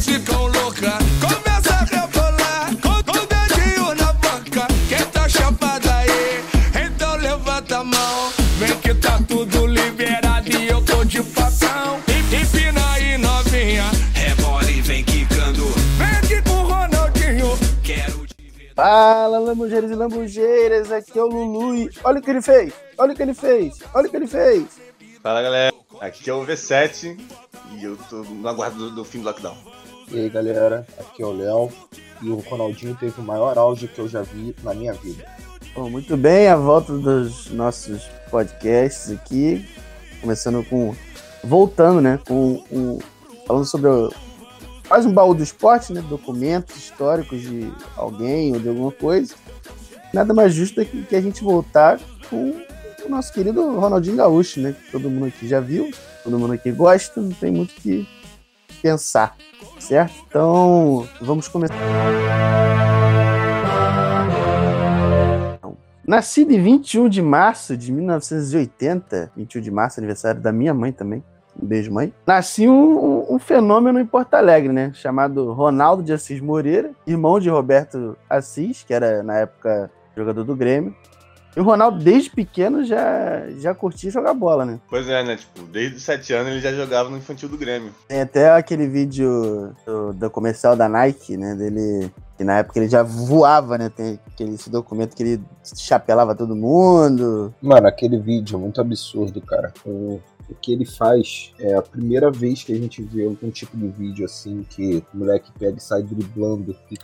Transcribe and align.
ficam 0.00 0.46
loucas. 0.46 0.98
Começa 1.20 1.74
a 1.74 1.84
rebolar 1.84 2.70
com, 2.76 3.12
com 3.12 3.18
o 3.18 3.26
dedinho 3.26 3.94
na 3.94 4.12
boca. 4.14 4.66
Quem 4.88 5.06
tá 5.06 5.28
chapada 5.28 5.94
aí, 5.96 6.42
então 6.86 7.16
levanta 7.16 7.78
a 7.78 7.84
mão. 7.84 8.32
Vem 8.58 8.76
que 8.78 8.94
tá 8.94 9.18
tudo 9.28 9.66
liberado 9.66 10.48
e 10.50 10.68
eu 10.68 10.82
tô 10.84 11.04
de 11.04 11.22
papão. 11.22 12.00
Empina 12.32 12.92
aí, 12.92 13.18
novinha. 13.18 13.90
Rebola 14.14 14.70
e 14.70 14.80
vem 14.80 15.04
quicando. 15.04 15.66
Vem 15.98 16.08
aqui 16.08 16.42
com 16.48 16.56
o 16.56 16.62
Ronaldinho. 16.62 17.58
Quero 17.82 18.26
te 18.26 18.50
ver. 18.56 18.72
Fala, 18.74 19.38
lambugeiros 19.38 19.90
e 19.90 19.94
lambugeiras, 19.94 20.90
aqui 20.90 21.18
é 21.18 21.22
o 21.22 21.26
Lulu 21.26 21.74
e 21.74 21.90
olha 22.04 22.18
o 22.18 22.22
que 22.22 22.30
ele 22.30 22.42
fez, 22.42 22.72
olha 22.96 23.12
o 23.12 23.16
que 23.16 23.22
ele 23.22 23.34
fez, 23.34 23.78
olha 23.94 24.06
o 24.06 24.10
que 24.10 24.16
ele 24.16 24.26
fez. 24.26 24.64
Fala 25.22 25.42
galera, 25.42 25.74
aqui 26.00 26.30
é 26.30 26.32
o 26.32 26.46
V7 26.46 27.18
e 27.72 27.84
eu 27.84 27.96
tô 28.08 28.22
no 28.22 28.48
aguardo 28.48 28.78
do, 28.78 28.96
do 28.96 29.04
fim 29.04 29.18
do 29.18 29.24
lockdown. 29.24 29.79
E 30.12 30.18
aí 30.18 30.28
galera, 30.28 30.84
aqui 30.98 31.22
é 31.22 31.26
o 31.26 31.30
Léo 31.30 31.70
e 32.20 32.30
o 32.30 32.40
Ronaldinho 32.40 32.96
teve 32.98 33.20
o 33.20 33.24
maior 33.24 33.56
auge 33.56 33.86
que 33.86 34.00
eu 34.00 34.08
já 34.08 34.22
vi 34.22 34.56
na 34.64 34.74
minha 34.74 34.92
vida. 34.92 35.24
Bom, 35.72 35.88
muito 35.88 36.16
bem, 36.16 36.48
a 36.48 36.56
volta 36.56 36.92
dos 36.98 37.48
nossos 37.50 38.02
podcasts 38.28 39.12
aqui, 39.12 39.64
começando 40.20 40.64
com, 40.64 40.96
voltando, 41.44 42.00
né, 42.00 42.18
com 42.26 42.98
falando 43.46 43.64
sobre 43.64 43.88
o, 43.88 44.12
quase 44.88 45.06
um 45.06 45.12
baú 45.12 45.32
do 45.32 45.44
esporte, 45.44 45.92
né, 45.92 46.02
documentos 46.02 46.76
históricos 46.76 47.42
de 47.42 47.72
alguém 47.96 48.52
ou 48.52 48.58
de 48.58 48.68
alguma 48.68 48.90
coisa. 48.90 49.36
Nada 50.12 50.34
mais 50.34 50.52
justo 50.52 50.84
que, 50.84 51.04
que 51.04 51.14
a 51.14 51.20
gente 51.20 51.44
voltar 51.44 52.00
com 52.28 52.60
o 53.04 53.08
nosso 53.08 53.32
querido 53.32 53.78
Ronaldinho 53.78 54.16
Gaúcho, 54.16 54.58
né, 54.58 54.72
que 54.72 54.90
todo 54.90 55.08
mundo 55.08 55.26
aqui 55.26 55.46
já 55.46 55.60
viu, 55.60 55.88
todo 56.24 56.36
mundo 56.36 56.54
aqui 56.54 56.72
gosta, 56.72 57.20
não 57.20 57.30
tem 57.30 57.52
muito 57.52 57.70
o 57.70 57.80
que 57.80 58.08
pensar, 58.82 59.36
certo? 59.80 60.14
Então, 60.28 61.06
vamos 61.20 61.48
começar. 61.48 61.74
Nascido 66.06 66.50
em 66.52 66.60
21 66.62 67.08
de 67.08 67.22
março 67.22 67.76
de 67.76 67.92
1980, 67.92 69.30
21 69.36 69.60
de 69.60 69.70
março, 69.70 70.00
aniversário 70.00 70.40
da 70.40 70.50
minha 70.50 70.74
mãe 70.74 70.90
também. 70.92 71.22
Um 71.60 71.66
beijo, 71.66 71.92
mãe. 71.92 72.12
Nasci 72.26 72.68
um, 72.68 72.72
um- 73.30 73.34
um 73.34 73.38
fenômeno 73.38 74.00
em 74.00 74.06
Porto 74.06 74.34
Alegre, 74.34 74.72
né? 74.72 74.90
Chamado 74.94 75.52
Ronaldo 75.52 76.02
de 76.02 76.12
Assis 76.12 76.40
Moreira, 76.40 76.90
irmão 77.06 77.38
de 77.38 77.48
Roberto 77.48 78.16
Assis, 78.28 78.82
que 78.82 78.92
era 78.94 79.22
na 79.22 79.36
época 79.38 79.90
jogador 80.16 80.42
do 80.44 80.56
Grêmio. 80.56 80.94
E 81.56 81.60
o 81.60 81.64
Ronaldo, 81.64 81.98
desde 82.02 82.30
pequeno, 82.30 82.84
já, 82.84 83.48
já 83.58 83.74
curtia 83.74 84.10
jogar 84.10 84.34
bola, 84.34 84.64
né? 84.64 84.78
Pois 84.88 85.08
é, 85.08 85.22
né? 85.22 85.36
Tipo, 85.36 85.62
desde 85.64 85.96
os 85.96 86.02
7 86.02 86.32
anos 86.32 86.52
ele 86.52 86.60
já 86.60 86.72
jogava 86.72 87.10
no 87.10 87.16
infantil 87.16 87.48
do 87.48 87.58
Grêmio. 87.58 87.92
Tem 88.06 88.20
até 88.20 88.50
aquele 88.52 88.86
vídeo 88.86 89.74
do, 89.84 90.12
do 90.12 90.30
comercial 90.30 90.76
da 90.76 90.88
Nike, 90.88 91.36
né? 91.36 91.54
Dele. 91.54 92.10
Que 92.36 92.44
na 92.44 92.58
época 92.58 92.78
ele 92.78 92.88
já 92.88 93.02
voava, 93.02 93.76
né? 93.76 93.90
Tem 93.90 94.18
aquele 94.26 94.54
esse 94.54 94.70
documento 94.70 95.14
que 95.14 95.22
ele 95.22 95.42
chapelava 95.76 96.34
todo 96.34 96.56
mundo. 96.56 97.52
Mano, 97.60 97.86
aquele 97.86 98.18
vídeo 98.18 98.56
é 98.56 98.58
muito 98.58 98.80
absurdo, 98.80 99.40
cara. 99.42 99.74
O, 99.84 100.20
o 100.48 100.54
que 100.54 100.72
ele 100.72 100.86
faz 100.86 101.52
é 101.58 101.74
a 101.74 101.82
primeira 101.82 102.30
vez 102.30 102.62
que 102.62 102.72
a 102.72 102.76
gente 102.76 103.02
vê 103.02 103.26
algum 103.26 103.50
tipo 103.50 103.76
de 103.76 103.88
vídeo 103.88 104.24
assim 104.24 104.64
que 104.70 105.04
o 105.12 105.18
moleque 105.18 105.50
pega 105.58 105.76
e 105.76 105.80
sai 105.80 106.02
driblando. 106.02 106.74
E 106.90 106.96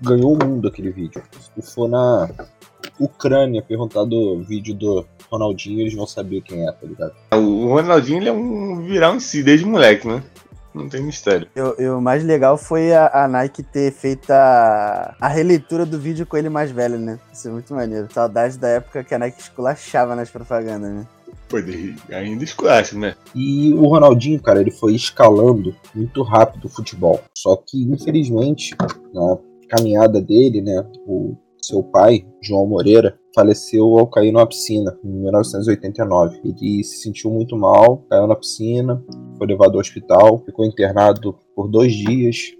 ganhou 0.00 0.34
o 0.34 0.46
mundo 0.46 0.68
aquele 0.68 0.90
vídeo. 0.90 1.22
Se 1.40 1.50
tu 1.50 1.62
for 1.62 1.88
na 1.88 2.28
Ucrânia 2.98 3.62
perguntar 3.62 4.04
do 4.04 4.40
vídeo 4.42 4.74
do 4.74 5.06
Ronaldinho, 5.30 5.80
eles 5.80 5.94
vão 5.94 6.06
saber 6.06 6.40
quem 6.42 6.66
é, 6.66 6.72
tá 6.72 6.86
ligado? 6.86 7.12
O 7.34 7.68
Ronaldinho 7.68 8.18
ele 8.18 8.28
é 8.28 8.32
um 8.32 8.82
viral 8.82 9.16
em 9.16 9.20
si, 9.20 9.42
desde 9.42 9.66
moleque, 9.66 10.06
né? 10.06 10.22
Não 10.74 10.88
tem 10.88 11.00
mistério. 11.04 11.46
O 11.96 12.00
mais 12.00 12.24
legal 12.24 12.58
foi 12.58 12.92
a, 12.92 13.24
a 13.24 13.28
Nike 13.28 13.62
ter 13.62 13.92
feito 13.92 14.28
a, 14.32 15.14
a 15.20 15.28
releitura 15.28 15.86
do 15.86 16.00
vídeo 16.00 16.26
com 16.26 16.36
ele 16.36 16.48
mais 16.48 16.70
velho, 16.72 16.98
né? 16.98 17.16
Isso 17.32 17.46
é 17.46 17.50
muito 17.52 17.72
maneiro. 17.72 18.08
Saudade 18.12 18.58
da 18.58 18.68
época 18.68 19.04
que 19.04 19.14
a 19.14 19.18
Nike 19.18 19.40
esculachava 19.40 20.16
nas 20.16 20.30
propagandas, 20.30 20.90
né? 20.90 21.06
Pô, 21.48 21.60
de- 21.60 21.94
ainda 22.10 22.42
esculacho, 22.42 22.98
né? 22.98 23.14
E 23.36 23.72
o 23.74 23.86
Ronaldinho, 23.86 24.42
cara, 24.42 24.60
ele 24.60 24.72
foi 24.72 24.94
escalando 24.96 25.72
muito 25.94 26.22
rápido 26.24 26.64
o 26.64 26.68
futebol. 26.68 27.20
Só 27.38 27.54
que, 27.54 27.80
infelizmente, 27.84 28.74
na 29.12 29.36
caminhada 29.68 30.20
dele, 30.20 30.60
né, 30.60 30.84
o 31.06 31.36
seu 31.66 31.82
pai, 31.82 32.26
João 32.42 32.66
Moreira, 32.66 33.18
faleceu 33.34 33.98
ao 33.98 34.06
cair 34.06 34.32
numa 34.32 34.46
piscina 34.46 34.96
em 35.04 35.08
1989. 35.08 36.40
Ele 36.44 36.84
se 36.84 37.02
sentiu 37.02 37.30
muito 37.30 37.56
mal, 37.56 38.04
caiu 38.08 38.26
na 38.26 38.36
piscina, 38.36 39.02
foi 39.36 39.46
levado 39.46 39.74
ao 39.74 39.80
hospital, 39.80 40.42
ficou 40.44 40.64
internado 40.64 41.36
por 41.54 41.68
dois 41.68 41.92
dias, 41.92 42.52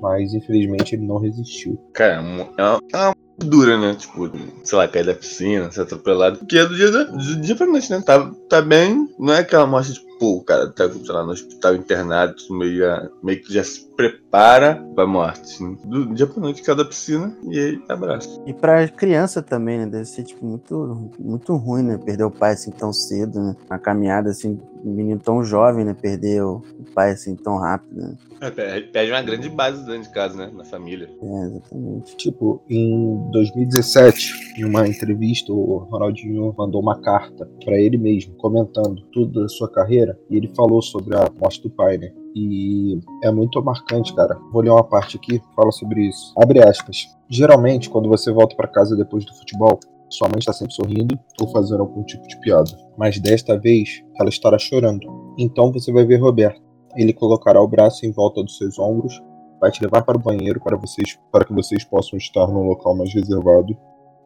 mas 0.00 0.34
infelizmente 0.34 0.94
ele 0.94 1.06
não 1.06 1.18
resistiu. 1.18 1.78
Cara, 1.92 2.14
é 2.14 2.20
uma, 2.20 2.42
é 2.58 2.62
uma 2.62 2.80
é 2.92 2.96
uma 3.06 3.16
dura, 3.38 3.78
né? 3.78 3.94
Tipo, 3.94 4.30
sei 4.64 4.78
lá, 4.78 4.88
cair 4.88 5.04
da 5.04 5.14
piscina, 5.14 5.70
ser 5.70 5.82
atropelado. 5.82 6.38
Porque 6.38 6.58
é 6.58 6.66
do 6.66 6.74
dia, 6.74 6.90
do 6.90 7.40
dia 7.40 7.56
pra 7.56 7.66
noite, 7.66 7.90
né? 7.90 8.02
Tá, 8.04 8.30
tá 8.48 8.62
bem, 8.62 9.08
não 9.18 9.34
é 9.34 9.40
aquela 9.40 9.66
morte, 9.66 9.92
tipo, 9.92 10.05
pô, 10.18 10.36
o 10.38 10.44
cara 10.44 10.68
tá, 10.70 10.88
sei 10.90 11.12
lá, 11.12 11.24
no 11.24 11.32
hospital 11.32 11.74
internado, 11.74 12.34
meio, 12.50 12.90
a- 12.90 13.08
meio 13.22 13.40
que 13.42 13.52
já 13.52 13.62
se 13.64 13.86
prepara 13.96 14.82
pra 14.94 15.06
morte. 15.06 15.58
Do 15.84 16.14
dia 16.14 16.26
pra 16.26 16.40
noite, 16.40 16.62
caiu 16.62 16.76
da 16.76 16.84
piscina 16.84 17.34
e 17.50 17.58
aí, 17.58 17.82
abraço. 17.88 18.42
E 18.46 18.52
pra 18.52 18.86
criança 18.88 19.42
também, 19.42 19.78
né? 19.78 19.86
Deve 19.86 20.04
ser, 20.04 20.24
tipo, 20.24 20.44
muito, 20.44 21.10
muito 21.18 21.54
ruim, 21.56 21.82
né? 21.82 21.98
Perder 21.98 22.24
o 22.24 22.30
pai 22.30 22.52
assim 22.52 22.70
tão 22.70 22.92
cedo, 22.92 23.40
né? 23.40 23.56
Uma 23.70 23.78
caminhada 23.78 24.30
assim, 24.30 24.58
um 24.84 24.92
menino 24.92 25.20
tão 25.20 25.42
jovem, 25.44 25.84
né? 25.84 25.94
Perder 25.94 26.42
o 26.42 26.62
pai 26.94 27.12
assim 27.12 27.34
tão 27.36 27.56
rápido, 27.58 28.00
né? 28.00 28.14
É, 28.40 28.50
pe- 28.50 28.80
pede 28.92 29.10
uma 29.12 29.22
grande 29.22 29.48
base 29.48 29.84
dentro 29.86 30.02
de 30.02 30.10
casa, 30.10 30.36
né? 30.36 30.50
Na 30.54 30.64
família. 30.64 31.08
É, 31.22 31.46
exatamente. 31.46 32.16
Tipo, 32.16 32.62
em 32.68 33.30
2017, 33.30 34.32
em 34.60 34.64
uma 34.64 34.86
entrevista, 34.86 35.52
o 35.52 35.78
Ronaldinho 35.90 36.54
mandou 36.56 36.80
uma 36.80 37.00
carta 37.00 37.48
pra 37.64 37.78
ele 37.80 37.96
mesmo, 37.96 38.34
comentando 38.36 39.02
tudo 39.12 39.40
da 39.42 39.48
sua 39.48 39.70
carreira, 39.70 40.18
e 40.30 40.36
ele 40.36 40.48
falou 40.54 40.82
sobre 40.82 41.16
a 41.16 41.30
morte 41.40 41.62
do 41.62 41.70
pai, 41.70 41.98
né? 41.98 42.12
E 42.34 42.98
é 43.24 43.30
muito 43.30 43.62
marcante, 43.62 44.14
cara. 44.14 44.38
Vou 44.52 44.60
ler 44.62 44.70
uma 44.70 44.84
parte 44.84 45.16
aqui, 45.16 45.38
que 45.38 45.54
fala 45.54 45.72
sobre 45.72 46.06
isso. 46.06 46.34
Abre 46.38 46.62
aspas. 46.62 47.06
Geralmente, 47.30 47.88
quando 47.88 48.08
você 48.08 48.30
volta 48.30 48.54
pra 48.54 48.68
casa 48.68 48.94
depois 48.96 49.24
do 49.24 49.34
futebol, 49.34 49.80
sua 50.10 50.28
mãe 50.28 50.38
está 50.38 50.52
sempre 50.52 50.74
sorrindo 50.74 51.18
ou 51.40 51.48
fazendo 51.48 51.80
algum 51.80 52.04
tipo 52.04 52.26
de 52.28 52.38
piada. 52.40 52.70
Mas 52.98 53.18
desta 53.18 53.58
vez, 53.58 54.02
ela 54.20 54.28
estará 54.28 54.58
chorando. 54.58 55.06
Então 55.38 55.72
você 55.72 55.90
vai 55.90 56.04
ver 56.04 56.16
Roberto. 56.20 56.60
Ele 56.96 57.12
colocará 57.12 57.60
o 57.60 57.68
braço 57.68 58.06
em 58.06 58.10
volta 58.10 58.42
dos 58.42 58.56
seus 58.56 58.78
ombros 58.78 59.20
vai 59.60 59.70
te 59.70 59.82
levar 59.82 60.02
para 60.02 60.16
o 60.16 60.20
banheiro 60.20 60.60
para 60.60 60.76
vocês 60.76 61.18
para 61.32 61.44
que 61.44 61.52
vocês 61.52 61.84
possam 61.84 62.16
estar 62.16 62.46
num 62.46 62.66
local 62.68 62.94
mais 62.94 63.12
reservado. 63.12 63.76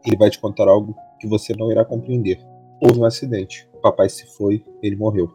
Ele 0.05 0.17
vai 0.17 0.31
te 0.31 0.41
contar 0.41 0.69
algo 0.69 0.95
que 1.19 1.29
você 1.29 1.55
não 1.57 1.71
irá 1.71 1.85
compreender. 1.85 2.39
Houve 2.83 3.01
um 3.01 3.05
acidente. 3.05 3.69
Papai 3.83 4.09
se 4.09 4.27
foi, 4.37 4.65
ele 4.83 4.97
morreu. 4.97 5.29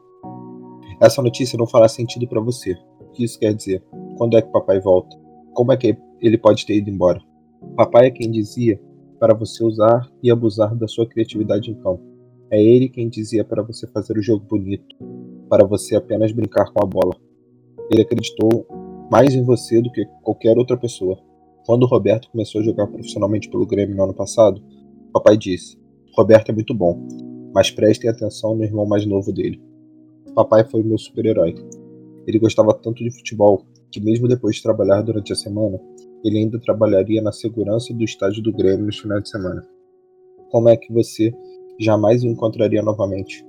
Essa 1.01 1.21
notícia 1.21 1.57
não 1.57 1.67
fará 1.67 1.87
sentido 1.87 2.27
para 2.27 2.41
você. 2.41 2.73
O 2.99 3.11
que 3.11 3.23
isso 3.23 3.39
quer 3.39 3.53
dizer? 3.53 3.83
Quando 4.17 4.37
é 4.37 4.41
que 4.41 4.51
papai 4.51 4.79
volta? 4.79 5.15
Como 5.53 5.71
é 5.71 5.77
que 5.77 5.97
ele 6.21 6.37
pode 6.37 6.65
ter 6.65 6.75
ido 6.75 6.89
embora? 6.89 7.21
Papai 7.75 8.07
é 8.07 8.11
quem 8.11 8.31
dizia 8.31 8.79
para 9.19 9.33
você 9.33 9.63
usar 9.63 10.09
e 10.21 10.31
abusar 10.31 10.75
da 10.75 10.87
sua 10.87 11.07
criatividade 11.07 11.71
em 11.71 11.75
campo. 11.75 12.03
É 12.51 12.61
ele 12.61 12.89
quem 12.89 13.09
dizia 13.09 13.43
para 13.43 13.63
você 13.63 13.87
fazer 13.87 14.17
o 14.17 14.21
jogo 14.21 14.45
bonito, 14.45 14.95
para 15.49 15.65
você 15.65 15.95
apenas 15.95 16.31
brincar 16.31 16.71
com 16.71 16.83
a 16.83 16.87
bola. 16.87 17.15
Ele 17.91 18.01
acreditou 18.01 18.65
mais 19.11 19.33
em 19.35 19.43
você 19.43 19.81
do 19.81 19.91
que 19.91 20.05
qualquer 20.23 20.57
outra 20.57 20.77
pessoa. 20.77 21.17
Quando 21.65 21.83
o 21.83 21.87
Roberto 21.87 22.29
começou 22.31 22.61
a 22.61 22.63
jogar 22.63 22.87
profissionalmente 22.87 23.49
pelo 23.49 23.65
Grêmio 23.65 23.95
no 23.95 24.03
ano 24.03 24.13
passado, 24.13 24.61
papai 25.13 25.37
disse: 25.37 25.77
Roberto 26.15 26.49
é 26.49 26.53
muito 26.53 26.73
bom, 26.73 26.99
mas 27.53 27.71
prestem 27.71 28.09
atenção 28.09 28.55
no 28.55 28.63
irmão 28.63 28.85
mais 28.85 29.05
novo 29.05 29.31
dele. 29.31 29.61
Papai 30.33 30.63
foi 30.65 30.83
meu 30.83 30.97
super-herói. 30.97 31.55
Ele 32.27 32.39
gostava 32.39 32.73
tanto 32.73 33.03
de 33.03 33.11
futebol 33.11 33.63
que, 33.91 34.01
mesmo 34.01 34.27
depois 34.27 34.57
de 34.57 34.63
trabalhar 34.63 35.01
durante 35.01 35.31
a 35.31 35.35
semana, 35.35 35.79
ele 36.23 36.39
ainda 36.39 36.59
trabalharia 36.59 37.21
na 37.21 37.31
segurança 37.31 37.93
do 37.93 38.03
estádio 38.03 38.41
do 38.41 38.51
Grêmio 38.51 38.85
nos 38.85 38.99
finais 38.99 39.23
de 39.23 39.29
semana. 39.29 39.65
Como 40.49 40.69
é 40.69 40.75
que 40.75 40.91
você 40.91 41.33
jamais 41.79 42.23
o 42.23 42.27
encontraria 42.27 42.81
novamente? 42.81 43.45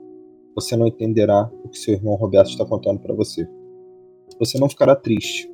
Você 0.54 0.76
não 0.76 0.86
entenderá 0.86 1.50
o 1.64 1.68
que 1.68 1.78
seu 1.78 1.94
irmão 1.94 2.14
Roberto 2.14 2.50
está 2.50 2.64
contando 2.64 3.00
para 3.00 3.14
você. 3.14 3.48
Você 4.38 4.58
não 4.58 4.68
ficará 4.68 4.94
triste. 4.94 5.50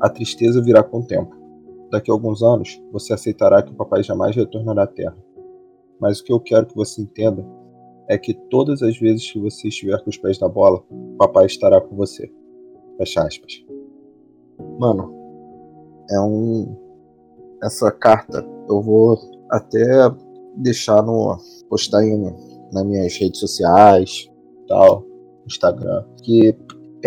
A 0.00 0.08
tristeza 0.08 0.62
virá 0.62 0.82
com 0.82 1.00
o 1.00 1.06
tempo. 1.06 1.34
Daqui 1.90 2.10
a 2.10 2.14
alguns 2.14 2.42
anos, 2.42 2.80
você 2.92 3.12
aceitará 3.12 3.62
que 3.62 3.72
o 3.72 3.76
papai 3.76 4.02
jamais 4.02 4.34
retornará 4.34 4.84
à 4.84 4.86
Terra. 4.86 5.16
Mas 6.00 6.20
o 6.20 6.24
que 6.24 6.32
eu 6.32 6.40
quero 6.40 6.66
que 6.66 6.74
você 6.74 7.00
entenda 7.00 7.44
é 8.08 8.16
que 8.18 8.34
todas 8.34 8.82
as 8.82 8.98
vezes 8.98 9.30
que 9.30 9.38
você 9.38 9.68
estiver 9.68 10.02
com 10.02 10.10
os 10.10 10.16
pés 10.16 10.38
na 10.38 10.48
bola, 10.48 10.82
o 10.90 11.16
papai 11.16 11.46
estará 11.46 11.80
com 11.80 11.96
você. 11.96 12.30
Fecha 12.98 13.22
aspas. 13.22 13.64
Mano, 14.78 15.12
é 16.10 16.20
um. 16.20 16.76
Essa 17.62 17.90
carta 17.90 18.46
eu 18.68 18.80
vou 18.80 19.18
até 19.50 20.10
deixar 20.56 21.02
no. 21.02 21.36
postar 21.68 22.04
em, 22.04 22.34
nas 22.72 22.84
minhas 22.84 23.16
redes 23.16 23.40
sociais, 23.40 24.30
tal, 24.68 25.04
Instagram. 25.46 26.04
Que 26.22 26.56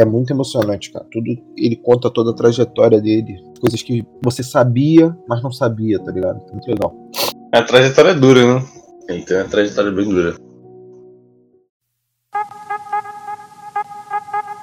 é 0.01 0.05
muito 0.05 0.31
emocionante, 0.31 0.91
cara. 0.91 1.05
Tudo, 1.11 1.37
ele 1.57 1.75
conta 1.75 2.09
toda 2.09 2.31
a 2.31 2.35
trajetória 2.35 2.99
dele, 2.99 3.37
coisas 3.59 3.81
que 3.81 4.05
você 4.23 4.43
sabia, 4.43 5.15
mas 5.27 5.41
não 5.43 5.51
sabia, 5.51 5.99
tá 5.99 6.11
ligado? 6.11 6.41
Muito 6.51 6.67
legal. 6.67 6.95
A 7.51 7.61
trajetória 7.61 8.11
é 8.11 8.13
dura, 8.13 8.55
né? 8.55 8.63
Ele 9.07 9.23
tem 9.23 9.37
uma 9.37 9.45
trajetória 9.45 9.91
bem 9.91 10.07
dura. 10.07 10.35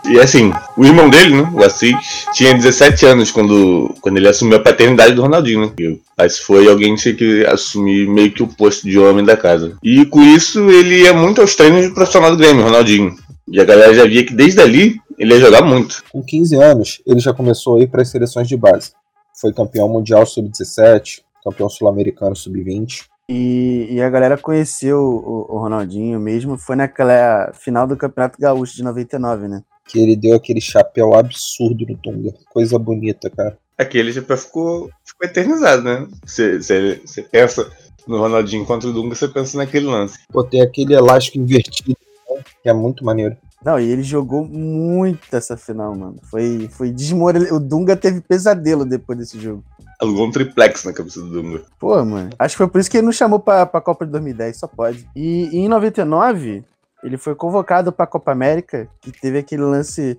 E 0.08 0.20
assim, 0.20 0.52
o 0.76 0.84
irmão 0.84 1.10
dele, 1.10 1.34
né, 1.34 1.50
o 1.52 1.64
Assis, 1.64 1.96
tinha 2.32 2.54
17 2.54 3.04
anos 3.06 3.32
quando, 3.32 3.92
quando 4.00 4.16
ele 4.16 4.28
assumiu 4.28 4.56
a 4.56 4.62
paternidade 4.62 5.14
do 5.14 5.22
Ronaldinho, 5.22 5.66
né? 5.66 5.96
Mas 6.16 6.38
foi 6.38 6.68
alguém 6.68 6.94
que 6.94 7.44
assumir 7.46 8.08
meio 8.08 8.30
que 8.30 8.42
o 8.42 8.46
posto 8.46 8.88
de 8.88 8.98
homem 8.98 9.24
da 9.24 9.36
casa. 9.36 9.76
E 9.82 10.06
com 10.06 10.22
isso 10.22 10.70
ele 10.70 11.02
ia 11.02 11.12
muito 11.12 11.40
aos 11.40 11.56
treinos 11.56 11.82
de 11.86 11.92
profissional 11.92 12.30
do 12.30 12.36
Grêmio, 12.36 12.62
Ronaldinho. 12.62 13.16
E 13.48 13.60
a 13.60 13.64
galera 13.64 13.92
já 13.94 14.04
via 14.04 14.24
que 14.24 14.34
desde 14.34 14.60
ali 14.60 14.96
ele 15.18 15.34
ia 15.34 15.40
jogar 15.40 15.62
muito. 15.62 16.04
Com 16.10 16.22
15 16.22 16.56
anos, 16.56 17.02
ele 17.06 17.20
já 17.20 17.32
começou 17.32 17.76
a 17.76 17.82
ir 17.82 17.88
para 17.88 18.02
as 18.02 18.08
seleções 18.08 18.48
de 18.48 18.56
base. 18.56 18.92
Foi 19.40 19.52
campeão 19.52 19.88
mundial 19.88 20.26
sub-17, 20.26 21.22
campeão 21.44 21.68
sul-americano 21.68 22.34
sub-20. 22.34 23.04
E, 23.28 23.88
e 23.90 24.00
a 24.00 24.08
galera 24.08 24.38
conheceu 24.38 24.98
o, 24.98 25.54
o 25.54 25.58
Ronaldinho 25.58 26.20
mesmo, 26.20 26.56
foi 26.56 26.76
naquela 26.76 27.52
final 27.52 27.86
do 27.86 27.96
Campeonato 27.96 28.40
Gaúcho 28.40 28.76
de 28.76 28.84
99, 28.84 29.48
né? 29.48 29.62
Que 29.88 29.98
ele 29.98 30.16
deu 30.16 30.36
aquele 30.36 30.60
chapéu 30.60 31.14
absurdo 31.14 31.84
no 31.86 31.96
Dunga. 31.96 32.34
Coisa 32.50 32.78
bonita, 32.78 33.28
cara. 33.28 33.58
Aquele 33.76 34.12
chapéu 34.12 34.36
ficou, 34.36 34.90
ficou 35.04 35.28
eternizado, 35.28 35.82
né? 35.82 36.06
Você 36.24 37.22
pensa 37.30 37.70
no 38.06 38.18
Ronaldinho 38.18 38.64
contra 38.64 38.88
o 38.88 38.92
Dunga, 38.92 39.14
você 39.14 39.28
pensa 39.28 39.58
naquele 39.58 39.86
lance. 39.86 40.18
Pô, 40.32 40.44
tem 40.44 40.62
aquele 40.62 40.94
elástico 40.94 41.38
invertido, 41.38 41.96
né, 42.30 42.42
que 42.62 42.68
é 42.68 42.72
muito 42.72 43.04
maneiro. 43.04 43.36
Não, 43.66 43.80
e 43.80 43.90
ele 43.90 44.04
jogou 44.04 44.44
muito 44.44 45.34
essa 45.34 45.56
final, 45.56 45.92
mano. 45.96 46.20
Foi, 46.30 46.68
foi 46.70 46.92
desmoralizado. 46.92 47.56
O 47.56 47.58
Dunga 47.58 47.96
teve 47.96 48.20
pesadelo 48.20 48.84
depois 48.84 49.18
desse 49.18 49.40
jogo. 49.40 49.64
Alugou 50.00 50.28
um 50.28 50.30
triplex 50.30 50.84
na 50.84 50.92
cabeça 50.92 51.20
do 51.20 51.30
Dunga. 51.30 51.64
Pô, 51.76 52.04
mano. 52.04 52.30
Acho 52.38 52.54
que 52.54 52.58
foi 52.58 52.68
por 52.68 52.80
isso 52.80 52.88
que 52.88 52.98
ele 52.98 53.06
não 53.06 53.12
chamou 53.12 53.40
pra, 53.40 53.66
pra 53.66 53.80
Copa 53.80 54.06
de 54.06 54.12
2010, 54.12 54.56
só 54.56 54.68
pode. 54.68 55.08
E, 55.16 55.48
e 55.48 55.56
em 55.56 55.68
99, 55.68 56.62
ele 57.02 57.18
foi 57.18 57.34
convocado 57.34 57.90
pra 57.90 58.06
Copa 58.06 58.30
América, 58.30 58.88
que 59.00 59.10
teve 59.10 59.38
aquele 59.38 59.62
lance 59.62 60.16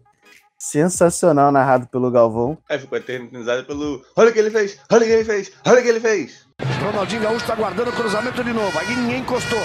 sensacional 0.59 1.50
narrado 1.50 1.88
pelo 1.88 2.11
Galvão. 2.11 2.57
Aí 2.69 2.77
ficou 2.77 2.97
eternizado 2.97 3.63
pelo. 3.63 4.03
Olha 4.17 4.29
o 4.29 4.33
que 4.33 4.39
ele 4.39 4.51
fez! 4.51 4.77
Olha 4.91 5.03
o 5.03 5.05
que 5.05 5.13
ele 5.13 5.23
fez! 5.23 5.53
Olha 5.65 5.79
o 5.79 5.83
que 5.83 5.89
ele 5.89 6.00
fez! 6.01 6.45
Ronaldinho 6.83 7.21
Gaúcho 7.21 7.45
tá 7.45 7.55
guardando 7.55 7.91
o 7.91 7.93
cruzamento 7.93 8.43
de 8.43 8.51
novo. 8.51 8.77
Aí 8.77 8.93
ninguém 8.93 9.21
encostou. 9.21 9.63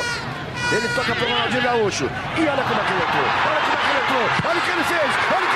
Ele 0.73 0.88
toca 0.94 1.14
pro 1.14 1.28
Ronaldinho 1.28 1.62
Gaúcho. 1.62 2.05
E 2.05 2.40
olha 2.40 2.62
como 2.62 2.81
é 2.81 2.85
que 2.85 2.93
ele 2.93 3.02
entrou. 3.02 3.25
Olha 3.25 3.61
como 3.61 3.72
Olha 4.14 4.59
o 4.59 4.62
que 4.62 4.70
ele 4.70 4.85
fez. 4.85 5.11
Olha 5.35 5.51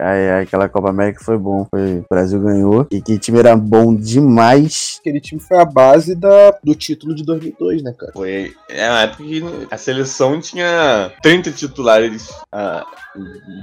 Aí, 0.00 0.30
aí, 0.30 0.42
aquela 0.42 0.68
Copa 0.68 0.88
América 0.88 1.22
foi 1.22 1.36
bom. 1.36 1.66
Foi, 1.70 1.98
o 1.98 2.06
Brasil 2.08 2.40
ganhou. 2.40 2.86
E 2.90 3.00
que 3.00 3.18
time 3.18 3.38
era 3.38 3.54
bom 3.54 3.94
demais. 3.94 4.98
Aquele 5.00 5.20
time 5.20 5.40
foi 5.40 5.58
a 5.58 5.64
base 5.64 6.14
da, 6.14 6.58
do 6.64 6.74
título 6.74 7.14
de 7.14 7.22
2002, 7.24 7.82
né, 7.82 7.92
cara? 7.92 8.12
Foi. 8.12 8.52
É 8.68 8.88
uma 8.88 9.00
época 9.02 9.24
que 9.24 9.42
a 9.70 9.76
seleção 9.76 10.40
tinha 10.40 11.12
30 11.22 11.52
titulares 11.52 12.30
ah, 12.50 12.84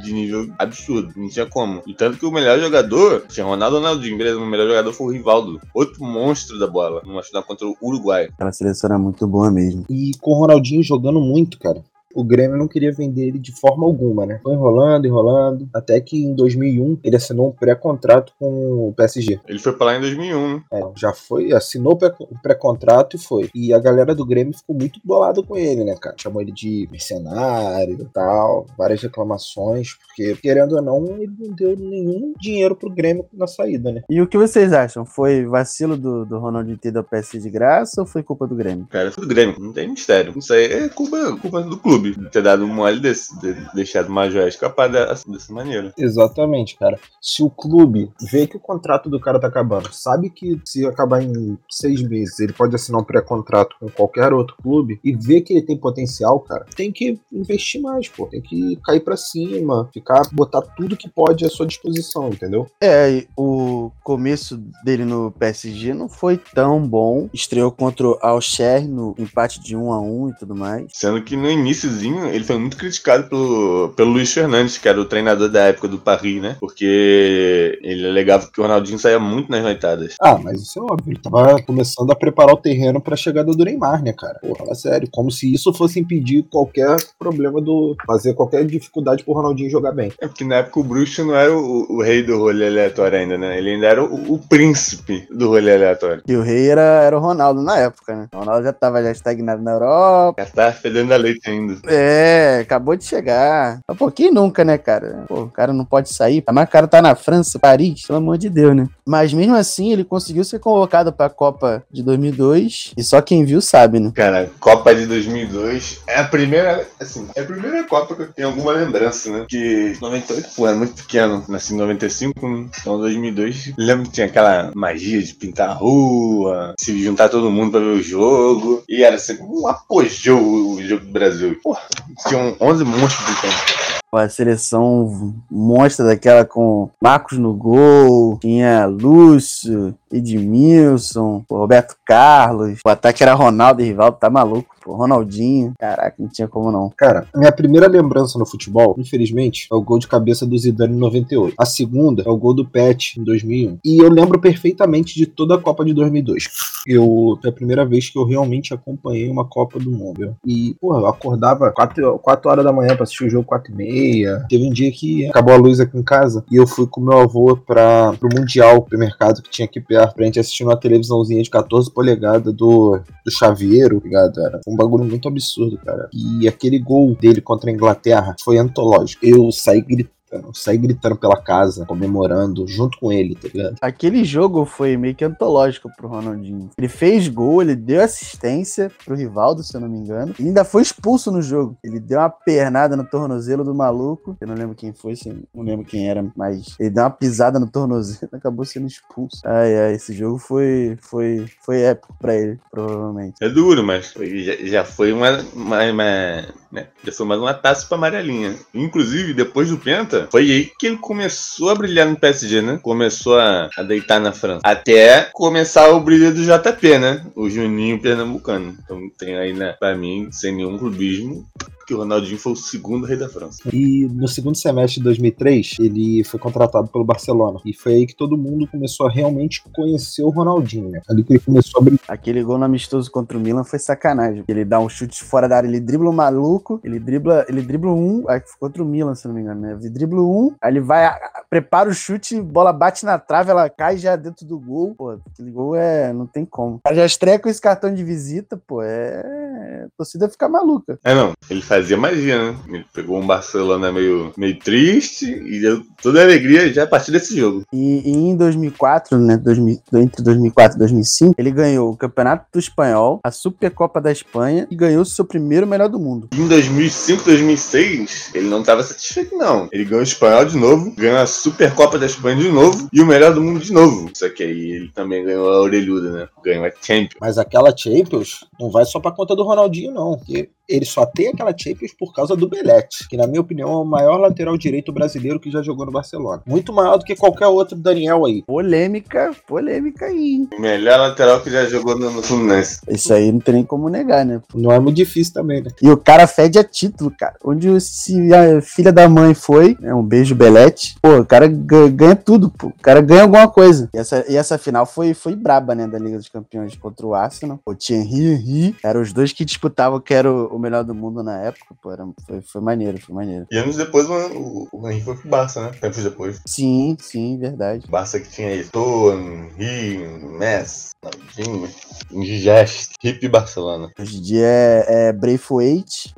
de 0.04 0.14
nível 0.14 0.52
absurdo. 0.60 1.14
Não 1.16 1.30
tinha 1.30 1.46
como. 1.46 1.82
E 1.88 1.94
tanto 1.94 2.18
que 2.18 2.26
o 2.26 2.32
melhor 2.32 2.60
jogador 2.60 3.26
tinha 3.28 3.46
Ronaldo 3.46 3.78
Ronaldinho, 3.78 4.18
beleza? 4.18 4.38
O 4.38 4.46
melhor 4.46 4.68
jogador 4.68 4.94
foi 4.94 5.08
o 5.08 5.12
Rivaldo. 5.12 5.60
Outro 5.74 6.04
monstro 6.04 6.60
da 6.60 6.68
bola. 6.68 7.02
Numa 7.06 7.24
final 7.24 7.44
contra 7.44 7.68
o 7.68 7.76
Uruguai. 7.82 8.30
Aquela 8.34 8.52
seleção 8.52 8.90
era 8.90 9.00
muito 9.00 9.28
boa 9.28 9.52
mesmo. 9.52 9.86
E 9.90 10.12
com 10.20 10.32
o 10.32 10.40
Ronaldinho 10.40 10.84
jogando 10.84 11.20
muito, 11.20 11.58
cara. 11.58 11.82
O 12.16 12.24
Grêmio 12.24 12.58
não 12.58 12.68
queria 12.68 12.92
vender 12.92 13.28
ele 13.28 13.40
de 13.40 13.52
forma 13.60 13.86
alguma, 13.86 14.26
né? 14.26 14.40
Foi 14.42 14.54
enrolando, 14.54 15.06
enrolando. 15.06 15.70
Até 15.74 16.00
que 16.02 16.24
em 16.24 16.34
2001 16.34 17.00
ele 17.04 17.16
assinou 17.16 17.50
um 17.50 17.52
pré-contrato 17.52 18.34
com 18.40 18.88
o 18.90 18.94
PSG. 18.96 19.40
Ele 19.48 19.60
foi 19.60 19.74
pra 19.74 19.88
lá 19.88 19.98
em 19.98 20.02
2001, 20.02 20.56
né? 20.56 20.64
É, 20.74 20.82
já 20.96 21.14
foi, 21.14 21.52
assinou 21.54 21.94
o 21.94 21.98
pré- 21.98 22.14
o 22.20 22.42
pré-contrato 22.42 23.16
e 23.16 23.20
foi. 23.20 23.50
E 23.54 23.74
a 23.74 23.80
galera 23.80 24.16
do 24.16 24.26
Grêmio 24.26 24.56
ficou 24.58 24.76
muito 24.76 25.00
bolada 25.04 25.42
com 25.44 25.56
ele, 25.58 25.84
né, 25.84 25.96
cara? 26.00 26.16
Chamou 26.20 26.42
ele 26.42 26.52
de 26.52 26.88
mercenário 26.92 27.98
e 28.02 28.06
tal, 28.06 28.66
várias 28.78 29.02
reclamações, 29.02 29.94
porque, 29.96 30.36
querendo 30.42 30.76
ou 30.76 30.82
não, 30.82 31.06
ele 31.18 31.32
não 31.40 31.54
deu 31.54 31.76
nenhum 31.78 32.34
dinheiro 32.40 32.76
pro 32.76 32.90
Grêmio 32.90 33.26
na 33.34 33.48
saída, 33.48 33.92
né? 33.92 34.02
E 34.10 34.22
o 34.22 34.28
que 34.28 34.38
vocês 34.38 34.74
acham? 34.74 35.06
Foi 35.06 35.46
vacilo 35.46 35.98
do, 35.98 36.26
do 36.26 36.40
Ronaldinho 36.40 36.78
ter 36.78 36.92
dado 36.92 37.06
PS 37.08 37.32
de 37.42 37.50
graça 37.50 38.02
ou 38.02 38.08
foi 38.08 38.24
culpa 38.24 38.48
do 38.48 38.56
Grêmio? 38.56 38.88
Cara, 38.90 39.12
foi 39.12 39.24
do 39.24 39.30
Grêmio. 39.30 39.56
Não 39.60 39.72
tem 39.74 39.88
mistério. 39.90 40.34
Isso 40.38 40.54
aí 40.54 40.66
é 40.66 40.90
culpa, 40.90 41.36
culpa 41.38 41.62
do 41.62 41.78
clube. 41.78 41.97
De 42.00 42.30
ter 42.30 42.42
dado 42.42 42.64
um 42.64 42.74
mole 42.74 43.00
desse. 43.00 43.38
De 43.40 43.56
deixado 43.74 44.10
o 44.10 44.12
Major 44.12 44.48
escapar 44.48 44.90
dessa, 44.90 45.30
dessa 45.30 45.54
maneira. 45.54 45.94
Exatamente, 45.98 46.78
cara. 46.78 47.00
Se 47.22 47.44
o 47.44 47.50
clube 47.50 48.12
vê 48.32 48.48
que 48.48 48.58
o 48.58 48.60
contrato 48.60 49.10
do 49.10 49.20
cara 49.20 49.40
tá 49.40 49.48
acabando, 49.48 49.94
sabe 49.94 50.30
que 50.30 50.60
se 50.66 50.86
acabar 50.86 51.22
em 51.22 51.58
seis 51.70 52.02
meses 52.02 52.40
ele 52.40 52.54
pode 52.54 52.76
assinar 52.76 53.02
um 53.02 53.04
pré-contrato 53.04 53.76
com 53.80 53.90
qualquer 53.90 54.34
outro 54.34 54.56
clube 54.62 55.00
e 55.04 55.16
vê 55.16 55.42
que 55.42 55.54
ele 55.54 55.62
tem 55.62 55.78
potencial, 55.78 56.40
cara, 56.40 56.66
tem 56.76 56.92
que 56.92 57.20
investir 57.32 57.82
mais, 57.82 58.08
pô. 58.08 58.28
Tem 58.28 58.42
que 58.42 58.78
cair 58.84 59.00
pra 59.02 59.18
cima, 59.18 59.90
ficar, 59.94 60.22
botar 60.32 60.62
tudo 60.62 60.98
que 60.98 61.10
pode 61.10 61.46
à 61.46 61.50
sua 61.50 61.66
disposição, 61.66 62.30
entendeu? 62.30 62.68
É, 62.82 63.12
e 63.12 63.28
o 63.36 63.92
começo 64.04 64.58
dele 64.84 65.06
no 65.06 65.32
PSG 65.32 65.94
não 65.94 66.10
foi 66.10 66.38
tão 66.38 66.88
bom. 66.88 67.30
Estreou 67.34 67.72
contra 67.72 68.08
o 68.08 68.18
Alcher 68.22 68.88
no 68.88 69.16
empate 69.18 69.62
de 69.62 69.76
1 69.76 69.92
a 69.92 70.02
1 70.02 70.30
e 70.30 70.34
tudo 70.36 70.56
mais. 70.56 70.88
Sendo 70.94 71.22
que 71.24 71.36
no 71.36 71.50
iníciozinho 71.88 72.28
ele 72.28 72.44
foi 72.44 72.58
muito 72.58 72.78
criticado 72.78 73.28
pelo, 73.30 73.90
pelo 73.96 74.12
Luiz 74.12 74.32
Fernandes, 74.34 74.78
que 74.78 74.88
era 74.88 75.00
o 75.00 75.06
treinador 75.06 75.50
da 75.50 75.64
época 75.64 75.88
do 75.88 75.98
Paris, 75.98 76.42
né? 76.42 76.58
Porque 76.60 77.80
ele 77.82 78.08
alegava 78.08 78.48
que 78.48 78.60
o 78.60 78.64
Ronaldinho 78.64 79.00
saía 79.00 79.20
muito 79.20 79.50
nas 79.50 79.64
noitadas. 79.64 80.16
Ah, 80.22 80.38
mas 80.38 80.62
isso 80.62 80.80
é 80.80 80.82
óbvio. 80.82 81.14
Ele 81.14 81.20
tava 81.20 81.62
começando 81.64 82.12
a 82.12 82.16
preparar 82.16 82.54
o 82.54 82.58
terreno 82.58 83.02
pra 83.02 83.16
chegada 83.16 83.52
do 83.52 83.64
Neymar, 83.64 84.04
né, 84.04 84.14
cara? 84.14 84.40
Pô, 84.42 84.56
fala 84.56 84.76
sério. 84.76 85.08
Como 85.12 85.32
se 85.32 85.52
isso 85.54 85.74
fosse 85.74 86.00
impedir 86.00 86.44
qualquer 86.44 86.98
problema 87.18 87.62
do. 87.62 87.96
fazer 88.06 88.34
qualquer 88.34 88.66
dificuldade 88.66 89.24
pro 89.24 89.34
Ronaldinho 89.34 89.70
jogar 89.70 89.92
bem. 89.92 90.12
É 90.20 90.28
porque 90.28 90.44
na 90.44 90.56
época 90.56 90.80
o 90.80 90.84
Bruxo 90.84 91.24
não 91.26 91.36
era 91.36 91.56
o, 91.56 91.86
o 91.90 92.02
rei 92.02 92.24
do 92.24 92.38
rolê 92.38 92.68
aleatório 92.68 93.18
ainda, 93.18 93.38
né? 93.38 93.58
Ele 93.58 93.72
ainda 93.72 93.88
era 93.88 94.04
o, 94.04 94.34
o 94.34 94.40
príncipe 94.40 95.28
do 95.32 95.50
rolê 95.50 95.76
aleatório. 95.76 96.24
E 96.28 96.36
o 96.36 96.42
rei 96.42 96.70
era, 96.70 96.82
era 96.82 97.18
o 97.18 97.22
Ronaldo 97.22 97.62
na 97.62 97.78
época, 97.78 98.16
né? 98.16 98.28
O 98.34 98.40
Ronaldo 98.40 98.64
já 98.64 98.74
tava 98.74 99.02
já 99.02 99.12
estagnado 99.12 99.62
na 99.62 99.72
Europa. 99.72 100.44
Já 100.44 100.50
tá 100.50 100.72
fedendo 100.72 101.14
a 101.14 101.18
leite 101.18 101.50
ainda. 101.50 101.77
É, 101.88 102.60
acabou 102.62 102.96
de 102.96 103.06
chegar. 103.06 103.80
Um 103.90 103.96
pouquinho 103.96 104.34
nunca, 104.34 104.64
né, 104.64 104.78
cara? 104.78 105.26
Pô, 105.28 105.44
o 105.44 105.50
cara 105.50 105.74
não 105.74 105.86
pode 105.86 106.10
sair. 106.14 106.44
Mas 106.52 106.68
o 106.68 106.72
cara 106.72 106.88
tá 106.88 107.02
na 107.02 107.16
França, 107.16 107.60
Paris, 107.60 108.06
pelo 108.06 108.20
amor 108.20 108.38
de 108.38 108.50
Deus, 108.50 108.76
né? 108.76 108.88
Mas 109.06 109.34
mesmo 109.34 109.56
assim, 109.56 109.92
ele 109.92 110.04
conseguiu 110.04 110.44
ser 110.44 110.60
convocado 110.60 111.12
pra 111.12 111.30
Copa 111.30 111.84
de 111.92 112.04
2002. 112.04 112.94
E 112.98 113.04
só 113.04 113.22
quem 113.22 113.46
viu 113.46 113.62
sabe, 113.62 114.00
né? 114.00 114.12
Cara, 114.14 114.50
Copa 114.60 114.94
de 114.94 115.06
2002 115.06 116.02
é 116.08 116.20
a 116.20 116.24
primeira, 116.24 116.88
assim, 117.00 117.28
é 117.36 117.42
a 117.42 117.46
primeira 117.46 117.84
Copa 117.84 118.16
que 118.16 118.22
eu 118.24 118.34
tenho 118.34 118.48
alguma 118.50 118.72
lembrança, 118.72 119.32
né? 119.32 119.46
Que 119.48 119.98
98, 120.02 120.50
pô, 120.56 120.68
era 120.68 120.78
muito 120.78 120.94
pequeno, 120.94 121.44
nasci 121.48 121.74
em 121.74 121.78
95, 121.78 122.48
né? 122.48 122.70
então 122.80 122.98
2002, 123.00 123.74
lembro 123.78 124.06
que 124.06 124.12
tinha 124.12 124.28
aquela 124.28 124.72
magia 124.76 125.22
de 125.22 125.34
pintar 125.34 125.70
a 125.70 125.74
rua, 125.74 126.74
se 126.80 127.02
juntar 127.02 127.30
todo 127.30 127.52
mundo 127.52 127.72
pra 127.72 127.80
ver 127.80 127.86
o 127.86 128.02
jogo, 128.02 128.84
e 128.88 129.04
era 129.04 129.18
sempre 129.18 129.44
um 129.44 129.68
apogeu 129.68 130.42
o 130.42 130.82
jogo 130.82 131.06
do 131.06 131.12
Brasil. 131.12 131.60
Porra, 131.68 131.82
tinham 132.26 132.56
11 132.62 132.86
monstros 132.86 133.28
de 133.28 133.42
campo. 133.42 133.98
A 134.14 134.30
seleção 134.30 135.36
monstra 135.52 136.06
daquela 136.06 136.46
com 136.46 136.90
Marcos 137.04 137.38
no 137.38 137.54
gol, 137.54 138.38
tinha 138.40 138.86
Lúcio, 138.86 139.94
Edmilson, 140.10 141.44
Roberto 141.52 141.98
Carlos, 142.06 142.80
o 142.86 142.90
ataque 142.90 143.22
era 143.22 143.34
Ronaldo 143.34 143.82
e 143.82 143.86
Rivaldo, 143.86 144.16
tá 144.18 144.30
maluco, 144.30 144.77
pô, 144.88 144.96
Ronaldinho, 144.96 145.74
caraca, 145.78 146.16
não 146.18 146.30
tinha 146.30 146.48
como 146.48 146.72
não. 146.72 146.90
Cara, 146.96 147.28
minha 147.36 147.52
primeira 147.52 147.88
lembrança 147.88 148.40
no 148.40 148.46
futebol, 148.46 148.96
infelizmente, 148.98 149.68
é 149.70 149.76
o 149.76 149.82
gol 149.82 150.00
de 150.00 150.08
cabeça 150.08 150.46
do 150.46 150.58
Zidane 150.58 150.96
em 150.96 151.00
98. 151.00 151.56
A 151.58 151.66
segunda 151.66 152.24
é 152.26 152.30
o 152.30 152.38
gol 152.38 152.54
do 152.54 152.66
Pet 152.66 153.20
em 153.20 153.24
2001. 153.24 153.80
E 153.84 154.00
eu 154.00 154.10
lembro 154.10 154.40
perfeitamente 154.40 155.16
de 155.16 155.26
toda 155.26 155.56
a 155.56 155.58
Copa 155.58 155.84
de 155.84 155.94
2002. 155.94 156.46
Eu, 156.88 157.38
foi 157.42 157.50
a 157.50 157.54
primeira 157.54 157.86
vez 157.86 158.10
que 158.10 158.18
eu 158.18 158.24
realmente 158.24 158.74
acompanhei 158.74 159.30
uma 159.30 159.44
Copa 159.44 159.78
do 159.78 159.92
Mundo. 159.92 160.38
E, 160.46 160.74
porra, 160.80 161.02
eu 161.02 161.08
acordava 161.08 161.72
4, 161.72 162.18
quatro 162.20 162.50
horas 162.50 162.64
da 162.64 162.72
manhã 162.72 162.96
pra 162.96 163.04
assistir 163.04 163.26
o 163.26 163.30
jogo 163.30 163.46
4 163.46 163.74
e 163.74 163.76
meia. 163.76 164.46
Teve 164.50 164.66
um 164.66 164.72
dia 164.72 164.90
que 164.92 165.28
acabou 165.28 165.54
a 165.54 165.58
luz 165.58 165.82
aqui 165.82 165.98
em 165.98 166.04
casa 166.04 166.46
e 166.50 166.56
eu 166.56 166.66
fui 166.66 166.88
com 166.88 167.02
meu 167.02 167.20
avô 167.20 167.58
para 167.58 168.14
pro 168.14 168.30
Mundial, 168.34 168.84
pro 168.84 168.98
mercado 168.98 169.42
que 169.42 169.50
tinha 169.50 169.66
aqui 169.66 169.82
perto, 169.82 170.16
pra 170.16 170.26
gente 170.26 170.40
assistir 170.40 170.64
uma 170.64 170.78
televisãozinha 170.78 171.44
de 171.44 171.50
14 171.50 171.92
polegadas 171.92 172.54
do, 172.54 173.00
do 173.26 173.32
chaveiro, 173.32 174.02
ligado? 174.08 174.40
Era 174.40 174.62
um 174.68 174.76
bagulho 174.78 175.04
muito 175.04 175.28
absurdo, 175.28 175.78
cara. 175.78 176.10
E 176.14 176.48
aquele 176.48 176.80
gol 176.80 177.16
dele 177.16 177.42
contra 177.42 177.70
a 177.70 177.74
Inglaterra 177.74 178.36
foi 178.44 178.58
antológico. 178.58 179.26
Eu 179.26 179.52
saí 179.52 179.82
gritando 179.82 180.17
gritando, 180.30 180.56
saí 180.56 180.78
gritando 180.78 181.16
pela 181.16 181.42
casa, 181.42 181.86
comemorando 181.86 182.68
junto 182.68 182.98
com 183.00 183.12
ele, 183.12 183.36
tá 183.36 183.48
ligado? 183.54 183.76
Aquele 183.82 184.24
jogo 184.24 184.66
foi 184.66 184.98
meio 184.98 185.16
que 185.16 185.24
antológico 185.24 185.90
pro 185.96 186.08
Ronaldinho. 186.08 186.70
Ele 186.78 186.88
fez 186.88 187.28
gol, 187.28 187.62
ele 187.62 187.76
deu 187.76 188.02
assistência 188.04 188.92
pro 189.06 189.16
Rivaldo, 189.16 189.64
se 189.64 189.76
eu 189.76 189.82
não 189.82 189.90
me 189.90 189.98
engano, 189.98 190.34
e 190.40 190.44
ainda 190.44 190.64
foi 190.66 190.82
expulso 190.82 191.32
no 191.32 191.42
jogo. 191.42 191.78
Ele 191.84 192.00
deu 192.00 192.20
uma 192.20 192.30
pernada 192.30 192.96
no 192.96 193.06
tornozelo 193.06 193.64
do 193.64 193.74
maluco. 193.74 194.36
Eu 194.42 194.48
não 194.48 194.56
lembro 194.56 194.76
quem 194.76 194.94
foi, 194.94 195.16
se- 195.16 195.30
não 195.54 195.64
lembro 195.64 195.86
quem 195.86 196.10
era, 196.10 196.26
mas 196.36 196.76
ele 196.80 196.90
deu 196.90 197.04
uma 197.04 197.10
pisada 197.10 197.60
no 197.60 197.70
tornozelo 197.70 198.18
e 198.32 198.36
acabou 198.36 198.66
sendo 198.66 198.88
expulso. 198.88 199.42
Ai, 199.46 199.76
ai, 199.78 199.94
esse 199.94 200.14
jogo 200.14 200.38
foi, 200.38 200.98
foi, 201.02 201.46
foi 201.64 201.82
épico 201.82 202.14
pra 202.20 202.36
ele, 202.36 202.60
provavelmente. 202.72 203.36
É 203.42 203.50
duro, 203.50 203.84
mas 203.84 204.14
já, 204.14 204.56
já 204.66 204.86
foi 204.86 205.12
uma, 205.14 205.40
uma, 205.54 205.84
uma- 205.92 206.46
né, 206.72 206.88
já 207.04 207.12
foi 207.12 207.26
mais 207.26 207.40
uma 207.40 207.54
taça 207.54 207.86
pra 207.88 207.98
amarelinha. 207.98 208.56
Inclusive, 208.74 209.34
depois 209.34 209.70
do 209.70 209.78
Penta, 209.78 210.28
foi 210.32 210.44
aí 210.44 210.72
que 210.80 210.88
ele 210.88 210.98
começou 210.98 211.70
a 211.70 211.76
brilhar 211.76 212.08
no 212.08 212.20
PSG, 212.20 212.62
né? 212.62 212.80
Começou 212.82 213.40
a, 213.40 213.70
a 213.78 213.84
deitar 213.84 214.20
na 214.20 214.32
França. 214.32 214.62
Até 214.64 215.30
começar 215.34 215.90
o 215.90 216.00
brilho 216.00 216.34
do 216.34 216.44
JP, 216.44 216.98
né? 216.98 217.26
O 217.36 217.50
Juninho 217.50 218.02
Pernambucano. 218.02 218.78
Então 218.84 219.10
tem 219.18 219.38
aí, 219.38 219.54
né, 219.54 219.76
pra 219.80 219.96
mim, 219.96 220.30
sem 220.32 220.56
nenhum 220.56 220.78
clubismo, 220.78 221.48
que 221.88 221.94
o 221.94 221.98
Ronaldinho 222.00 222.38
foi 222.38 222.52
o 222.52 222.56
segundo 222.56 223.06
rei 223.06 223.16
da 223.16 223.30
França. 223.30 223.62
E 223.74 224.06
no 224.12 224.28
segundo 224.28 224.58
semestre 224.58 225.00
de 225.00 225.06
2003, 225.06 225.78
ele 225.80 226.22
foi 226.26 226.38
contratado 226.38 226.90
pelo 226.90 227.06
Barcelona. 227.06 227.60
E 227.64 227.74
foi 227.74 227.94
aí 227.94 228.06
que 228.06 228.14
todo 228.14 228.38
mundo 228.38 228.68
começou 228.68 229.08
a 229.08 229.10
realmente 229.10 229.64
conhecer 229.74 230.22
o 230.22 230.30
Ronaldinho, 230.30 230.90
né? 230.90 231.02
Ali 231.10 231.24
que 231.24 231.32
ele 231.34 231.40
começou 231.40 231.80
a 231.80 231.84
brincar. 231.86 232.14
Aquele 232.14 232.44
gol 232.44 232.58
no 232.58 232.66
amistoso 232.66 233.10
contra 233.10 233.38
o 233.38 233.42
Milan 233.42 233.64
foi 233.64 233.80
sacanagem. 233.80 234.44
Ele 234.50 234.66
dá 234.66 234.82
um 234.82 234.90
chute 234.90 235.24
fora 235.24 235.48
da 235.48 235.56
área, 235.56 235.68
ele 235.70 235.80
dribla 235.80 236.10
o 236.10 236.14
maluco, 236.14 236.82
ele 236.84 237.00
dribla, 237.00 237.46
ele 237.48 237.62
dribla 237.62 237.92
um, 237.94 238.26
aí 238.28 238.42
foi 238.42 238.60
contra 238.60 238.84
o 238.84 238.86
Milan, 238.86 239.16
se 239.16 239.26
não 239.26 239.34
me 239.34 239.40
engano, 239.42 239.62
né? 239.62 239.78
Ele 239.80 239.90
dribla 239.90 240.22
um, 240.22 240.54
aí 240.62 240.74
ele 240.74 240.82
vai, 240.82 241.06
a- 241.06 241.12
a- 241.12 241.44
prepara 241.50 241.90
o 241.90 241.94
chute, 241.94 242.42
bola 242.42 242.74
bate 242.74 243.06
na 243.06 243.18
trave, 243.18 243.50
ela 243.52 243.70
cai 243.70 243.98
já 243.98 244.18
dentro 244.18 244.46
do 244.46 244.60
gol. 244.60 244.94
Pô, 244.98 245.12
aquele 245.32 245.52
gol 245.52 245.74
é. 245.74 246.12
não 246.12 246.28
tem 246.28 246.44
como. 246.44 246.76
O 246.76 246.80
cara 246.84 246.98
já 246.98 247.06
estreia 247.06 247.40
com 247.40 247.48
esse 247.48 247.62
cartão 247.62 247.94
de 247.94 248.04
visita, 248.04 248.58
pô, 248.68 248.82
é. 248.84 249.86
A 249.86 249.90
torcida 249.98 250.28
fica 250.28 250.50
maluca. 250.50 251.00
É 251.02 251.14
não, 251.16 251.32
ele 251.50 251.62
fazia 251.62 251.77
magia, 251.98 252.52
né? 252.52 252.56
Ele 252.68 252.86
pegou 252.94 253.20
um 253.20 253.26
Barcelona 253.28 253.92
meio, 253.92 254.34
meio 254.38 254.58
triste 254.60 255.26
e 255.26 255.60
deu 255.60 255.84
toda 256.02 256.20
a 256.20 256.24
alegria 256.24 256.72
já 256.74 256.84
a 256.84 256.88
partir 256.88 257.12
desse 257.12 257.36
jogo. 257.36 257.64
E, 257.74 258.02
e 258.06 258.12
em 258.12 258.36
2004, 258.36 259.18
né, 259.18 259.38
2000 259.38 259.78
entre 259.94 260.24
2004 260.24 260.78
e 260.78 260.80
2005, 260.80 261.36
ele 261.38 261.52
ganhou 261.52 261.92
o 261.92 261.98
Campeonato 261.98 262.46
do 262.52 262.60
Espanhol, 262.60 263.20
a 263.24 263.32
Supercopa 263.32 264.00
da 264.02 264.12
Espanha 264.12 264.68
e 264.70 264.76
ganhou 264.76 265.02
o 265.02 265.06
seu 265.06 265.26
primeiro 265.26 265.68
melhor 265.68 265.90
do 265.90 266.00
mundo. 266.00 266.30
Em 266.34 266.48
2005, 266.48 267.24
2006, 267.24 268.32
ele 268.34 268.48
não 268.48 268.62
estava 268.62 268.84
satisfeito, 268.84 269.36
não. 269.36 269.68
Ele 269.72 269.86
ganhou 269.86 270.02
o 270.02 270.04
espanhol 270.04 270.46
de 270.46 270.58
novo, 270.58 270.92
ganhou 270.96 271.18
a 271.18 271.26
Supercopa 271.26 271.98
da 271.98 272.06
Espanha 272.06 272.38
de 272.38 272.50
novo 272.50 272.88
e 272.92 273.02
o 273.02 273.06
melhor 273.06 273.34
do 273.34 273.42
mundo 273.42 273.60
de 273.60 273.72
novo. 273.72 274.10
Só 274.14 274.30
que 274.30 274.44
aí 274.44 274.72
ele 274.72 274.92
também 274.94 275.24
ganhou 275.24 275.50
a 275.52 275.62
orelhuda, 275.62 276.12
né? 276.12 276.28
Ganhou 276.44 276.66
a 276.66 276.72
Champions. 276.82 277.18
Mas 277.20 277.38
aquela 277.38 277.76
Champions 277.76 278.46
não 278.60 278.70
vai 278.70 278.86
só 278.86 279.00
pra 279.00 279.12
conta 279.12 279.36
do 279.36 279.44
Ronaldinho, 279.44 279.94
não. 279.94 280.18
Porque 280.18 280.50
ele 280.68 280.86
só 280.86 281.06
tem 281.06 281.30
aquela 281.30 281.52
Champions 281.52 281.67
por 281.98 282.14
causa 282.14 282.36
do 282.36 282.48
Belete, 282.48 283.08
que 283.10 283.18
na 283.18 283.28
minha 283.28 283.42
opinião 283.42 283.72
é 283.72 283.76
o 283.76 283.86
maior 283.86 284.18
lateral 284.18 284.58
direito 284.58 284.92
brasileiro 284.92 285.40
que 285.40 285.52
já 285.52 285.62
jogou 285.62 285.86
no 285.86 285.92
Barcelona. 285.92 286.42
Muito 286.46 286.72
maior 286.74 286.98
do 286.98 287.06
que 287.06 287.16
qualquer 287.16 287.48
outro 287.48 287.76
Daniel 287.78 288.26
aí. 288.26 288.44
Polêmica, 288.44 289.32
polêmica 289.48 290.06
aí. 290.06 290.48
melhor 290.60 291.00
lateral 291.00 291.42
que 291.42 291.50
já 291.50 291.66
jogou 291.66 291.98
no, 291.98 292.18
Fluminense. 292.22 292.82
Isso 292.88 293.14
aí 293.14 293.32
não 293.32 293.40
tem 293.40 293.56
nem 293.56 293.64
como 293.64 293.90
negar, 293.90 294.26
né? 294.26 294.42
Não 294.54 294.72
é 294.72 294.80
muito 294.80 294.96
difícil 294.96 295.34
também, 295.34 295.62
né? 295.62 295.70
E 295.82 295.90
o 295.90 295.98
cara 295.98 296.28
fede 296.28 296.60
a 296.60 296.64
título, 296.64 297.12
cara. 297.18 297.36
Onde 297.44 297.80
se 297.80 298.34
a 298.34 298.62
filha 298.62 298.92
da 298.92 299.08
mãe 299.08 299.34
foi, 299.34 299.78
né, 299.80 299.94
um 299.94 300.04
beijo 300.04 300.36
Belete, 300.36 300.96
pô, 301.02 301.20
o 301.20 301.26
cara 301.26 301.48
ga- 301.48 301.88
ganha 301.90 302.16
tudo, 302.16 302.50
pô. 302.50 302.68
O 302.68 302.82
cara 302.82 303.02
ganha 303.02 303.24
alguma 303.24 303.48
coisa. 303.48 303.90
E 303.94 303.98
essa, 303.98 304.26
e 304.30 304.36
essa 304.36 304.58
final 304.58 304.86
foi, 304.86 305.14
foi 305.14 305.36
braba, 305.36 305.74
né, 305.76 305.88
da 305.88 305.98
Liga 306.00 306.18
dos 306.18 306.30
Campeões 306.30 306.76
contra 306.76 307.06
o 307.06 307.14
Arsenal. 307.14 307.60
O 307.66 307.74
Thierry 307.76 308.08
e 308.18 308.34
Henry 308.34 308.76
eram 308.84 309.02
os 309.02 309.14
dois 309.14 309.32
que 309.32 309.46
disputavam 309.46 310.00
que 310.00 310.14
era 310.14 310.32
o 310.32 310.58
melhor 310.60 310.84
do 310.84 310.94
mundo 310.94 311.24
na 311.24 311.38
época, 311.40 311.57
pô. 311.82 311.92
Era, 311.92 312.08
foi, 312.26 312.42
foi 312.42 312.62
maneiro, 312.62 313.00
foi 313.00 313.16
maneiro. 313.16 313.48
E 313.52 313.58
anos 313.58 313.76
depois 313.76 314.10
o, 314.10 314.68
o 314.72 314.90
Henrique 314.90 315.06
foi 315.06 315.16
pro 315.16 315.30
Barça, 315.30 315.62
né? 315.62 315.72
Tempos 315.80 316.04
depois. 316.04 316.42
Sim, 316.46 316.98
sim, 317.00 317.38
verdade. 317.38 317.88
Barça 317.88 318.20
que 318.20 318.30
tinha 318.30 318.54
Eto'o, 318.54 319.14
Henry, 319.14 319.98
Messi, 320.38 320.92
Ronaldinho, 321.04 321.70
Ingest, 322.12 322.94
Hip 323.04 323.28
Barcelona. 323.28 323.92
Hoje 324.00 324.18
em 324.18 324.22
dia 324.22 324.46
é, 324.46 325.08
é 325.08 325.14
Braithwaite. 325.14 326.14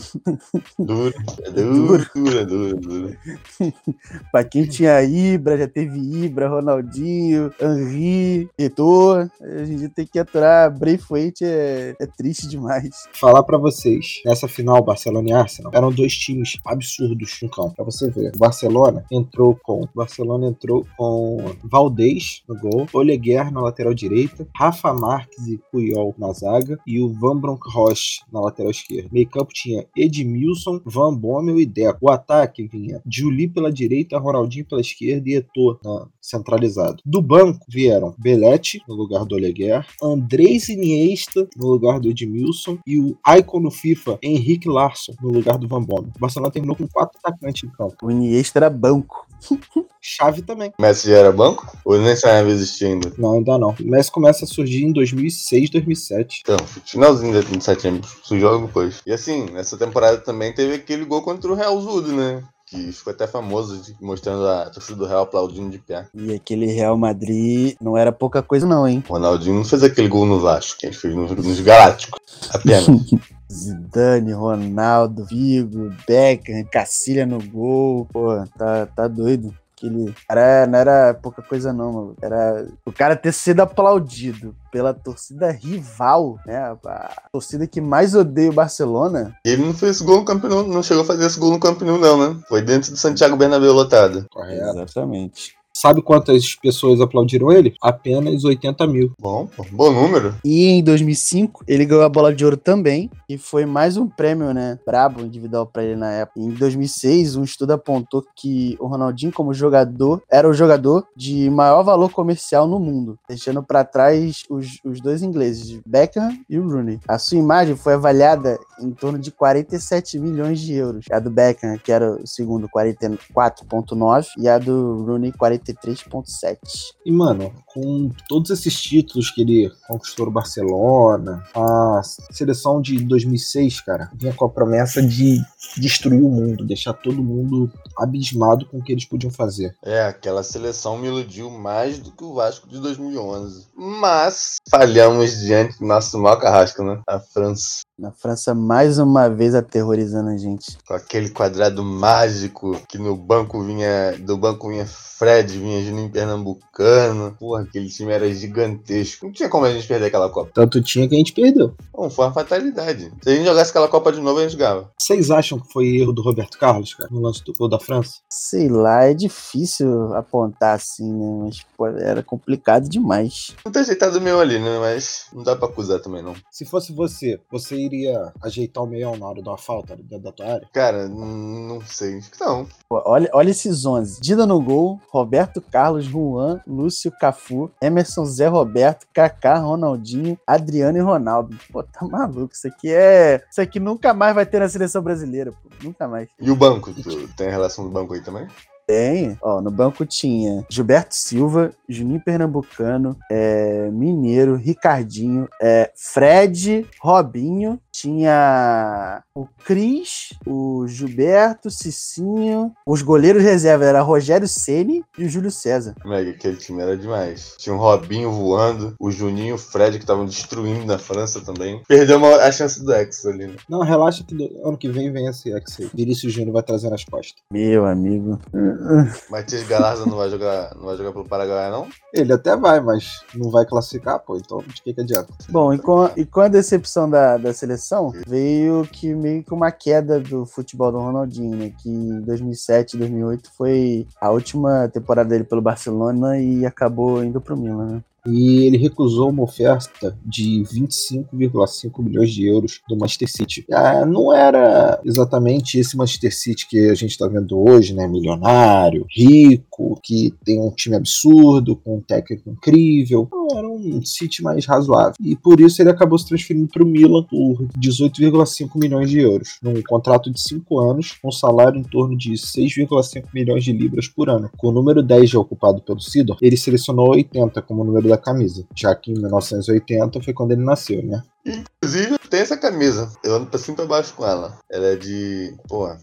Duro, 0.78 1.14
é 1.44 1.52
duro, 1.52 2.06
duro, 2.16 2.40
é 2.40 2.46
duro, 2.46 2.70
é 2.70 2.80
duro. 2.80 3.18
Pra 4.32 4.44
quem 4.44 4.66
tinha 4.66 5.02
Ibra, 5.04 5.58
já 5.58 5.68
teve 5.68 5.98
Ibra, 6.26 6.48
Ronaldinho, 6.48 7.54
Henry, 7.62 8.50
Eto'o. 8.58 9.30
Hoje 9.42 9.74
em 9.74 9.76
dia 9.76 9.90
tem 9.90 10.06
que 10.06 10.20
aturar 10.20 10.72
Braithwaite, 10.72 11.44
é, 11.44 11.96
é 12.00 12.06
triste 12.06 12.48
demais. 12.48 12.90
Falar 13.14 13.44
pra 13.44 13.58
vocês, 13.58 14.22
nessa 14.26 14.48
final 14.48 14.84
Barcelona 14.84 15.29
Arsenal, 15.32 15.72
eram 15.74 15.92
dois 15.92 16.14
times 16.16 16.58
absurdos 16.66 17.38
no 17.42 17.50
campo. 17.50 17.76
Pra 17.76 17.86
você 17.86 18.10
ver, 18.10 18.32
o 18.36 18.40
Barcelona 18.40 19.06
entrou 19.12 19.58
com, 19.64 19.88
Barcelona 19.96 20.48
entrou 20.48 20.86
com 20.98 21.38
Valdez 21.64 22.42
no 22.48 22.56
gol, 22.60 22.88
Oleguer 22.94 23.52
na 23.52 23.62
lateral 23.62 23.94
direita, 23.94 24.48
Rafa 24.56 24.94
Marques 24.94 25.48
e 25.48 25.60
Puyol 25.72 26.14
na 26.18 26.32
zaga 26.34 26.80
e 26.86 27.02
o 27.02 27.10
Van 27.10 27.38
Bronckhorst 27.38 28.22
na 28.32 28.40
lateral 28.42 28.72
esquerda. 28.72 29.10
Meio 29.12 29.30
campo 29.30 29.52
tinha 29.54 29.86
Edmilson, 29.96 30.82
Van 30.86 31.16
Bommel 31.16 31.60
e 31.60 31.66
Deco. 31.66 32.00
O 32.02 32.10
ataque 32.10 32.68
vinha 32.68 33.02
Juli 33.06 33.48
pela 33.48 33.72
direita, 33.72 34.18
Ronaldinho 34.18 34.66
pela 34.66 34.82
esquerda 34.82 35.30
e 35.30 35.36
Eto'o 35.36 35.78
na- 35.84 36.08
centralizado. 36.22 37.02
Do 37.06 37.22
banco 37.22 37.66
vieram 37.70 38.14
Belete 38.18 38.82
no 38.88 38.96
lugar 38.96 39.26
do 39.26 39.36
Oleguer, 39.36 39.86
Andrés 40.02 40.70
Iniesta 40.70 41.48
no 41.56 41.68
lugar 41.68 42.00
do 42.00 42.10
Edmilson 42.10 42.78
e 42.86 43.00
o 43.00 43.18
icon 43.38 43.60
no 43.62 43.72
FIFA 43.72 44.20
Henrique 44.22 44.68
Larsson 44.70 45.14
no 45.22 45.30
lugar 45.30 45.58
do 45.58 45.68
Van 45.68 45.82
Bommel. 45.82 46.12
O 46.16 46.20
Barcelona 46.20 46.52
terminou 46.52 46.76
com 46.76 46.88
quatro 46.88 47.18
atacantes 47.24 47.64
em 47.64 47.72
campo. 47.72 47.96
O 48.04 48.12
Iniesta 48.12 48.60
era 48.60 48.70
banco. 48.70 49.28
Chave 50.02 50.42
também. 50.42 50.72
Messi 50.80 51.10
já 51.10 51.18
era 51.18 51.32
banco? 51.32 51.78
Ou 51.84 52.00
nem 52.00 52.16
sabe 52.16 52.50
existir 52.50 52.86
ainda? 52.86 53.12
Não, 53.18 53.34
ainda 53.34 53.58
não. 53.58 53.70
O 53.80 53.84
Messi 53.84 54.12
começa 54.12 54.46
a 54.46 54.48
surgir 54.48 54.86
em 54.86 54.92
2006, 54.92 55.70
2007. 55.70 56.42
Então, 56.42 56.58
finalzinho 56.86 57.34
da 57.34 57.42
27 57.42 57.88
anos, 57.88 58.18
surgiu 58.24 58.50
logo 58.50 58.68
depois. 58.68 59.02
E 59.06 59.12
assim, 59.12 59.46
nessa 59.52 59.78
temporada 59.78 60.18
também 60.18 60.54
teve 60.54 60.74
aquele 60.74 61.06
gol 61.06 61.22
contra 61.22 61.52
o 61.52 61.56
Real 61.56 61.80
Zudo, 61.82 62.14
né? 62.14 62.44
Que 62.70 62.92
ficou 62.92 63.12
até 63.12 63.26
famoso, 63.26 63.82
de- 63.82 63.96
mostrando 64.00 64.48
a 64.48 64.70
torcida 64.70 64.96
do 64.96 65.06
Real 65.08 65.24
aplaudindo 65.24 65.72
de 65.72 65.80
pé. 65.80 66.06
E 66.14 66.34
aquele 66.34 66.68
Real 66.68 66.96
Madrid 66.98 67.76
não 67.82 67.98
era 67.98 68.12
pouca 68.12 68.44
coisa, 68.44 68.68
não, 68.68 68.88
hein? 68.88 69.04
O 69.10 69.14
Ronaldinho 69.14 69.56
não 69.56 69.66
fez 69.66 69.84
aquele 69.84 70.08
gol 70.08 70.26
no 70.26 70.40
Vasco, 70.40 70.80
que 70.80 70.86
ele 70.86 70.94
fez 70.96 71.16
nos, 71.16 71.32
nos 71.32 71.60
Galácticos. 71.62 72.20
Apenas. 72.54 72.86
Zidane, 73.52 74.32
Ronaldo, 74.32 75.26
Vigo, 75.26 75.92
Beckham, 76.08 76.64
Cacilha 76.72 77.26
no 77.26 77.42
gol. 77.42 78.06
Pô, 78.14 78.36
tá, 78.56 78.86
tá 78.86 79.08
doido. 79.08 79.52
Aquele 79.80 80.14
cara 80.28 80.68
não 80.68 80.78
era 80.78 81.14
pouca 81.14 81.42
coisa, 81.42 81.72
não, 81.72 81.94
mano. 81.94 82.16
Era 82.22 82.68
o 82.86 82.92
cara 82.92 83.16
ter 83.16 83.32
sido 83.32 83.62
aplaudido 83.62 84.54
pela 84.72 84.94
torcida 84.94 85.52
rival, 85.52 86.38
né? 86.46 86.58
A 86.58 87.30
torcida 87.32 87.66
que 87.66 87.80
mais 87.80 88.14
odeia 88.14 88.50
o 88.50 88.54
Barcelona. 88.54 89.36
ele 89.46 89.66
não 89.66 89.74
fez 89.74 90.02
gol 90.02 90.18
no 90.18 90.26
campeonato, 90.26 90.70
não 90.70 90.84
chegou 90.84 91.04
a 91.04 91.08
fazer 91.08 91.26
esse 91.26 91.40
gol 91.40 91.52
no 91.52 91.60
campeonato, 91.60 92.00
não, 92.00 92.18
né? 92.18 92.42
Foi 92.50 92.62
dentro 92.62 92.92
do 92.92 92.98
Santiago 92.98 93.38
Bernabéu 93.38 93.74
lotado. 93.74 94.26
Correto. 94.30 94.80
Exatamente. 94.80 95.59
Sabe 95.82 96.02
quantas 96.02 96.56
pessoas 96.56 97.00
aplaudiram 97.00 97.54
ele? 97.54 97.74
Apenas 97.82 98.44
80 98.44 98.86
mil. 98.86 99.14
Bom, 99.18 99.48
bom 99.72 99.94
número. 99.94 100.36
E 100.44 100.66
em 100.66 100.84
2005, 100.84 101.64
ele 101.66 101.86
ganhou 101.86 102.04
a 102.04 102.10
bola 102.10 102.36
de 102.36 102.44
ouro 102.44 102.58
também, 102.58 103.10
e 103.30 103.38
foi 103.38 103.66
mais 103.66 103.96
um 103.96 104.06
prêmio, 104.06 104.54
né, 104.54 104.78
brabo 104.86 105.22
individual 105.22 105.66
pra 105.66 105.82
ele 105.82 105.96
na 105.96 106.12
época. 106.12 106.42
Em 106.42 106.50
2006, 106.50 107.38
um 107.38 107.46
estudo 107.46 107.72
apontou 107.72 108.26
que 108.36 108.76
o 108.78 108.88
Ronaldinho 108.88 109.32
como 109.32 109.54
jogador 109.54 110.22
era 110.30 110.50
o 110.50 110.54
jogador 110.54 111.08
de 111.16 111.50
maior 111.50 111.82
valor 111.82 112.12
comercial 112.12 112.68
no 112.68 112.78
mundo, 112.78 113.18
deixando 113.30 113.64
pra 113.64 113.86
trás 113.86 114.44
os, 114.50 114.80
os 114.84 115.00
dois 115.00 115.24
ingleses, 115.24 115.80
Beckham 115.86 116.38
e 116.50 116.60
o 116.60 116.68
Rooney. 116.68 117.00
A 117.08 117.18
sua 117.18 117.38
imagem 117.38 117.78
foi 117.78 117.94
avaliada 117.94 118.60
em 118.82 118.92
torno 118.92 119.18
de 119.18 119.32
47 119.32 120.20
milhões 120.20 120.60
de 120.60 120.74
euros. 120.74 121.06
A 121.10 121.20
do 121.20 121.30
Beckham, 121.30 121.78
que 121.78 121.92
era 121.92 122.12
o 122.12 122.28
segundo, 122.28 122.68
44.9, 122.68 124.26
e 124.38 124.50
a 124.50 124.58
do 124.58 125.06
Rooney, 125.06 125.32
43.7. 125.74 126.58
E, 127.06 127.12
mano, 127.12 127.54
com 127.68 128.10
todos 128.28 128.50
esses 128.52 128.80
títulos 128.80 129.32
que 129.32 129.42
ele 129.42 129.72
conquistou 129.88 130.26
no 130.26 130.32
Barcelona, 130.32 131.44
a 131.56 132.02
seleção 132.32 132.82
de 132.82 133.04
2006, 133.04 133.82
cara, 133.82 134.10
vinha 134.14 134.34
com 134.34 134.46
a 134.46 134.50
promessa 134.50 135.02
de 135.02 135.42
destruir 135.78 136.22
o 136.22 136.30
mundo, 136.30 136.66
deixar 136.66 136.94
todo 136.94 137.24
mundo 137.24 137.72
abismado 137.98 138.66
com 138.66 138.78
o 138.78 138.84
que 138.84 138.92
eles 138.92 139.06
podiam 139.06 139.32
fazer. 139.32 139.76
É, 139.84 140.04
aquela 140.04 140.44
seleção 140.44 140.98
me 140.98 141.08
iludiu 141.08 141.50
mais 141.50 142.00
do 142.00 142.12
que 142.12 142.24
o 142.24 142.34
Vasco 142.34 142.68
de 142.68 142.80
2011. 142.80 143.68
Mas 143.76 144.56
falhamos 144.70 145.40
diante 145.40 145.80
do 145.80 145.86
nosso 145.86 146.18
maior 146.18 146.38
carrasco, 146.38 146.84
né? 146.84 147.02
A 147.08 147.20
França. 147.20 147.82
Na 148.00 148.14
França, 148.14 148.56
mais 148.56 148.98
uma 148.98 149.28
vez 149.28 149.54
aterrorizando 149.54 150.30
a 150.30 150.38
gente. 150.38 150.78
Com 150.88 150.94
aquele 150.94 151.30
quadrado 151.32 151.84
mágico 151.84 152.80
que 152.88 152.98
no 152.98 153.14
banco 153.14 153.62
vinha. 153.62 154.18
Do 154.18 154.38
banco 154.38 154.70
vinha 154.70 154.86
Fred, 154.86 155.60
vinha 155.60 155.84
Juninho 155.84 156.10
Pernambucano. 156.10 157.36
Porra, 157.38 157.64
aquele 157.64 157.90
time 157.90 158.14
era 158.14 158.34
gigantesco. 158.34 159.26
Não 159.26 159.34
tinha 159.34 159.50
como 159.50 159.66
a 159.66 159.74
gente 159.74 159.86
perder 159.86 160.06
aquela 160.06 160.30
Copa. 160.30 160.50
Tanto 160.54 160.82
tinha 160.82 161.10
que 161.10 161.16
a 161.16 161.18
gente 161.18 161.34
perdeu. 161.34 161.74
Não, 161.94 162.10
foi 162.10 162.26
uma 162.26 162.34
fatalidade. 162.34 163.12
Se 163.22 163.30
a 163.30 163.36
gente 163.36 163.46
jogasse 163.46 163.72
aquela 163.72 163.90
Copa 163.90 164.14
de 164.14 164.22
novo, 164.22 164.40
a 164.40 164.44
gente 164.44 164.56
ganhava. 164.56 164.90
Vocês 164.98 165.30
acham 165.30 165.60
que 165.60 165.70
foi 165.74 165.98
erro 165.98 166.14
do 166.14 166.22
Roberto 166.22 166.58
Carlos, 166.58 166.94
cara, 166.94 167.10
no 167.12 167.20
lance 167.20 167.44
do 167.44 167.52
gol 167.52 167.68
da 167.68 167.80
França? 167.80 168.20
Sei 168.32 168.70
lá, 168.70 169.04
é 169.04 169.14
difícil 169.14 170.14
apontar 170.14 170.76
assim, 170.76 171.12
né? 171.12 171.40
Mas 171.44 171.66
pô, 171.76 171.88
era 171.88 172.24
complicado 172.24 172.88
demais. 172.88 173.54
Não 173.66 173.74
tem 173.74 173.82
ajeitado 173.82 174.20
o 174.20 174.22
meu 174.22 174.40
ali, 174.40 174.58
né? 174.58 174.80
Mas 174.80 175.26
não 175.34 175.44
dá 175.44 175.54
pra 175.54 175.68
acusar 175.68 176.00
também, 176.00 176.24
não. 176.24 176.34
Se 176.50 176.64
fosse 176.64 176.94
você, 176.94 177.42
você 177.52 177.89
iria 177.94 178.32
ajeitar 178.42 178.84
o 178.84 178.88
meião 178.88 179.18
na 179.18 179.28
hora 179.28 179.42
de 179.42 179.48
uma 179.48 179.58
falta 179.58 179.96
dentro 179.96 180.20
da 180.20 180.32
tua 180.32 180.46
área? 180.46 180.68
Cara, 180.74 181.08
não 181.08 181.82
sei. 181.82 182.22
Não. 182.40 182.68
Pô, 182.88 183.02
olha, 183.06 183.30
olha 183.34 183.50
esses 183.50 183.86
11. 183.86 184.22
Dida 184.22 184.46
no 184.46 184.62
gol, 184.62 185.00
Roberto 185.10 185.62
Carlos, 185.62 186.06
Juan, 186.06 186.62
Lúcio 186.68 187.12
Cafu, 187.20 187.72
Emerson 187.82 188.26
Zé 188.26 188.48
Roberto, 188.48 189.08
Kaká, 189.14 189.58
Ronaldinho, 189.58 190.38
Adriano 190.46 190.98
e 190.98 191.02
Ronaldo. 191.02 191.58
Pô, 191.72 191.84
tá 191.84 192.06
maluco. 192.08 192.54
Isso 192.54 192.68
aqui 192.68 192.92
é. 192.92 193.44
Isso 193.50 193.62
aqui 193.62 193.80
nunca 193.80 194.14
mais 194.14 194.34
vai 194.36 194.46
ter 194.46 194.60
na 194.60 194.70
seleção 194.70 195.02
brasileira, 195.02 195.52
pô. 195.52 195.70
Nunca 195.84 196.08
mais. 196.08 196.30
E 196.40 196.50
o 196.52 196.56
banco? 196.56 196.94
Tu 196.94 197.28
tem 197.36 197.48
a 197.48 197.52
relação 197.52 197.84
do 197.84 197.92
banco 197.92 198.14
aí 198.14 198.22
também? 198.22 198.48
Tem. 198.94 199.38
Ó, 199.44 199.62
no 199.62 199.70
banco 199.70 200.04
tinha 200.04 200.66
Gilberto 200.68 201.14
Silva, 201.14 201.72
Juninho 201.88 202.20
Pernambucano, 202.20 203.16
é, 203.32 203.88
Mineiro, 203.92 204.56
Ricardinho, 204.56 205.48
é, 205.62 205.92
Fred, 205.96 206.88
Robinho, 207.00 207.80
tinha 207.92 209.22
o 209.36 209.46
Cris, 209.64 210.30
o 210.48 210.88
Gilberto, 210.88 211.70
Cicinho, 211.70 212.72
os 212.84 213.04
goleiros 213.04 213.44
reserva 213.44 213.86
era 213.86 214.02
Rogério 214.02 214.48
Ceni 214.48 215.04
e 215.20 215.26
o 215.26 215.30
Júlio 215.30 215.52
César. 215.52 215.94
Mega, 216.04 216.32
aquele 216.32 216.58
time 216.58 216.82
era 216.82 216.98
demais. 216.98 217.54
Tinha 217.60 217.76
o 217.76 217.80
Robinho 217.80 218.32
voando, 218.32 218.96
o 219.00 219.12
Juninho 219.12 219.50
e 219.50 219.54
o 219.54 219.58
Fred 219.58 219.98
que 219.98 220.04
estavam 220.04 220.26
destruindo 220.26 220.86
na 220.86 220.98
França 220.98 221.42
também. 221.42 221.82
Perdeu 221.88 222.18
uma- 222.18 222.38
a 222.38 222.52
chance 222.52 222.84
do 222.84 222.92
X 222.92 223.24
ali, 223.26 223.46
né? 223.48 223.56
Não, 223.70 223.82
relaxa 223.82 224.24
que 224.24 224.34
ano 224.64 224.78
que 224.78 224.90
vem 224.90 225.12
vem 225.12 225.28
esse 225.28 225.52
X 225.54 225.78
aí. 225.80 225.90
Vinícius 225.94 226.34
Júnior 226.34 226.54
vai 226.54 226.64
trazer 226.64 226.90
nas 226.90 227.04
costas. 227.04 227.36
Meu 227.54 227.86
amigo. 227.86 228.40
Matias 229.30 229.68
Galarza 229.68 230.06
não 230.06 230.16
vai 230.18 230.30
jogar, 230.30 230.74
não 230.76 230.86
vai 230.86 230.96
jogar 230.98 231.12
pelo 231.12 231.26
Paraguai, 231.28 231.70
não? 231.70 231.88
Ele 232.14 232.32
até 232.34 232.56
vai, 232.56 232.80
mas 232.80 233.22
não 233.36 233.50
vai 233.50 233.66
classificar, 233.66 234.20
pô. 234.20 234.38
Então 234.38 234.60
de 234.60 234.82
que, 234.82 234.94
que 234.94 235.02
adianta? 235.02 235.34
Bom, 235.50 235.74
e 235.74 235.80
com, 235.80 236.02
a- 236.04 236.12
e 236.16 236.26
com 236.26 236.42
a 236.42 236.48
decepção 236.48 237.10
da, 237.10 237.38
da 237.38 237.54
seleção, 237.54 238.14
veio 238.28 238.88
que 238.92 239.14
meio 239.14 239.44
que 239.44 239.54
uma 239.54 239.72
queda 239.72 240.20
do 240.20 240.46
futebol 240.46 240.92
do 240.92 241.00
Ronaldinho, 241.00 241.56
né? 241.56 241.72
Que 241.78 241.90
em 241.90 242.22
2007, 242.22 242.98
2008 242.98 243.50
foi 243.58 244.08
a 244.20 244.30
última 244.32 244.88
temporada 244.90 245.30
dele 245.30 245.44
pelo 245.44 245.62
Barcelona 245.62 246.40
e 246.40 246.66
acabou 246.66 247.24
indo 247.24 247.40
pro 247.42 247.58
Milan, 247.58 247.86
né? 247.88 248.02
E 248.32 248.66
ele 248.66 248.78
recusou 248.78 249.30
uma 249.30 249.44
oferta 249.44 250.18
de 250.26 250.64
25,5 250.64 252.04
milhões 252.04 252.32
de 252.32 252.48
euros 252.48 252.82
do 252.88 252.98
Manchester 252.98 253.30
City. 253.30 253.66
Ah, 253.72 254.06
não 254.06 254.34
era 254.34 255.00
exatamente 255.04 255.80
esse 255.80 255.98
Manchester 255.98 256.36
City 256.36 256.68
que 256.68 256.90
a 256.90 256.96
gente 256.96 257.12
está 257.12 257.28
vendo 257.28 257.60
hoje, 257.60 257.94
né? 257.94 258.08
Milionário, 258.08 259.06
rico, 259.10 260.00
que 260.04 260.34
tem 260.44 260.60
um 260.60 260.72
time 260.72 260.96
absurdo, 260.96 261.76
com 261.76 261.98
um 261.98 262.02
técnico 262.02 262.50
incrível. 262.50 263.28
Não, 263.32 263.58
era 263.58 263.68
um 263.68 264.04
City 264.04 264.44
mais 264.44 264.66
razoável. 264.66 265.14
E 265.20 265.36
por 265.36 265.60
isso 265.60 265.82
ele 265.82 265.90
acabou 265.90 266.18
se 266.18 266.28
transferindo 266.28 266.68
para 266.68 266.84
o 266.84 266.88
Milan 266.88 267.24
por 267.24 267.68
18,5 267.78 268.70
milhões 268.76 269.10
de 269.10 269.20
euros, 269.20 269.58
num 269.62 269.82
contrato 269.84 270.32
de 270.32 270.42
5 270.42 270.80
anos, 270.80 271.14
com 271.22 271.32
salário 271.32 271.80
em 271.80 271.84
torno 271.84 272.18
de 272.18 272.34
6,5 272.34 273.26
milhões 273.34 273.64
de 273.64 273.72
libras 273.72 274.08
por 274.08 274.30
ano. 274.30 274.50
Com 274.58 274.68
o 274.68 274.72
número 274.72 275.02
10 275.02 275.30
já 275.30 275.40
ocupado 275.40 275.82
pelo 275.82 276.00
Sidor, 276.00 276.38
ele 276.42 276.58
selecionou 276.58 277.12
80 277.12 277.62
como 277.62 277.84
número 277.84 278.08
da 278.08 278.18
camisa, 278.20 278.66
já 278.76 278.94
que 278.96 279.12
em 279.12 279.20
1980 279.20 280.22
foi 280.22 280.34
quando 280.34 280.52
ele 280.52 280.64
nasceu, 280.64 281.02
né? 281.04 281.24
Inclusive, 281.46 282.18
tem 282.30 282.42
essa 282.42 282.58
camisa. 282.58 283.12
Eu 283.24 283.36
ando 283.36 283.48
pra 283.48 283.60
cima 283.60 283.74
e 283.74 283.78
pra 283.78 283.86
baixo 283.86 284.14
com 284.14 284.26
ela. 284.26 284.58
Ela 284.70 284.88
é 284.88 284.96
de. 284.96 285.56
Porra. 285.68 286.00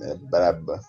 É 0.00 0.14
braba. 0.14 0.80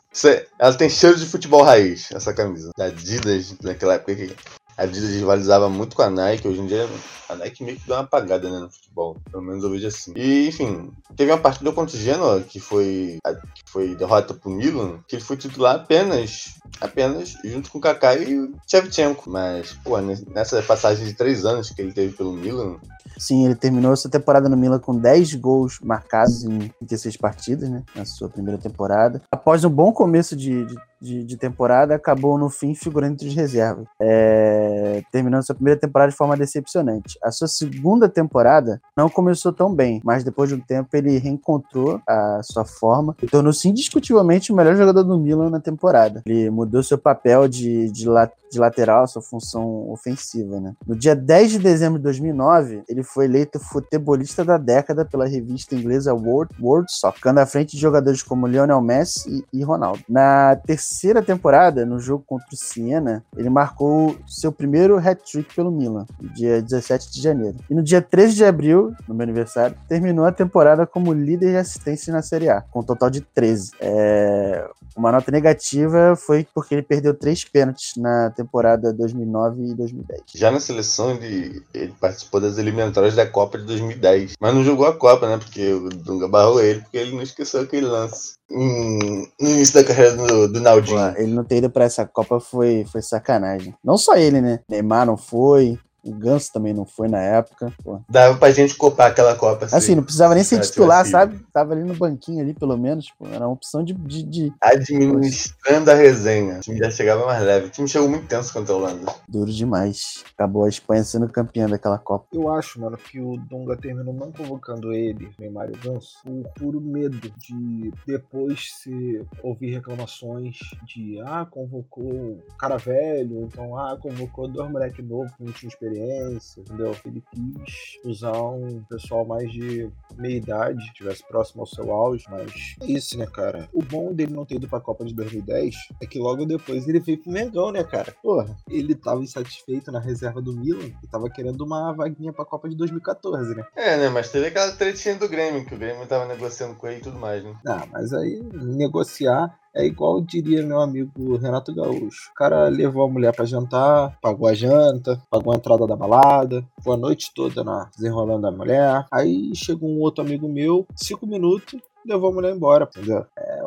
Ela 0.59 0.73
tem 0.75 0.87
cheiro 0.87 1.17
de 1.17 1.25
futebol 1.25 1.63
raiz, 1.63 2.11
essa 2.11 2.31
camisa. 2.31 2.71
Da 2.77 2.85
Adidas, 2.85 3.55
naquela 3.63 3.95
época 3.95 4.15
que 4.15 4.35
a 4.79 4.83
Adidas 4.83 5.09
rivalizava 5.09 5.67
muito 5.69 5.93
com 5.93 6.01
a 6.01 6.09
Nike. 6.09 6.47
Hoje 6.47 6.61
em 6.61 6.65
dia, 6.65 6.87
a 7.27 7.35
Nike 7.35 7.65
meio 7.65 7.77
que 7.77 7.85
deu 7.85 7.97
uma 7.97 8.03
apagada 8.03 8.49
né, 8.49 8.59
no 8.59 8.69
futebol. 8.71 9.17
Pelo 9.29 9.43
menos 9.43 9.61
eu 9.61 9.69
vejo 9.69 9.85
assim. 9.87 10.13
E, 10.15 10.47
enfim, 10.47 10.89
teve 11.17 11.29
uma 11.31 11.37
partida 11.37 11.69
contra 11.73 11.97
o 11.97 11.99
Genoa, 11.99 12.39
que 12.41 12.61
foi, 12.61 13.17
a- 13.25 13.33
que 13.35 13.63
foi 13.65 13.93
derrota 13.95 14.33
pro 14.33 14.49
Milan, 14.49 14.99
que 15.05 15.17
ele 15.17 15.23
foi 15.23 15.35
titular 15.35 15.75
apenas, 15.75 16.55
apenas 16.79 17.33
junto 17.43 17.69
com 17.69 17.77
o 17.77 17.81
Kaká 17.81 18.15
e 18.15 18.39
o 18.39 18.55
Shevchenko. 18.65 19.29
Mas, 19.29 19.73
pô, 19.83 19.99
nessa 19.99 20.61
passagem 20.63 21.05
de 21.05 21.13
três 21.13 21.45
anos 21.45 21.69
que 21.71 21.81
ele 21.81 21.91
teve 21.91 22.13
pelo 22.15 22.31
Milan, 22.31 22.77
Sim, 23.17 23.45
ele 23.45 23.55
terminou 23.55 23.95
sua 23.95 24.09
temporada 24.11 24.47
no 24.47 24.55
Milan 24.57 24.79
com 24.79 24.95
10 24.97 25.35
gols 25.35 25.79
marcados 25.81 26.43
em 26.43 26.59
36 26.79 27.17
partidas, 27.17 27.69
né? 27.69 27.83
Na 27.95 28.05
sua 28.05 28.29
primeira 28.29 28.57
temporada. 28.59 29.21
Após 29.31 29.63
um 29.65 29.69
bom 29.69 29.91
começo 29.91 30.35
de, 30.35 30.65
de, 30.65 30.75
de- 31.01 31.23
de 31.25 31.37
temporada, 31.37 31.95
acabou 31.95 32.37
no 32.37 32.49
fim 32.49 32.73
figurando 32.73 33.13
entre 33.13 33.27
os 33.27 33.35
reservas. 33.35 33.85
É, 34.01 35.01
terminando 35.11 35.43
sua 35.43 35.55
primeira 35.55 35.79
temporada 35.79 36.11
de 36.11 36.17
forma 36.17 36.35
decepcionante. 36.37 37.17
A 37.23 37.31
sua 37.31 37.47
segunda 37.47 38.07
temporada 38.09 38.81
não 38.95 39.09
começou 39.09 39.51
tão 39.51 39.73
bem, 39.73 40.01
mas 40.03 40.23
depois 40.23 40.49
de 40.49 40.55
um 40.55 40.59
tempo 40.59 40.89
ele 40.93 41.17
reencontrou 41.17 42.01
a 42.07 42.41
sua 42.43 42.65
forma 42.65 43.15
e 43.21 43.27
tornou-se 43.27 43.67
indiscutivelmente 43.67 44.51
o 44.51 44.55
melhor 44.55 44.75
jogador 44.75 45.03
do 45.03 45.17
Milan 45.19 45.49
na 45.49 45.59
temporada. 45.59 46.21
Ele 46.25 46.49
mudou 46.49 46.81
seu 46.83 46.97
papel 46.97 47.47
de, 47.47 47.91
de, 47.91 48.07
la- 48.07 48.31
de 48.51 48.59
lateral, 48.59 49.07
sua 49.07 49.21
função 49.21 49.89
ofensiva, 49.89 50.59
né? 50.59 50.73
No 50.87 50.95
dia 50.95 51.15
10 51.15 51.51
de 51.51 51.59
dezembro 51.59 51.97
de 51.99 52.03
2009, 52.03 52.83
ele 52.87 52.98
foi 53.03 53.25
eleito 53.25 53.59
futebolista 53.59 54.43
da 54.43 54.57
década 54.57 55.05
pela 55.05 55.27
revista 55.27 55.75
inglesa 55.75 56.13
World, 56.13 56.53
World 56.59 56.91
Soccer, 56.91 57.17
ficando 57.17 57.39
à 57.39 57.45
frente 57.45 57.75
de 57.75 57.81
jogadores 57.81 58.23
como 58.23 58.47
Lionel 58.47 58.81
Messi 58.81 59.45
e, 59.53 59.59
e 59.59 59.63
Ronaldo. 59.63 59.99
Na 60.07 60.55
terceira 60.55 61.21
temporada, 61.21 61.85
no 61.85 61.99
jogo 61.99 62.23
contra 62.25 62.47
o 62.51 62.55
Siena, 62.55 63.23
ele 63.35 63.49
marcou 63.49 64.15
seu 64.27 64.51
primeiro 64.51 64.97
hat-trick 64.97 65.53
pelo 65.55 65.71
Milan, 65.71 66.05
no 66.21 66.29
dia 66.29 66.61
17 66.61 67.11
de 67.11 67.21
janeiro. 67.21 67.57
E 67.69 67.73
no 67.73 67.83
dia 67.83 68.01
13 68.01 68.35
de 68.35 68.45
abril, 68.45 68.93
no 69.07 69.13
meu 69.13 69.23
aniversário, 69.23 69.75
terminou 69.87 70.25
a 70.25 70.31
temporada 70.31 70.85
como 70.85 71.13
líder 71.13 71.51
de 71.51 71.57
assistência 71.57 72.13
na 72.13 72.21
Série 72.21 72.49
A, 72.49 72.61
com 72.61 72.79
um 72.79 72.83
total 72.83 73.09
de 73.09 73.21
13. 73.21 73.71
É, 73.79 74.69
Uma 74.95 75.11
nota 75.11 75.31
negativa 75.31 76.15
foi 76.15 76.45
porque 76.53 76.75
ele 76.75 76.81
perdeu 76.81 77.13
três 77.13 77.43
pênaltis 77.45 77.95
na 77.95 78.29
temporada 78.31 78.91
2009 78.93 79.63
e 79.63 79.73
2010. 79.73 80.21
Já 80.35 80.51
na 80.51 80.59
seleção, 80.59 81.11
ele, 81.11 81.63
ele 81.73 81.93
participou 81.99 82.41
das 82.41 82.57
eliminatórias 82.57 82.78
da 83.15 83.25
Copa 83.25 83.57
de 83.57 83.65
2010. 83.65 84.33
Mas 84.39 84.53
não 84.53 84.63
jogou 84.63 84.85
a 84.87 84.95
Copa, 84.95 85.27
né? 85.27 85.37
Porque 85.37 85.73
o 85.73 85.89
Dunga 85.89 86.27
barrou 86.27 86.61
ele, 86.61 86.81
porque 86.81 86.97
ele 86.97 87.15
não 87.15 87.21
esqueceu 87.21 87.61
aquele 87.61 87.85
lance. 87.85 88.33
Hum, 88.51 89.27
no 89.39 89.49
início 89.49 89.75
da 89.75 89.83
carreira 89.83 90.15
do, 90.15 90.47
do 90.47 90.59
Naldinho. 90.59 91.13
ele 91.17 91.33
não 91.33 91.43
ter 91.43 91.57
ido 91.57 91.69
pra 91.69 91.85
essa 91.85 92.05
Copa 92.05 92.39
foi, 92.39 92.85
foi 92.91 93.01
sacanagem. 93.01 93.75
Não 93.83 93.97
só 93.97 94.15
ele, 94.15 94.41
né? 94.41 94.59
Neymar 94.67 95.05
não 95.05 95.17
foi, 95.17 95.77
o 96.03 96.13
Ganso 96.13 96.51
também 96.51 96.73
não 96.73 96.85
foi 96.85 97.07
na 97.07 97.19
época. 97.19 97.73
Pô. 97.83 98.01
Dava 98.09 98.37
pra 98.37 98.51
gente 98.51 98.75
copar 98.75 99.11
aquela 99.11 99.35
Copa. 99.35 99.67
Assim, 99.71 99.95
não 99.95 100.03
precisava 100.03 100.35
nem 100.35 100.43
ser 100.43 100.59
titular, 100.59 101.05
sabe? 101.05 101.39
Tava 101.53 101.73
ali 101.73 101.83
no 101.83 101.95
banquinho 101.95 102.41
ali, 102.41 102.53
pelo 102.53 102.77
menos. 102.77 103.11
Pô. 103.17 103.27
Era 103.27 103.45
uma 103.45 103.53
opção 103.53 103.83
de, 103.83 103.93
de, 103.93 104.23
de 104.23 104.53
Administrando 104.61 105.91
a 105.91 105.93
resenha. 105.93 106.57
O 106.57 106.61
time 106.61 106.77
já 106.77 106.89
chegava 106.89 107.25
mais 107.25 107.43
leve. 107.43 107.67
O 107.67 107.69
time 107.69 107.87
chegou 107.87 108.09
muito 108.09 108.27
tenso 108.27 108.53
contra 108.53 108.73
a 108.73 108.77
Holanda. 108.77 109.13
duro 109.27 109.51
demais. 109.51 110.23
Acabou 110.33 110.65
a 110.65 110.69
Espanha 110.69 111.03
sendo 111.03 111.27
campeã 111.29 111.67
daquela 111.67 111.97
Copa. 111.97 112.27
Eu 112.33 112.49
acho, 112.49 112.79
mano, 112.79 112.97
que 112.97 113.19
o 113.19 113.37
Dunga 113.37 113.75
terminou 113.75 114.13
não 114.13 114.31
convocando 114.31 114.93
ele, 114.93 115.29
Neymar 115.39 115.69
e 115.69 115.73
o 115.73 115.79
Ganso, 115.79 116.19
por 116.55 116.69
puro 116.69 116.81
medo 116.81 117.19
de 117.37 117.91
depois 118.05 118.71
se 118.81 119.25
ouvir 119.41 119.71
reclamações 119.71 120.57
de 120.85 121.19
ah, 121.25 121.45
convocou 121.49 122.03
um 122.03 122.57
cara 122.57 122.77
velho, 122.77 123.41
então 123.43 123.77
ah, 123.77 123.97
convocou 123.99 124.47
dois 124.47 124.69
moleque 124.69 125.01
novo 125.01 125.33
que 125.35 125.43
não 125.43 125.51
tinha 125.51 125.67
experiência, 125.67 125.88
entendeu? 125.97 126.95
Ele 127.05 127.23
quis 127.31 127.99
usar 128.03 128.39
um 128.41 128.83
pessoal 128.89 129.25
mais 129.25 129.51
de 129.51 129.89
meia 130.17 130.37
idade, 130.37 130.79
que 130.79 130.91
estivesse 130.91 131.23
próximo 131.27 131.61
ao 131.61 131.67
seu 131.67 131.91
auge, 131.91 132.25
mas 132.29 132.75
é 132.81 132.85
isso, 132.85 133.17
né, 133.17 133.25
cara? 133.25 133.69
O 133.73 133.81
bom 133.81 134.13
dele 134.13 134.33
não 134.33 134.45
ter 134.45 134.55
ido 134.55 134.67
pra 134.67 134.79
Copa 134.79 135.05
de 135.05 135.13
2010 135.13 135.75
é 136.01 136.05
que 136.05 136.19
logo 136.19 136.45
depois 136.45 136.87
ele 136.87 136.99
veio 136.99 137.17
pro 137.17 137.31
Mengão, 137.31 137.71
né, 137.71 137.83
cara? 137.83 138.13
Porra, 138.21 138.55
ele 138.69 138.95
tava 138.95 139.21
insatisfeito 139.21 139.91
na 139.91 139.99
reserva 139.99 140.41
do 140.41 140.53
Milan 140.53 140.91
e 141.03 141.07
tava 141.07 141.29
querendo 141.29 141.61
uma 141.61 141.91
vaguinha 141.93 142.33
pra 142.33 142.45
Copa 142.45 142.69
de 142.69 142.75
2014, 142.75 143.55
né? 143.55 143.65
É, 143.75 143.97
né? 143.97 144.09
Mas 144.09 144.31
teve 144.31 144.47
aquela 144.47 144.71
tretinha 144.71 145.15
do 145.15 145.29
Grêmio, 145.29 145.65
que 145.65 145.75
o 145.75 145.77
Grêmio 145.77 146.07
tava 146.07 146.25
negociando 146.25 146.75
com 146.75 146.87
ele 146.87 146.99
e 146.99 147.03
tudo 147.03 147.19
mais, 147.19 147.43
né? 147.43 147.55
Ah, 147.65 147.85
mas 147.91 148.13
aí 148.13 148.41
negociar 148.53 149.57
É 149.75 149.85
igual 149.85 150.21
diria 150.21 150.65
meu 150.65 150.79
amigo 150.79 151.37
Renato 151.37 151.73
Gaúcho. 151.73 152.29
O 152.31 152.33
cara 152.33 152.67
levou 152.67 153.03
a 153.03 153.09
mulher 153.09 153.35
pra 153.35 153.45
jantar, 153.45 154.17
pagou 154.21 154.47
a 154.47 154.53
janta, 154.53 155.21
pagou 155.29 155.53
a 155.53 155.55
entrada 155.55 155.85
da 155.85 155.95
balada, 155.95 156.65
ficou 156.77 156.93
a 156.93 156.97
noite 156.97 157.31
toda 157.35 157.63
na, 157.63 157.89
desenrolando 157.95 158.47
a 158.47 158.51
mulher. 158.51 159.05
Aí 159.11 159.51
chegou 159.55 159.89
um 159.89 159.99
outro 159.99 160.23
amigo 160.23 160.49
meu, 160.49 160.87
cinco 160.95 161.27
minutos, 161.27 161.79
levou 162.05 162.29
a 162.29 162.33
mulher 162.33 162.55
embora, 162.55 162.89
entendeu? 162.89 163.25
É, 163.37 163.63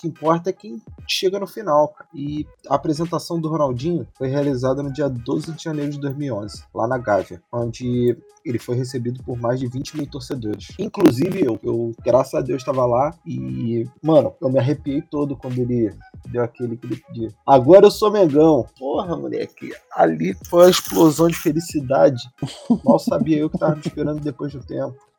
que 0.00 0.08
importa 0.08 0.50
é 0.50 0.52
quem 0.52 0.80
chega 1.06 1.38
no 1.38 1.46
final, 1.46 1.88
cara. 1.88 2.08
E 2.14 2.46
a 2.68 2.74
apresentação 2.74 3.40
do 3.40 3.48
Ronaldinho 3.48 4.06
foi 4.16 4.28
realizada 4.28 4.82
no 4.82 4.92
dia 4.92 5.08
12 5.08 5.52
de 5.52 5.62
janeiro 5.62 5.92
de 5.92 6.00
2011, 6.00 6.64
lá 6.74 6.88
na 6.88 6.98
Gávea, 6.98 7.42
onde 7.52 8.16
ele 8.44 8.58
foi 8.58 8.74
recebido 8.74 9.22
por 9.22 9.38
mais 9.38 9.60
de 9.60 9.66
20 9.66 9.98
mil 9.98 10.06
torcedores. 10.06 10.68
Inclusive 10.78 11.44
eu, 11.44 11.58
eu 11.62 11.92
graças 12.02 12.34
a 12.34 12.40
Deus 12.40 12.62
estava 12.62 12.86
lá 12.86 13.14
e, 13.26 13.86
mano, 14.02 14.34
eu 14.40 14.48
me 14.48 14.58
arrepiei 14.58 15.02
todo 15.02 15.36
quando 15.36 15.58
ele 15.58 15.94
deu 16.26 16.42
aquele 16.42 16.76
que 16.76 16.86
ele 16.86 16.96
pediu. 16.96 17.30
Agora 17.46 17.86
eu 17.86 17.90
sou 17.90 18.10
Mengão. 18.10 18.66
Porra, 18.78 19.16
moleque, 19.16 19.72
ali 19.94 20.34
foi 20.48 20.64
uma 20.64 20.70
explosão 20.70 21.28
de 21.28 21.36
felicidade. 21.36 22.22
Mal 22.84 22.98
sabia 22.98 23.38
eu 23.38 23.50
que 23.50 23.58
tava 23.58 23.74
me 23.74 23.82
esperando 23.84 24.20
depois 24.20 24.52
do 24.52 24.64
tempo. 24.64 25.09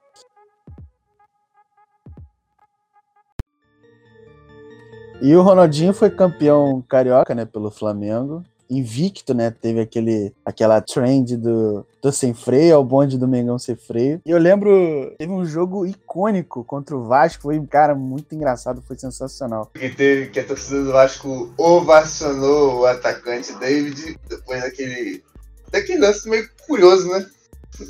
E 5.21 5.35
o 5.35 5.43
Ronaldinho 5.43 5.93
foi 5.93 6.09
campeão 6.09 6.83
carioca, 6.89 7.35
né, 7.35 7.45
pelo 7.45 7.69
Flamengo. 7.69 8.43
Invicto, 8.67 9.33
né? 9.33 9.51
Teve 9.51 9.81
aquele, 9.81 10.33
aquela 10.43 10.81
trend 10.81 11.37
do, 11.37 11.85
do 12.01 12.11
sem 12.11 12.33
freio 12.33 12.77
ao 12.77 12.83
bonde 12.83 13.17
do 13.17 13.27
Mengão 13.27 13.59
sem 13.59 13.75
freio. 13.75 14.21
E 14.25 14.31
eu 14.31 14.39
lembro, 14.39 15.13
teve 15.17 15.31
um 15.31 15.45
jogo 15.45 15.85
icônico 15.85 16.63
contra 16.63 16.95
o 16.95 17.03
Vasco, 17.03 17.43
foi, 17.43 17.59
cara, 17.67 17.93
muito 17.93 18.33
engraçado, 18.33 18.81
foi 18.87 18.97
sensacional. 18.97 19.69
Que 19.73 19.89
teve 19.89 20.29
que 20.29 20.39
a 20.39 20.45
torcida 20.45 20.83
do 20.85 20.93
Vasco 20.93 21.53
ovacionou 21.57 22.79
o 22.79 22.85
atacante 22.85 23.53
David 23.59 24.17
depois 24.27 24.61
daquele. 24.61 25.21
daquele 25.69 25.99
lance 25.99 26.29
meio 26.29 26.49
curioso, 26.65 27.09
né? 27.09 27.25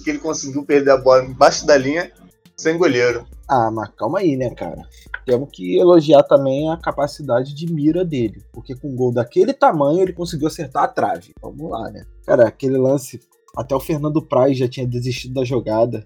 Que 0.03 0.09
ele 0.09 0.19
conseguiu 0.19 0.65
perder 0.65 0.91
a 0.91 0.97
bola 0.97 1.23
embaixo 1.23 1.65
da 1.65 1.77
linha 1.77 2.11
sem 2.57 2.77
goleiro. 2.77 3.25
Ah, 3.47 3.69
mas 3.71 3.89
calma 3.97 4.19
aí, 4.19 4.35
né, 4.37 4.49
cara? 4.51 4.81
Temos 5.25 5.49
que 5.51 5.77
elogiar 5.77 6.23
também 6.23 6.69
a 6.71 6.77
capacidade 6.77 7.53
de 7.53 7.71
mira 7.71 8.05
dele. 8.05 8.43
Porque 8.51 8.75
com 8.75 8.89
um 8.89 8.95
gol 8.95 9.11
daquele 9.11 9.53
tamanho 9.53 10.01
ele 10.01 10.13
conseguiu 10.13 10.47
acertar 10.47 10.83
a 10.83 10.87
trave. 10.87 11.33
Vamos 11.41 11.69
lá, 11.69 11.89
né? 11.91 12.05
Cara, 12.25 12.47
aquele 12.47 12.77
lance. 12.77 13.19
Até 13.55 13.75
o 13.75 13.79
Fernando 13.79 14.21
Praz 14.21 14.57
já 14.57 14.67
tinha 14.67 14.87
desistido 14.87 15.33
da 15.33 15.43
jogada, 15.43 16.05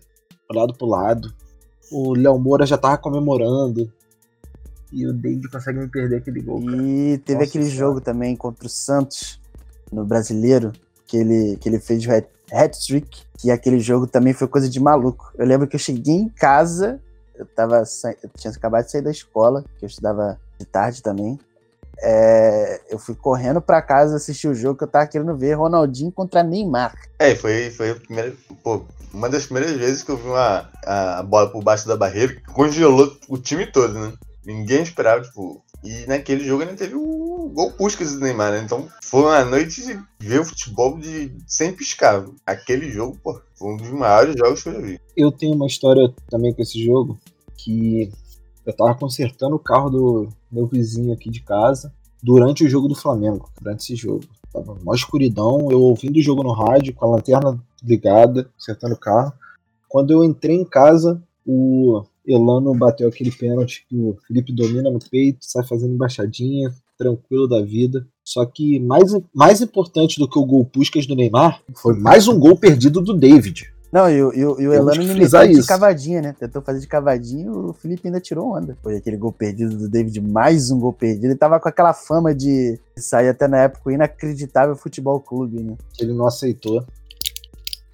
olhado 0.50 0.74
pro 0.74 0.88
lado. 0.88 1.32
O 1.92 2.16
Léo 2.16 2.40
Moura 2.40 2.66
já 2.66 2.78
tava 2.78 2.98
comemorando. 2.98 3.92
E 4.92 5.06
o 5.06 5.14
David 5.14 5.50
consegue 5.50 5.80
me 5.80 5.88
perder 5.88 6.18
aquele 6.18 6.42
gol. 6.42 6.64
Cara. 6.66 6.78
E 6.82 7.18
teve 7.20 7.40
Nossa 7.40 7.50
aquele 7.50 7.66
Senhora. 7.66 7.78
jogo 7.80 8.02
também 8.02 8.36
contra 8.36 8.66
o 8.66 8.70
Santos, 8.70 9.40
no 9.92 10.04
Brasileiro, 10.06 10.72
que 11.06 11.18
ele, 11.18 11.58
que 11.58 11.70
ele 11.70 11.80
fez 11.80 12.06
o 12.06 12.12
hat- 12.12 12.30
hat-trick, 12.52 13.24
que 13.38 13.52
aquele 13.52 13.80
jogo 13.80 14.08
também 14.08 14.34
foi 14.34 14.48
coisa 14.48 14.70
de 14.70 14.80
maluco. 14.80 15.32
Eu 15.38 15.46
lembro 15.46 15.68
que 15.68 15.76
eu 15.76 15.80
cheguei 15.80 16.16
em 16.16 16.30
casa, 16.30 17.00
eu, 17.36 17.46
tava 17.46 17.84
eu 18.24 18.30
tinha 18.38 18.52
acabado 18.52 18.86
de 18.86 18.92
sair 18.92 19.02
da 19.02 19.12
escola, 19.12 19.64
que 19.78 19.86
eu 19.86 19.88
estudava 19.88 20.40
de 20.60 20.66
tarde 20.66 21.02
também. 21.02 21.40
É, 21.98 22.82
eu 22.90 23.00
fui 23.00 23.16
correndo 23.16 23.62
pra 23.62 23.82
casa 23.82 24.18
assistir 24.18 24.48
o 24.48 24.56
jogo 24.56 24.78
que 24.78 24.84
eu 24.84 24.88
tava 24.88 25.08
querendo 25.08 25.36
ver 25.36 25.54
Ronaldinho 25.54 26.12
contra 26.12 26.44
Neymar. 26.44 26.94
É, 27.20 27.36
foi, 27.36 27.72
foi 27.72 27.96
primeira. 27.96 28.34
Pô, 28.62 28.86
uma 29.14 29.30
das 29.30 29.46
primeiras 29.46 29.72
vezes 29.78 30.04
que 30.04 30.12
eu 30.12 30.18
vi 30.18 30.28
uma, 30.28 30.70
a 30.86 31.24
bola 31.24 31.50
por 31.50 31.64
baixo 31.64 31.88
da 31.88 31.96
barreira 31.96 32.36
que 32.36 32.42
congelou 32.52 33.16
o 33.30 33.38
time 33.38 33.66
todo, 33.66 33.94
né? 33.94 34.14
Ninguém 34.46 34.84
esperava, 34.84 35.22
tipo. 35.22 35.64
E 35.84 36.06
naquele 36.08 36.44
jogo 36.44 36.64
ainda 36.64 36.76
teve 36.76 36.96
o 36.96 37.52
gol 37.54 37.72
Puskas 37.72 38.14
do 38.14 38.20
Neymar, 38.20 38.52
né? 38.52 38.62
Então 38.64 38.88
foi 39.04 39.22
uma 39.22 39.46
noite 39.46 39.86
de 39.86 40.00
ver 40.20 40.42
o 40.42 40.46
futebol 40.46 40.98
de, 40.98 41.32
sem 41.48 41.74
piscar. 41.74 42.26
Aquele 42.46 42.90
jogo, 42.90 43.18
pô, 43.24 43.40
foi 43.56 43.74
um 43.74 43.78
dos 43.78 43.90
maiores 43.90 44.36
jogos 44.36 44.64
que 44.64 44.70
eu 44.70 44.74
já 44.74 44.82
vi. 44.82 45.00
Eu 45.16 45.32
tenho 45.32 45.54
uma 45.54 45.68
história 45.68 46.12
também 46.30 46.54
com 46.54 46.62
esse 46.62 46.84
jogo 46.84 47.20
que 47.56 48.12
eu 48.66 48.74
tava 48.74 48.96
consertando 48.96 49.56
o 49.56 49.60
carro 49.60 49.90
do 49.90 50.30
meu 50.52 50.66
vizinho 50.66 51.14
aqui 51.14 51.30
de 51.30 51.42
casa 51.42 51.94
durante 52.22 52.64
o 52.64 52.70
jogo 52.70 52.88
do 52.88 52.96
Flamengo, 52.96 53.50
durante 53.62 53.82
esse 53.82 53.96
jogo. 53.96 54.24
Tava 54.52 54.74
uma 54.74 54.96
escuridão, 54.96 55.70
eu 55.70 55.82
ouvindo 55.82 56.18
o 56.18 56.22
jogo 56.22 56.42
no 56.42 56.52
rádio, 56.52 56.94
com 56.96 57.06
a 57.06 57.16
lanterna 57.16 57.62
ligada, 57.84 58.50
consertando 58.58 58.96
o 58.96 59.00
carro. 59.00 59.34
Quando 59.88 60.12
eu 60.12 60.24
entrei 60.24 60.56
em 60.56 60.66
casa, 60.66 61.22
o 61.46 62.04
Elano 62.28 62.74
bateu 62.74 63.08
aquele 63.08 63.32
pênalti 63.32 63.86
que 63.88 63.96
o 63.96 64.18
Felipe 64.28 64.54
domina 64.54 64.90
no 64.90 65.00
peito, 65.00 65.40
sai 65.42 65.66
fazendo 65.66 65.94
embaixadinha, 65.94 66.74
tranquilo 66.98 67.48
da 67.48 67.62
vida. 67.62 68.06
Só 68.24 68.46
que 68.46 68.80
mais, 68.80 69.12
mais 69.34 69.62
importante 69.62 70.20
do 70.20 70.28
que 70.30 70.40
o 70.40 70.46
gol 70.46 70.66
Puskas 70.66 71.06
do 71.06 71.16
Neymar 71.16 71.62
foi 71.76 71.98
mais 71.98 72.28
um 72.28 72.40
gol 72.40 72.58
perdido 72.58 73.02
do 73.02 73.14
David. 73.14 73.72
Não, 73.94 74.10
e, 74.10 74.22
o- 74.22 74.34
e, 74.34 74.40
e 74.40 74.46
o 74.68 74.74
Elano 74.74 74.92
me 75.04 75.08
meteu 75.08 75.20
de 75.62 75.68
cavadinha, 75.68 76.22
né? 76.22 76.36
Tentou 76.38 76.62
fazer 76.62 76.80
de 76.82 76.88
cavadinha, 76.88 77.50
o 77.50 77.72
Felipe 77.72 78.08
ainda 78.08 78.20
tirou 78.20 78.54
onda. 78.54 78.78
Foi 78.84 78.98
aquele 78.98 79.16
gol 79.16 79.32
perdido 79.32 79.78
do 79.78 79.88
David, 79.88 80.20
mais 80.20 80.70
um 80.70 80.80
gol 80.80 80.92
perdido. 80.92 81.26
Ele 81.28 81.36
tava 81.36 81.60
com 81.62 81.70
aquela 81.70 81.94
fama 81.94 82.36
de 82.36 82.78
sair 82.98 83.30
até 83.30 83.48
na 83.48 83.60
época 83.60 83.94
inacreditável 83.94 84.76
futebol 84.76 85.20
clube, 85.22 85.62
né? 85.64 85.76
ele 86.00 86.14
não 86.14 86.26
aceitou. 86.28 86.84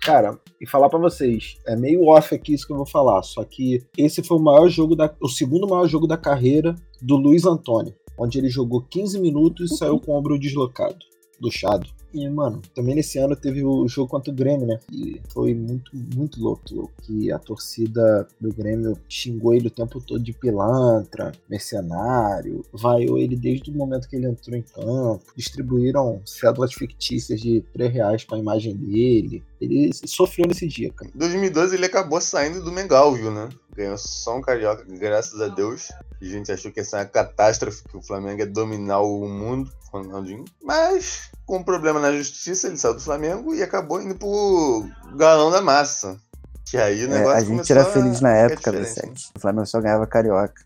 Cara, 0.01 0.39
e 0.59 0.67
falar 0.67 0.89
pra 0.89 0.97
vocês, 0.97 1.57
é 1.67 1.75
meio 1.75 2.07
off 2.07 2.33
aqui 2.33 2.53
isso 2.53 2.65
que 2.65 2.73
eu 2.73 2.77
vou 2.77 2.87
falar, 2.87 3.21
só 3.21 3.43
que 3.43 3.85
esse 3.95 4.23
foi 4.23 4.37
o 4.37 4.41
maior 4.41 4.67
jogo 4.67 4.95
da, 4.95 5.13
o 5.21 5.29
segundo 5.29 5.67
maior 5.67 5.87
jogo 5.87 6.07
da 6.07 6.17
carreira 6.17 6.73
do 6.99 7.15
Luiz 7.15 7.45
Antônio, 7.45 7.93
onde 8.17 8.39
ele 8.39 8.49
jogou 8.49 8.81
15 8.81 9.19
minutos 9.19 9.71
e 9.71 9.77
saiu 9.77 9.99
com 9.99 10.11
o 10.11 10.17
ombro 10.17 10.39
deslocado, 10.39 11.05
luxado. 11.39 11.87
E, 12.13 12.27
mano, 12.29 12.61
também 12.75 12.95
nesse 12.95 13.17
ano 13.17 13.35
teve 13.35 13.63
o 13.63 13.87
jogo 13.87 14.09
contra 14.09 14.31
o 14.31 14.35
Grêmio, 14.35 14.67
né? 14.67 14.79
E 14.91 15.21
foi 15.29 15.53
muito, 15.53 15.91
muito 16.15 16.41
louco. 16.41 16.91
Que 17.01 17.31
a 17.31 17.39
torcida 17.39 18.27
do 18.39 18.53
Grêmio 18.53 18.97
xingou 19.07 19.53
ele 19.53 19.67
o 19.67 19.71
tempo 19.71 20.01
todo 20.01 20.21
de 20.21 20.33
pilantra, 20.33 21.31
mercenário, 21.49 22.65
vaiou 22.73 23.17
ele 23.17 23.35
desde 23.35 23.71
o 23.71 23.73
momento 23.73 24.07
que 24.07 24.15
ele 24.15 24.27
entrou 24.27 24.57
em 24.57 24.61
campo, 24.61 25.23
distribuíram 25.35 26.21
cédulas 26.25 26.73
fictícias 26.73 27.39
de 27.39 27.61
3 27.73 27.93
reais 27.93 28.23
com 28.23 28.35
a 28.35 28.39
imagem 28.39 28.75
dele. 28.75 29.43
Ele 29.59 29.91
sofreu 29.93 30.47
nesse 30.47 30.67
dia, 30.67 30.91
cara. 30.91 31.11
Em 31.13 31.17
2012 31.17 31.75
ele 31.75 31.85
acabou 31.85 32.19
saindo 32.19 32.63
do 32.63 32.71
Mengal, 32.71 33.13
viu, 33.13 33.31
né? 33.31 33.49
Ganhou 33.75 33.97
só 33.97 34.37
um 34.37 34.41
carioca, 34.41 34.83
graças 34.87 35.39
a 35.39 35.47
Deus. 35.47 35.91
A 36.21 36.25
gente 36.25 36.51
achou 36.51 36.71
que 36.71 36.79
ia 36.79 36.85
ser 36.85 36.97
uma 36.97 37.05
catástrofe, 37.05 37.83
que 37.87 37.97
o 37.97 38.01
Flamengo 38.01 38.39
ia 38.39 38.47
dominar 38.47 38.99
o 38.99 39.27
mundo 39.27 39.71
Ronaldinho. 39.91 40.45
Mas, 40.61 41.29
com 41.45 41.57
um 41.57 41.63
problema 41.63 41.99
na 41.99 42.11
justiça, 42.11 42.67
ele 42.67 42.77
saiu 42.77 42.93
do 42.93 43.01
Flamengo 43.01 43.53
e 43.53 43.63
acabou 43.63 44.01
indo 44.01 44.15
pro 44.15 44.87
galão 45.15 45.51
da 45.51 45.61
massa. 45.61 46.17
Que 46.65 46.77
aí 46.77 47.05
o 47.05 47.13
É, 47.13 47.17
negócio 47.17 47.37
a 47.37 47.43
gente 47.43 47.71
era 47.71 47.83
feliz 47.85 48.21
na 48.21 48.33
época? 48.33 48.71
Dessete. 48.71 49.29
O 49.35 49.39
Flamengo 49.39 49.65
só 49.65 49.81
ganhava 49.81 50.07
carioca. 50.07 50.63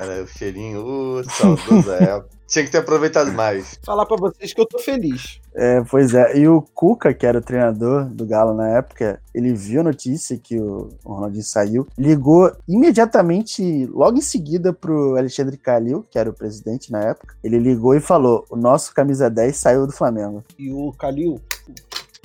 Era 0.00 0.22
o 0.22 0.26
cheirinho, 0.26 0.84
uh, 0.84 1.30
saudosa 1.30 1.96
época. 2.02 2.36
Tinha 2.46 2.64
que 2.64 2.70
ter 2.70 2.78
aproveitado 2.78 3.32
mais. 3.32 3.76
Falar 3.84 4.06
pra 4.06 4.16
vocês 4.16 4.52
que 4.52 4.60
eu 4.60 4.66
tô 4.66 4.78
feliz. 4.78 5.40
É, 5.52 5.82
pois 5.90 6.14
é, 6.14 6.38
e 6.38 6.46
o 6.46 6.62
Cuca, 6.62 7.12
que 7.12 7.26
era 7.26 7.38
o 7.38 7.42
treinador 7.42 8.04
do 8.04 8.24
Galo 8.24 8.54
na 8.54 8.68
época, 8.68 9.20
ele 9.34 9.52
viu 9.52 9.80
a 9.80 9.84
notícia 9.84 10.38
que 10.38 10.56
o 10.60 10.88
o 11.04 11.14
Ronaldinho 11.14 11.44
saiu, 11.44 11.86
ligou 11.96 12.52
imediatamente, 12.68 13.86
logo 13.86 14.18
em 14.18 14.20
seguida, 14.20 14.72
pro 14.72 15.16
Alexandre 15.16 15.56
Calil, 15.56 16.04
que 16.10 16.18
era 16.18 16.28
o 16.28 16.34
presidente 16.34 16.90
na 16.90 17.00
época. 17.00 17.36
Ele 17.42 17.58
ligou 17.58 17.94
e 17.94 18.00
falou: 18.00 18.44
o 18.50 18.56
nosso 18.56 18.92
camisa 18.94 19.30
10 19.30 19.56
saiu 19.56 19.86
do 19.86 19.92
Flamengo. 19.92 20.44
E 20.58 20.70
o 20.70 20.92
Calil, 20.92 21.40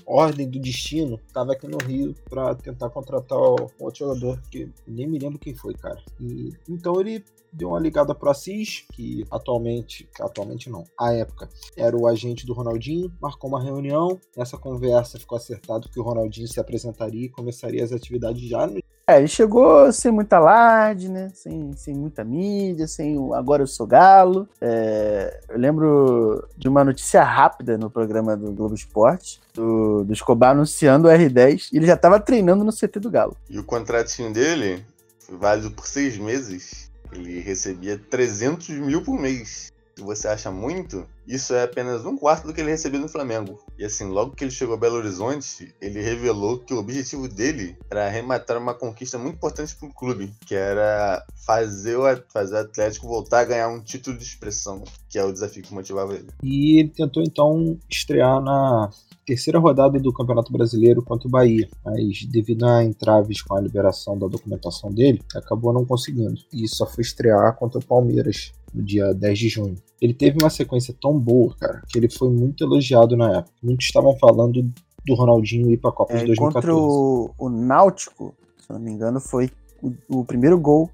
ordem 0.06 0.50
do 0.50 0.60
destino, 0.60 1.20
tava 1.34 1.54
aqui 1.54 1.68
no 1.68 1.78
Rio 1.78 2.16
pra 2.30 2.56
tentar 2.56 2.90
contratar 2.90 3.38
o 3.38 3.70
outro 3.80 4.00
jogador, 4.00 4.42
que 4.50 4.70
nem 4.88 5.08
me 5.08 5.20
lembro 5.20 5.40
quem 5.40 5.54
foi, 5.54 5.74
cara. 5.74 6.02
E, 6.20 6.52
então 6.70 7.00
ele 7.00 7.24
deu 7.54 7.70
uma 7.70 7.80
ligada 7.80 8.16
pro 8.16 8.30
Assis, 8.30 8.86
que 8.94 9.26
atualmente, 9.30 10.08
atualmente 10.20 10.70
não, 10.70 10.84
à 10.98 11.14
época, 11.14 11.50
era 11.76 11.98
o 11.98 12.08
agente 12.08 12.46
do 12.46 12.54
Ronaldinho, 12.54 13.12
marcou 13.22 13.50
uma 13.50 13.62
reunião, 13.62 14.20
nessa 14.38 14.58
conversa 14.58 15.20
ficou 15.20 15.38
acertado 15.38 15.90
que 15.90 16.00
o 16.00 16.04
Ronaldinho 16.04 16.48
se 16.48 16.60
apresentaria 16.60 17.26
e 17.26 17.30
começaria 17.30 17.84
as 17.84 17.92
atividades 17.92 18.42
já 18.48 18.66
no 18.68 18.82
É, 19.12 19.17
ele 19.17 19.28
chegou 19.28 19.91
sem 19.91 20.10
muita 20.12 20.38
alarde, 20.38 21.10
né? 21.10 21.32
Sem, 21.34 21.74
sem 21.76 21.93
muita 21.93 22.24
mídia, 22.24 22.88
sem 22.88 23.17
o 23.17 23.34
agora 23.34 23.62
eu 23.62 23.67
sou 23.67 23.86
galo. 23.86 24.47
É, 24.62 25.41
eu 25.50 25.58
lembro 25.58 26.47
de 26.58 26.69
uma 26.69 26.84
notícia 26.84 27.21
rápida 27.21 27.78
no 27.78 27.89
programa 27.89 28.38
do 28.38 28.54
Globo 28.54 28.74
Esporte, 28.74 29.41
do, 29.54 30.06
do 30.06 30.13
Escobar 30.13 30.52
anunciando 30.52 31.10
o 31.10 31.12
R10, 31.12 31.69
e 31.74 31.78
ele 31.78 31.88
já 31.88 31.95
estava 31.95 32.21
treinando 32.21 32.63
no 32.63 32.71
CT 32.71 33.02
do 33.02 33.12
Galo. 33.12 33.36
E 33.50 33.60
o 33.60 33.63
contratinho 33.65 34.32
dele 34.32 34.86
válido 35.30 35.71
por 35.71 35.86
seis 35.88 36.17
meses. 36.17 36.89
Ele 37.12 37.41
recebia 37.41 38.00
300 38.10 38.69
mil 38.69 39.04
por 39.04 39.19
mês. 39.19 39.71
Se 39.95 40.04
você 40.04 40.27
acha 40.27 40.51
muito, 40.51 41.06
isso 41.27 41.54
é 41.54 41.63
apenas 41.63 42.06
um 42.06 42.17
quarto 42.17 42.47
do 42.47 42.54
que 42.54 42.62
ele 42.62 42.71
recebeu 42.71 42.99
no 42.99 43.10
Flamengo. 43.10 43.60
E 43.77 43.86
assim, 43.86 44.06
logo 44.06 44.36
que 44.36 44.43
ele 44.43 44.51
chegou 44.51 44.75
a 44.75 44.77
Belo 44.77 44.97
Horizonte, 44.97 45.73
ele 45.82 46.01
revelou 46.01 46.60
que 46.60 46.73
o 46.73 46.77
objetivo 46.77 47.27
dele 47.27 47.77
era 47.89 48.06
arrematar 48.06 48.58
uma 48.58 48.73
conquista 48.73 49.17
muito 49.17 49.36
importante 49.36 49.75
para 49.75 49.88
o 49.88 49.93
clube, 49.93 50.34
que 50.45 50.56
era 50.56 51.25
fazer 51.45 51.97
o, 51.97 52.04
fazer 52.32 52.56
o 52.56 52.60
Atlético 52.60 53.08
voltar 53.08 53.41
a 53.41 53.45
ganhar 53.45 53.69
um 53.69 53.82
título 53.82 54.17
de 54.17 54.23
expressão, 54.23 54.84
que 55.10 55.17
é 55.17 55.23
o 55.23 55.32
desafio 55.32 55.63
que 55.63 55.73
motivava 55.73 56.13
ele. 56.13 56.27
E 56.43 56.80
ele 56.80 56.89
tentou 56.89 57.23
então 57.23 57.77
estrear 57.89 58.41
na 58.41 58.89
terceira 59.25 59.60
rodada 59.60 59.99
do 59.99 60.13
Campeonato 60.13 60.51
Brasileiro 60.51 61.01
contra 61.01 61.27
o 61.27 61.31
Bahia, 61.31 61.67
mas 61.86 62.25
devido 62.25 62.65
a 62.65 62.84
entraves 62.84 63.41
com 63.41 63.55
a 63.55 63.62
liberação 63.62 64.17
da 64.17 64.27
documentação 64.27 64.91
dele, 64.91 65.21
acabou 65.36 65.73
não 65.73 65.86
conseguindo 65.86 66.39
e 66.51 66.67
só 66.67 66.86
foi 66.86 67.01
estrear 67.03 67.55
contra 67.57 67.79
o 67.79 67.86
Palmeiras 67.86 68.51
no 68.73 68.84
dia 68.84 69.13
10 69.13 69.39
de 69.39 69.49
junho. 69.49 69.75
Ele 70.01 70.13
teve 70.13 70.38
uma 70.41 70.49
sequência 70.49 70.95
tão 70.99 71.17
boa, 71.17 71.53
cara, 71.55 71.81
que 71.88 71.97
ele 71.97 72.10
foi 72.10 72.29
muito 72.29 72.63
elogiado 72.63 73.15
na 73.15 73.38
época. 73.38 73.53
Muitos 73.62 73.86
estavam 73.86 74.17
falando 74.17 74.63
do 75.05 75.13
Ronaldinho 75.15 75.71
ir 75.71 75.77
para 75.77 75.89
a 75.89 75.93
Copa 75.93 76.13
É, 76.13 76.19
de 76.19 76.25
2014. 76.27 76.53
contra 76.53 76.75
o, 76.75 77.31
o 77.38 77.49
Náutico, 77.49 78.34
se 78.60 78.71
não 78.71 78.79
me 78.79 78.91
engano, 78.91 79.19
foi 79.19 79.49
o, 79.81 80.19
o 80.19 80.25
primeiro 80.25 80.60
gol 80.60 80.89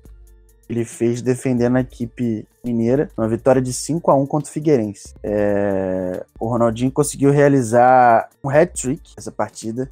ele 0.69 0.85
fez 0.85 1.21
defendendo 1.21 1.77
a 1.77 1.81
equipe 1.81 2.47
mineira, 2.63 3.09
uma 3.17 3.27
vitória 3.27 3.61
de 3.61 3.71
5 3.71 4.11
a 4.11 4.15
1 4.15 4.25
contra 4.25 4.49
o 4.49 4.53
Figueirense. 4.53 5.13
É, 5.23 6.25
o 6.39 6.47
Ronaldinho 6.47 6.91
conseguiu 6.91 7.31
realizar 7.31 8.29
um 8.43 8.49
hat-trick 8.49 9.13
nessa 9.15 9.31
partida. 9.31 9.89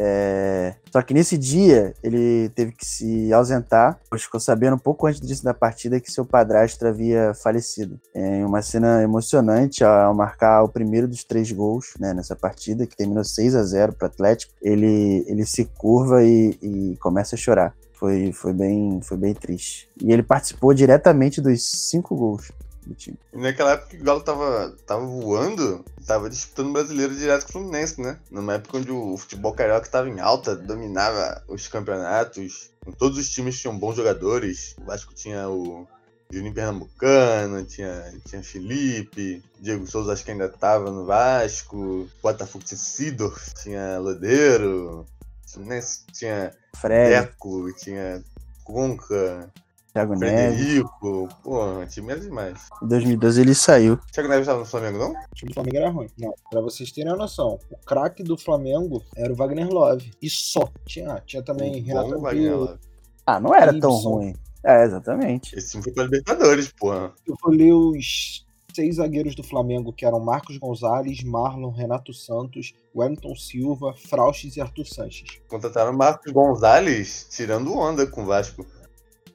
É, 0.00 0.74
só 0.92 1.02
que 1.02 1.12
nesse 1.12 1.36
dia 1.36 1.92
ele 2.04 2.50
teve 2.50 2.70
que 2.70 2.86
se 2.86 3.32
ausentar, 3.32 3.98
pois 4.08 4.22
ficou 4.22 4.38
sabendo 4.38 4.76
um 4.76 4.78
pouco 4.78 5.08
antes 5.08 5.20
disso 5.20 5.42
da 5.42 5.52
partida 5.52 5.98
que 5.98 6.12
seu 6.12 6.24
padrasto 6.24 6.86
havia 6.86 7.34
falecido. 7.34 7.98
É 8.14 8.44
uma 8.46 8.62
cena 8.62 9.02
emocionante 9.02 9.82
ao 9.82 10.14
marcar 10.14 10.62
o 10.62 10.68
primeiro 10.68 11.08
dos 11.08 11.24
três 11.24 11.50
gols 11.50 11.94
né, 11.98 12.14
nessa 12.14 12.36
partida, 12.36 12.86
que 12.86 12.96
terminou 12.96 13.24
6 13.24 13.56
a 13.56 13.62
0 13.64 13.92
para 13.94 14.06
o 14.06 14.08
Atlético. 14.08 14.52
Ele, 14.62 15.24
ele 15.26 15.44
se 15.44 15.64
curva 15.64 16.22
e, 16.22 16.56
e 16.62 16.96
começa 17.00 17.34
a 17.34 17.38
chorar. 17.38 17.74
Foi, 17.98 18.32
foi, 18.32 18.52
bem, 18.52 19.00
foi 19.02 19.16
bem 19.16 19.34
triste. 19.34 19.90
E 20.00 20.12
ele 20.12 20.22
participou 20.22 20.72
diretamente 20.72 21.40
dos 21.40 21.64
cinco 21.64 22.14
gols 22.14 22.52
do 22.86 22.94
time. 22.94 23.18
E 23.32 23.38
naquela 23.38 23.72
época 23.72 23.90
que 23.90 24.00
o 24.00 24.04
Galo 24.04 24.20
tava, 24.20 24.72
tava 24.86 25.04
voando, 25.04 25.84
tava 26.06 26.30
disputando 26.30 26.68
o 26.68 26.72
brasileiro 26.74 27.16
direto 27.16 27.42
com 27.42 27.48
o 27.48 27.52
Fluminense, 27.54 28.00
né? 28.00 28.16
Numa 28.30 28.54
época 28.54 28.78
onde 28.78 28.92
o 28.92 29.16
futebol 29.16 29.52
carioca 29.52 29.88
tava 29.88 30.08
em 30.08 30.20
alta, 30.20 30.54
dominava 30.54 31.42
os 31.48 31.66
campeonatos, 31.66 32.70
todos 32.96 33.18
os 33.18 33.28
times 33.30 33.58
tinham 33.58 33.76
bons 33.76 33.96
jogadores. 33.96 34.76
O 34.80 34.84
Vasco 34.84 35.12
tinha 35.12 35.48
o 35.48 35.84
Juninho 36.30 36.54
Pernambucano, 36.54 37.64
tinha, 37.64 38.14
tinha 38.26 38.44
Felipe, 38.44 39.42
Diego 39.58 39.90
Souza 39.90 40.12
acho 40.12 40.24
que 40.24 40.30
ainda 40.30 40.48
tava 40.48 40.90
no 40.92 41.04
Vasco, 41.04 42.08
Botafogo 42.22 42.64
tinha 42.64 42.78
Sidorf, 42.78 43.54
tinha 43.60 43.98
Lodeiro, 43.98 45.04
Fluminense 45.52 46.04
tinha 46.12 46.52
Fred, 46.76 47.10
Deco, 47.10 47.72
tinha 47.74 48.22
Conca, 48.64 49.50
Thiago 49.92 50.14
Neves. 50.14 50.56
Frederico, 50.56 51.28
pô, 51.42 51.86
time 51.86 52.12
era 52.12 52.20
demais. 52.20 52.68
Em 52.82 52.88
2012 52.88 53.40
ele 53.40 53.54
saiu. 53.54 53.98
Thiago 54.12 54.28
Neves 54.28 54.46
tava 54.46 54.60
no 54.60 54.66
Flamengo, 54.66 54.98
não? 54.98 55.10
O 55.10 55.34
time 55.34 55.50
do 55.50 55.54
Flamengo 55.54 55.76
era 55.76 55.90
ruim. 55.90 56.08
Não, 56.18 56.34
pra 56.50 56.60
vocês 56.60 56.92
terem 56.92 57.10
uma 57.10 57.18
noção, 57.18 57.58
o 57.70 57.76
craque 57.78 58.22
do 58.22 58.36
Flamengo 58.36 59.02
era 59.16 59.32
o 59.32 59.36
Wagner 59.36 59.68
Love. 59.68 60.10
E 60.20 60.28
só. 60.28 60.70
Tinha, 60.86 61.20
tinha 61.26 61.42
também 61.42 61.80
O 61.80 61.84
Renato. 61.84 62.08
Love. 62.10 62.78
Ah, 63.26 63.40
não 63.40 63.54
era 63.54 63.78
tão 63.78 63.92
ruim. 63.92 64.34
É, 64.64 64.84
exatamente. 64.84 65.56
Esse 65.56 65.72
time 65.72 65.82
foi 65.84 65.92
pra 65.92 66.04
Libertadores, 66.04 66.72
porra. 66.72 67.12
Eu 67.26 67.36
ler 67.50 67.72
os 67.72 68.46
seis 68.78 68.94
zagueiros 68.94 69.34
do 69.34 69.42
Flamengo, 69.42 69.92
que 69.92 70.06
eram 70.06 70.20
Marcos 70.20 70.56
Gonzalez, 70.56 71.24
Marlon, 71.24 71.72
Renato 71.72 72.14
Santos, 72.14 72.72
Wellington 72.94 73.34
Silva, 73.34 73.92
Frauches 73.92 74.56
e 74.56 74.60
Arthur 74.60 74.86
Sanches. 74.86 75.40
Contrataram 75.48 75.92
o 75.92 75.96
Marcos 75.96 76.32
Gonzalez 76.32 77.26
tirando 77.28 77.76
onda 77.76 78.06
com 78.06 78.22
o 78.22 78.26
Vasco. 78.26 78.64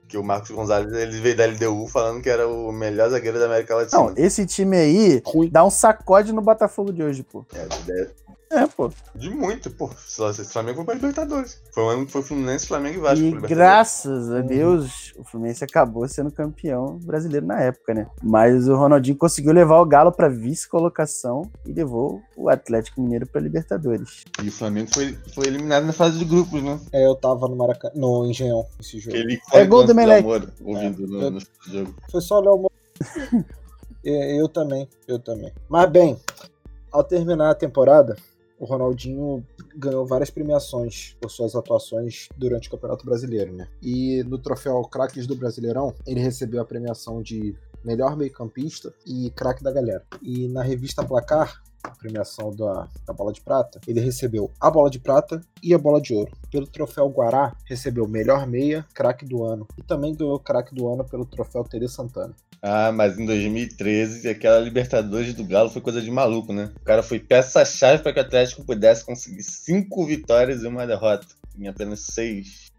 Que 0.07 0.17
o 0.17 0.23
Marcos 0.23 0.51
Gonzalez 0.51 0.93
ele 0.93 1.19
veio 1.19 1.35
da 1.35 1.45
LDU 1.45 1.87
falando 1.87 2.21
que 2.21 2.29
era 2.29 2.47
o 2.47 2.71
melhor 2.71 3.09
zagueiro 3.09 3.37
da 3.37 3.47
América 3.47 3.75
Latina. 3.75 3.99
Não, 4.01 4.13
esse 4.15 4.45
time 4.45 4.77
aí 4.77 5.21
Ruim. 5.25 5.49
dá 5.49 5.65
um 5.65 5.69
sacode 5.69 6.31
no 6.31 6.41
Botafogo 6.41 6.93
de 6.93 7.03
hoje, 7.03 7.23
pô. 7.23 7.45
É, 7.53 8.09
É, 8.55 8.67
pô. 8.67 8.91
de 9.15 9.29
muito, 9.31 9.71
pô. 9.71 9.89
Esse 10.29 10.45
Flamengo 10.45 10.75
foi 10.77 10.85
pra 10.85 10.93
Libertadores. 10.93 11.59
Foi 11.73 12.05
foi 12.07 12.21
Fluminense, 12.21 12.67
Flamengo 12.67 12.97
e 12.97 13.01
Vasco. 13.01 13.25
E 13.25 13.31
graças 13.31 14.31
a 14.31 14.41
Deus, 14.41 15.11
o 15.17 15.23
Fluminense 15.23 15.63
acabou 15.63 16.07
sendo 16.07 16.31
campeão 16.31 16.99
brasileiro 17.03 17.45
na 17.47 17.59
época, 17.61 17.93
né? 17.95 18.07
Mas 18.21 18.67
o 18.67 18.75
Ronaldinho 18.75 19.17
conseguiu 19.17 19.51
levar 19.53 19.79
o 19.81 19.85
Galo 19.85 20.11
pra 20.11 20.29
vice-colocação 20.29 21.49
e 21.65 21.73
levou 21.73 22.21
o 22.37 22.47
Atlético 22.47 23.01
Mineiro 23.01 23.25
pra 23.25 23.41
Libertadores. 23.41 24.23
E 24.43 24.47
o 24.49 24.51
Flamengo 24.51 24.89
foi, 24.93 25.17
foi 25.33 25.47
eliminado 25.47 25.85
na 25.85 25.93
fase 25.93 26.19
de 26.19 26.25
grupos, 26.25 26.61
né? 26.61 26.79
É, 26.91 27.07
eu 27.07 27.15
tava 27.15 27.47
no 27.47 27.55
Maracanã, 27.55 27.93
no 27.95 28.25
Engenhão, 28.27 28.67
esse 28.79 28.99
jogo. 28.99 29.17
Ele 29.17 29.39
É 29.51 29.65
gol 29.65 29.83
do 29.83 29.95
o. 29.95 30.19
Amor, 30.19 30.53
ouvindo 30.63 31.07
no, 31.07 31.21
eu- 31.21 31.31
no 31.31 31.39
jogo. 31.65 31.95
Foi 32.11 32.21
só 32.21 32.39
o 32.39 32.41
Léo 32.41 32.57
Mo- 32.59 32.71
É, 34.05 34.39
Eu 34.39 34.47
também, 34.49 34.87
eu 35.07 35.17
também. 35.17 35.51
Mas 35.69 35.89
bem, 35.89 36.19
ao 36.91 37.03
terminar 37.03 37.51
a 37.51 37.55
temporada, 37.55 38.17
o 38.63 38.65
Ronaldinho 38.65 39.45
ganhou 39.75 40.05
várias 40.05 40.29
premiações 40.29 41.17
por 41.19 41.29
suas 41.29 41.53
atuações 41.53 42.29
durante 42.37 42.67
o 42.67 42.71
Campeonato 42.71 43.05
Brasileiro, 43.05 43.51
né? 43.51 43.67
E 43.81 44.23
no 44.23 44.37
troféu 44.37 44.81
Craques 44.83 45.27
do 45.27 45.35
Brasileirão, 45.35 45.93
ele 46.07 46.21
recebeu 46.21 46.61
a 46.61 46.65
premiação 46.65 47.21
de 47.21 47.55
melhor 47.83 48.15
meio-campista 48.15 48.93
e 49.05 49.29
craque 49.31 49.63
da 49.63 49.71
galera. 49.71 50.03
E 50.21 50.47
na 50.47 50.63
revista 50.63 51.03
Placar, 51.03 51.61
a 51.83 51.91
premiação 51.91 52.55
da, 52.55 52.87
da 53.05 53.13
bola 53.13 53.33
de 53.33 53.41
prata, 53.41 53.79
ele 53.87 53.99
recebeu 53.99 54.49
a 54.59 54.71
bola 54.71 54.89
de 54.89 54.99
prata 54.99 55.41
e 55.61 55.73
a 55.73 55.77
bola 55.77 56.01
de 56.01 56.13
ouro. 56.13 56.31
Pelo 56.49 56.65
troféu 56.65 57.07
Guará, 57.09 57.55
recebeu 57.65 58.07
melhor 58.07 58.47
meia, 58.47 58.85
craque 58.93 59.25
do 59.25 59.43
ano. 59.43 59.67
E 59.77 59.83
também 59.83 60.15
ganhou 60.15 60.39
craque 60.39 60.73
do 60.73 60.87
ano 60.87 61.03
pelo 61.03 61.25
troféu 61.25 61.63
Tele 61.63 61.87
Santana. 61.87 62.33
Ah, 62.61 62.93
mas 62.93 63.19
em 63.19 63.25
2013, 63.25 64.29
aquela 64.29 64.61
Libertadores 64.61 65.33
do 65.33 65.43
Galo 65.43 65.69
foi 65.69 65.81
coisa 65.81 66.01
de 66.01 66.09
maluco, 66.09 66.53
né? 66.53 66.71
O 66.81 66.85
cara 66.85 67.03
foi 67.03 67.19
peça-chave 67.19 68.01
para 68.01 68.13
que 68.13 68.19
o 68.19 68.21
Atlético 68.21 68.63
pudesse 68.63 69.03
conseguir 69.03 69.43
cinco 69.43 70.05
vitórias 70.05 70.63
e 70.63 70.67
uma 70.67 70.87
derrota 70.87 71.27
em 71.59 71.67
apenas 71.67 71.99
seis. 71.99 72.71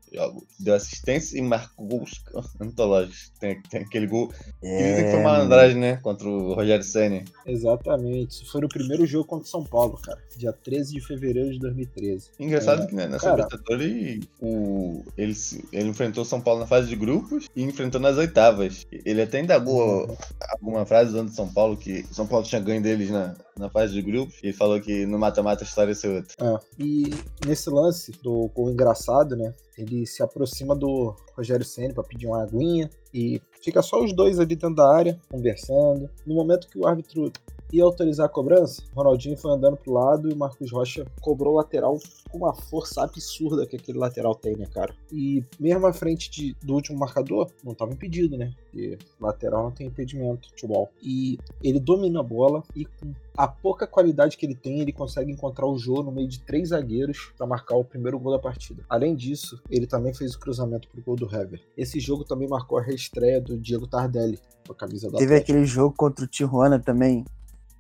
Deu 0.60 0.74
assistência 0.74 1.38
e 1.38 1.42
marcou 1.42 1.86
gols 1.86 2.22
antológicos. 2.60 3.32
Tem, 3.40 3.60
tem 3.62 3.82
aquele 3.82 4.06
gol 4.06 4.28
que 4.28 4.34
dizem 4.76 5.04
que 5.04 5.10
foi 5.10 5.20
É, 5.20 5.22
malandragem, 5.22 5.78
né? 5.78 5.96
Contra 5.96 6.28
o 6.28 6.54
Rogério 6.54 6.84
Senna. 6.84 7.24
Exatamente. 7.46 8.42
Isso 8.42 8.50
foi 8.50 8.60
no 8.60 8.68
primeiro 8.68 9.06
jogo 9.06 9.26
contra 9.26 9.46
o 9.46 9.50
São 9.50 9.64
Paulo, 9.64 9.98
cara. 9.98 10.18
Dia 10.36 10.52
13 10.52 10.94
de 10.94 11.00
fevereiro 11.00 11.52
de 11.52 11.58
2013. 11.58 12.30
Engraçado 12.38 12.82
É, 12.82 12.86
que 12.86 12.94
né, 12.94 13.06
nessa 13.06 13.30
cara. 13.30 13.42
Libertadores 13.42 14.24
o, 14.40 15.02
ele, 15.16 15.34
ele 15.72 15.88
enfrentou 15.88 16.22
o 16.22 16.26
São 16.26 16.40
Paulo 16.40 16.60
na 16.60 16.66
fase 16.66 16.88
de 16.88 16.96
grupos 16.96 17.48
e 17.54 17.62
enfrentou 17.62 18.00
nas 18.00 18.16
oitavas. 18.16 18.86
Ele 19.04 19.22
até 19.22 19.40
indagou 19.40 20.16
alguma 20.50 20.84
frase 20.86 21.10
usando 21.10 21.30
São 21.30 21.52
Paulo 21.52 21.76
que 21.76 22.04
o 22.10 22.14
São 22.14 22.26
Paulo 22.26 22.44
tinha 22.44 22.60
ganho 22.60 22.82
deles 22.82 23.10
na, 23.10 23.34
na 23.58 23.68
fase 23.68 23.92
de 23.92 24.02
grupos. 24.02 24.38
E 24.42 24.52
falou 24.52 24.80
que 24.80 25.06
no 25.06 25.18
mata-mata 25.18 25.62
a 25.62 25.66
história 25.66 25.90
ia 25.90 25.94
ser 25.94 26.08
outra. 26.08 26.34
É. 26.40 26.58
E 26.78 27.10
nesse 27.46 27.70
lance 27.70 28.12
do 28.22 28.48
gol 28.54 28.70
engraçado, 28.70 29.36
né? 29.36 29.54
Ele 29.76 30.06
se 30.06 30.22
aproxima 30.22 30.74
do 30.74 31.14
Rogério 31.36 31.64
Ceni 31.64 31.92
para 31.92 32.04
pedir 32.04 32.26
uma 32.26 32.42
aguinha 32.42 32.88
e 33.12 33.40
fica 33.62 33.82
só 33.82 34.02
os 34.02 34.12
dois 34.12 34.38
ali 34.38 34.54
dentro 34.54 34.74
da 34.74 34.94
área, 34.94 35.20
conversando. 35.28 36.08
No 36.26 36.34
momento 36.34 36.68
que 36.68 36.78
o 36.78 36.86
árbitro 36.86 37.32
ia 37.74 37.84
autorizar 37.84 38.26
a 38.26 38.28
cobrança, 38.28 38.82
Ronaldinho 38.94 39.36
foi 39.36 39.52
andando 39.52 39.76
pro 39.76 39.92
lado 39.92 40.30
e 40.30 40.32
o 40.32 40.36
Marcos 40.36 40.70
Rocha 40.70 41.06
cobrou 41.20 41.54
o 41.54 41.56
lateral 41.56 41.98
com 42.30 42.38
uma 42.38 42.54
força 42.54 43.02
absurda 43.02 43.66
que 43.66 43.76
aquele 43.76 43.98
lateral 43.98 44.34
tem, 44.34 44.56
né, 44.56 44.66
cara? 44.66 44.94
E 45.12 45.44
mesmo 45.58 45.86
à 45.86 45.92
frente 45.92 46.30
de- 46.30 46.56
do 46.62 46.74
último 46.74 46.98
marcador, 46.98 47.50
não 47.64 47.74
tava 47.74 47.92
impedido, 47.92 48.36
né? 48.36 48.52
Porque 48.64 48.98
lateral 49.20 49.64
não 49.64 49.70
tem 49.70 49.86
impedimento, 49.86 50.48
futebol. 50.50 50.90
E 51.02 51.38
ele 51.62 51.80
domina 51.80 52.20
a 52.20 52.22
bola 52.22 52.62
e 52.74 52.84
com 52.84 53.12
a 53.36 53.48
pouca 53.48 53.86
qualidade 53.86 54.36
que 54.36 54.46
ele 54.46 54.54
tem, 54.54 54.80
ele 54.80 54.92
consegue 54.92 55.32
encontrar 55.32 55.66
o 55.66 55.76
Jô 55.76 56.02
no 56.02 56.12
meio 56.12 56.28
de 56.28 56.40
três 56.40 56.68
zagueiros 56.68 57.32
para 57.36 57.46
marcar 57.46 57.76
o 57.76 57.84
primeiro 57.84 58.18
gol 58.18 58.32
da 58.32 58.38
partida. 58.38 58.84
Além 58.88 59.14
disso, 59.16 59.60
ele 59.68 59.86
também 59.86 60.14
fez 60.14 60.34
o 60.34 60.38
cruzamento 60.38 60.88
pro 60.88 61.02
gol 61.02 61.16
do 61.16 61.26
Hever. 61.26 61.60
Esse 61.76 61.98
jogo 61.98 62.24
também 62.24 62.48
marcou 62.48 62.78
a 62.78 62.82
reestreia 62.82 63.40
do 63.40 63.58
Diego 63.58 63.86
Tardelli 63.88 64.38
com 64.66 64.72
a 64.72 64.76
camisa 64.76 65.10
da 65.10 65.18
Teve 65.18 65.34
aquele 65.36 65.64
jogo 65.64 65.94
contra 65.96 66.24
o 66.24 66.28
Tijuana 66.28 66.78
também, 66.78 67.24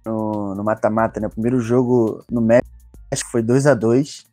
no 0.04 0.62
mata-mata, 0.64 1.20
né? 1.20 1.26
O 1.26 1.30
primeiro 1.30 1.60
jogo 1.60 2.24
no 2.30 2.40
México 2.40 3.30
foi 3.30 3.42
2 3.42 3.66
a 3.66 3.74
2 3.74 4.24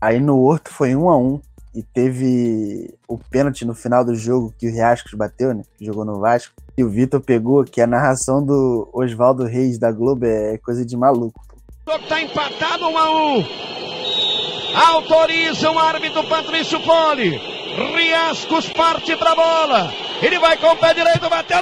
Aí 0.00 0.18
no 0.18 0.38
Horto 0.38 0.72
foi 0.72 0.96
1 0.96 1.10
a 1.10 1.16
1 1.16 1.40
E 1.74 1.82
teve 1.82 2.94
o 3.06 3.18
pênalti 3.18 3.64
no 3.64 3.74
final 3.74 4.04
do 4.04 4.14
jogo 4.14 4.54
que 4.58 4.68
o 4.68 4.72
Riascos 4.72 5.12
bateu, 5.14 5.52
né? 5.52 5.62
Que 5.76 5.84
jogou 5.84 6.04
no 6.04 6.18
Vasco. 6.18 6.54
E 6.76 6.82
o 6.82 6.88
Vitor 6.88 7.20
pegou, 7.20 7.64
que 7.64 7.80
a 7.80 7.86
narração 7.86 8.44
do 8.44 8.88
Oswaldo 8.92 9.44
Reis 9.44 9.78
da 9.78 9.92
Globo 9.92 10.24
é 10.24 10.56
coisa 10.58 10.84
de 10.84 10.96
maluco. 10.96 11.40
O 11.86 11.92
jogo 11.92 12.06
tá 12.08 12.20
empatado 12.22 12.88
1 12.88 12.98
a 12.98 13.10
1. 13.36 13.44
Autoriza 14.94 15.70
o 15.70 15.78
árbitro 15.78 16.26
Patrício 16.28 16.80
Poli. 16.80 17.38
Riascos 17.96 18.68
parte 18.70 19.16
pra 19.16 19.34
bola. 19.34 19.92
Ele 20.22 20.38
vai 20.38 20.56
com 20.56 20.68
o 20.68 20.76
pé 20.76 20.94
direito, 20.94 21.28
bateu. 21.28 21.58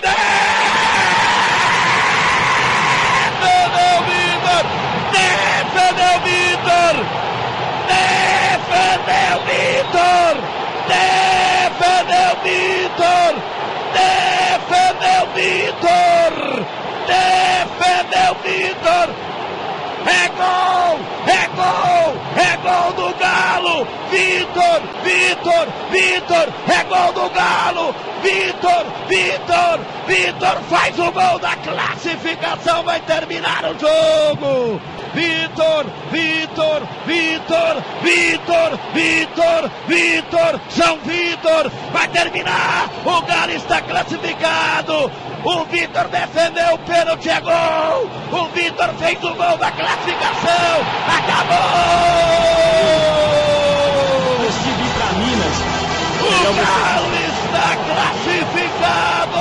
Vitor! 6.69 6.97
Defendeu 7.89 9.37
Vitor! 9.49 10.35
Defendeu 10.93 12.33
Vitor! 12.45 13.35
Defendeu 13.97 15.25
Vitor! 15.35 16.33
Defendeu 17.09 18.33
Vitor! 18.45 19.38
É 20.07 20.29
gol! 20.29 21.01
É 21.27 21.49
gol! 21.57 22.29
É 22.37 22.57
gol 22.59 22.93
do 22.93 23.15
Galo! 23.19 23.87
Vitor! 24.11 24.81
Vitor! 25.03 25.69
Vitor! 25.91 26.49
É 26.69 26.85
gol 26.85 27.13
do 27.13 27.31
Galo! 27.31 27.95
Vitor! 28.23 28.87
Vitor! 29.09 29.81
Vitor 30.07 30.61
faz 30.69 30.99
o 30.99 31.13
gol 31.13 31.39
da 31.39 31.57
classificação! 31.57 32.83
Vai 32.83 33.01
terminar 33.01 33.65
o 33.65 33.79
jogo! 33.79 34.81
Vitor! 35.15 35.87
Vitor! 36.11 36.83
Vitor! 37.07 37.83
Vitor! 38.03 38.79
Vitor! 38.93 39.71
Vitor! 39.87 40.61
São 40.71 40.99
Vitor! 40.99 41.71
Vai 41.93 42.09
terminar! 42.09 42.89
O 43.05 43.23
Galo 43.23 43.53
está 43.53 43.81
classificado! 43.81 45.11
O 45.45 45.65
Vitor 45.65 46.09
defendeu 46.09 46.75
o 46.75 46.79
pênalti, 46.79 47.31
é 47.31 47.41
gol! 47.41 48.11
O 48.33 48.49
Vitor 48.49 48.89
fez 48.99 49.23
o 49.23 49.35
gol 49.35 49.57
da 49.57 49.71
classificação! 49.71 49.88
Acabou! 49.89 51.57
Antes 54.45 54.65
de 54.65 54.71
vir 54.71 54.93
pra 54.95 55.09
Minas, 55.19 55.57
O 56.21 56.23
você- 56.29 56.53
Galo 56.61 57.15
está 57.17 57.69
classificado! 57.87 59.39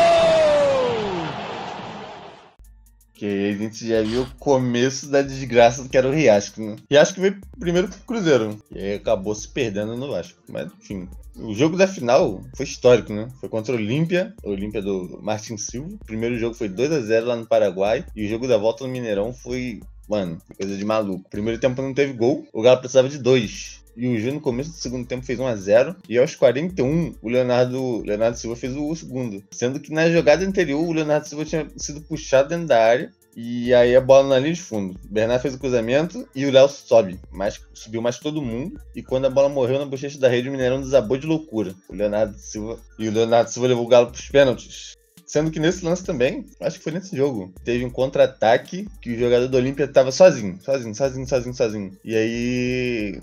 Que 3.13 3.25
a 3.49 3.57
gente 3.57 3.87
já 3.87 4.01
viu 4.03 4.21
o 4.21 4.29
começo 4.37 5.09
da 5.09 5.21
desgraça 5.23 5.87
que 5.89 5.97
era 5.97 6.07
o 6.07 6.11
Riasco, 6.11 6.61
né? 6.61 6.75
Riasco 6.89 7.19
veio 7.19 7.41
primeiro 7.59 7.87
pro 7.87 7.97
Cruzeiro. 8.01 8.61
E 8.71 8.79
aí 8.79 8.93
acabou 8.95 9.33
se 9.33 9.47
perdendo 9.49 9.97
no 9.97 10.09
Vasco. 10.11 10.39
Mas, 10.47 10.67
enfim. 10.79 11.09
O 11.35 11.53
jogo 11.53 11.75
da 11.77 11.87
final 11.87 12.41
foi 12.55 12.65
histórico, 12.65 13.13
né? 13.13 13.27
Foi 13.39 13.47
contra 13.49 13.73
o 13.73 13.75
Olímpia, 13.77 14.33
o 14.43 14.49
Olímpia 14.51 14.81
do 14.81 15.19
Martin 15.21 15.55
Silva. 15.57 15.89
O 16.01 16.05
primeiro 16.05 16.37
jogo 16.37 16.55
foi 16.55 16.67
2 16.69 16.91
a 16.91 16.99
0 16.99 17.25
lá 17.27 17.35
no 17.35 17.45
Paraguai. 17.47 18.03
E 18.15 18.25
o 18.25 18.29
jogo 18.29 18.47
da 18.47 18.57
volta 18.57 18.83
no 18.85 18.89
Mineirão 18.91 19.31
foi, 19.33 19.79
mano, 20.07 20.37
coisa 20.57 20.75
de 20.75 20.85
maluco. 20.85 21.29
Primeiro 21.29 21.59
tempo 21.59 21.81
não 21.81 21.93
teve 21.93 22.13
gol, 22.13 22.47
o 22.53 22.61
Galo 22.61 22.79
precisava 22.79 23.09
de 23.09 23.17
dois. 23.17 23.83
E 23.97 24.07
o 24.07 24.19
Gil 24.19 24.35
no 24.35 24.39
começo 24.39 24.69
do 24.69 24.75
segundo 24.75 25.07
tempo 25.07 25.25
fez 25.25 25.39
1 25.39 25.47
a 25.47 25.55
0 25.55 25.95
E 26.07 26.19
aos 26.19 26.35
41, 26.35 27.15
o 27.19 27.29
Leonardo, 27.29 28.03
Leonardo 28.05 28.37
Silva 28.37 28.55
fez 28.55 28.75
o 28.75 28.95
segundo. 28.95 29.43
Sendo 29.49 29.79
que 29.79 29.91
na 29.91 30.07
jogada 30.11 30.45
anterior, 30.45 30.87
o 30.87 30.93
Leonardo 30.93 31.27
Silva 31.27 31.43
tinha 31.43 31.67
sido 31.75 32.01
puxado 32.01 32.49
dentro 32.49 32.67
da 32.67 32.79
área. 32.79 33.11
E 33.35 33.71
aí 33.73 33.95
a 33.95 34.01
bola 34.01 34.29
na 34.29 34.39
linha 34.39 34.53
de 34.53 34.61
fundo. 34.61 34.99
O 35.03 35.13
Bernard 35.13 35.41
fez 35.41 35.53
o 35.53 35.59
cruzamento 35.59 36.27
e 36.35 36.45
o 36.45 36.51
Léo 36.51 36.67
sobe. 36.67 37.19
Mais, 37.31 37.61
subiu 37.73 38.01
mais 38.01 38.17
todo 38.17 38.41
mundo. 38.41 38.79
E 38.95 39.03
quando 39.03 39.25
a 39.25 39.29
bola 39.29 39.47
morreu 39.47 39.77
na 39.77 39.85
bochecha 39.85 40.19
da 40.19 40.27
rede, 40.27 40.49
o 40.49 40.51
Mineirão 40.51 40.81
desabou 40.81 41.17
de 41.17 41.27
loucura. 41.27 41.75
O 41.87 41.93
Leonardo 41.93 42.35
Silva. 42.37 42.79
E 42.97 43.07
o 43.07 43.11
Leonardo 43.11 43.51
Silva 43.51 43.67
levou 43.67 43.85
o 43.85 43.87
Galo 43.87 44.07
pros 44.07 44.29
pênaltis. 44.29 44.95
Sendo 45.27 45.51
que 45.51 45.59
nesse 45.59 45.83
lance 45.83 46.05
também, 46.05 46.45
acho 46.61 46.77
que 46.77 46.83
foi 46.85 46.93
nesse 46.93 47.15
jogo, 47.15 47.51
teve 47.65 47.83
um 47.83 47.89
contra-ataque 47.89 48.87
que 49.01 49.11
o 49.11 49.19
jogador 49.19 49.49
do 49.49 49.57
Olímpia 49.57 49.85
tava 49.85 50.09
sozinho, 50.09 50.57
sozinho, 50.61 50.95
sozinho, 50.95 51.27
sozinho, 51.27 51.53
sozinho. 51.53 51.91
E 52.01 52.15
aí 52.15 53.21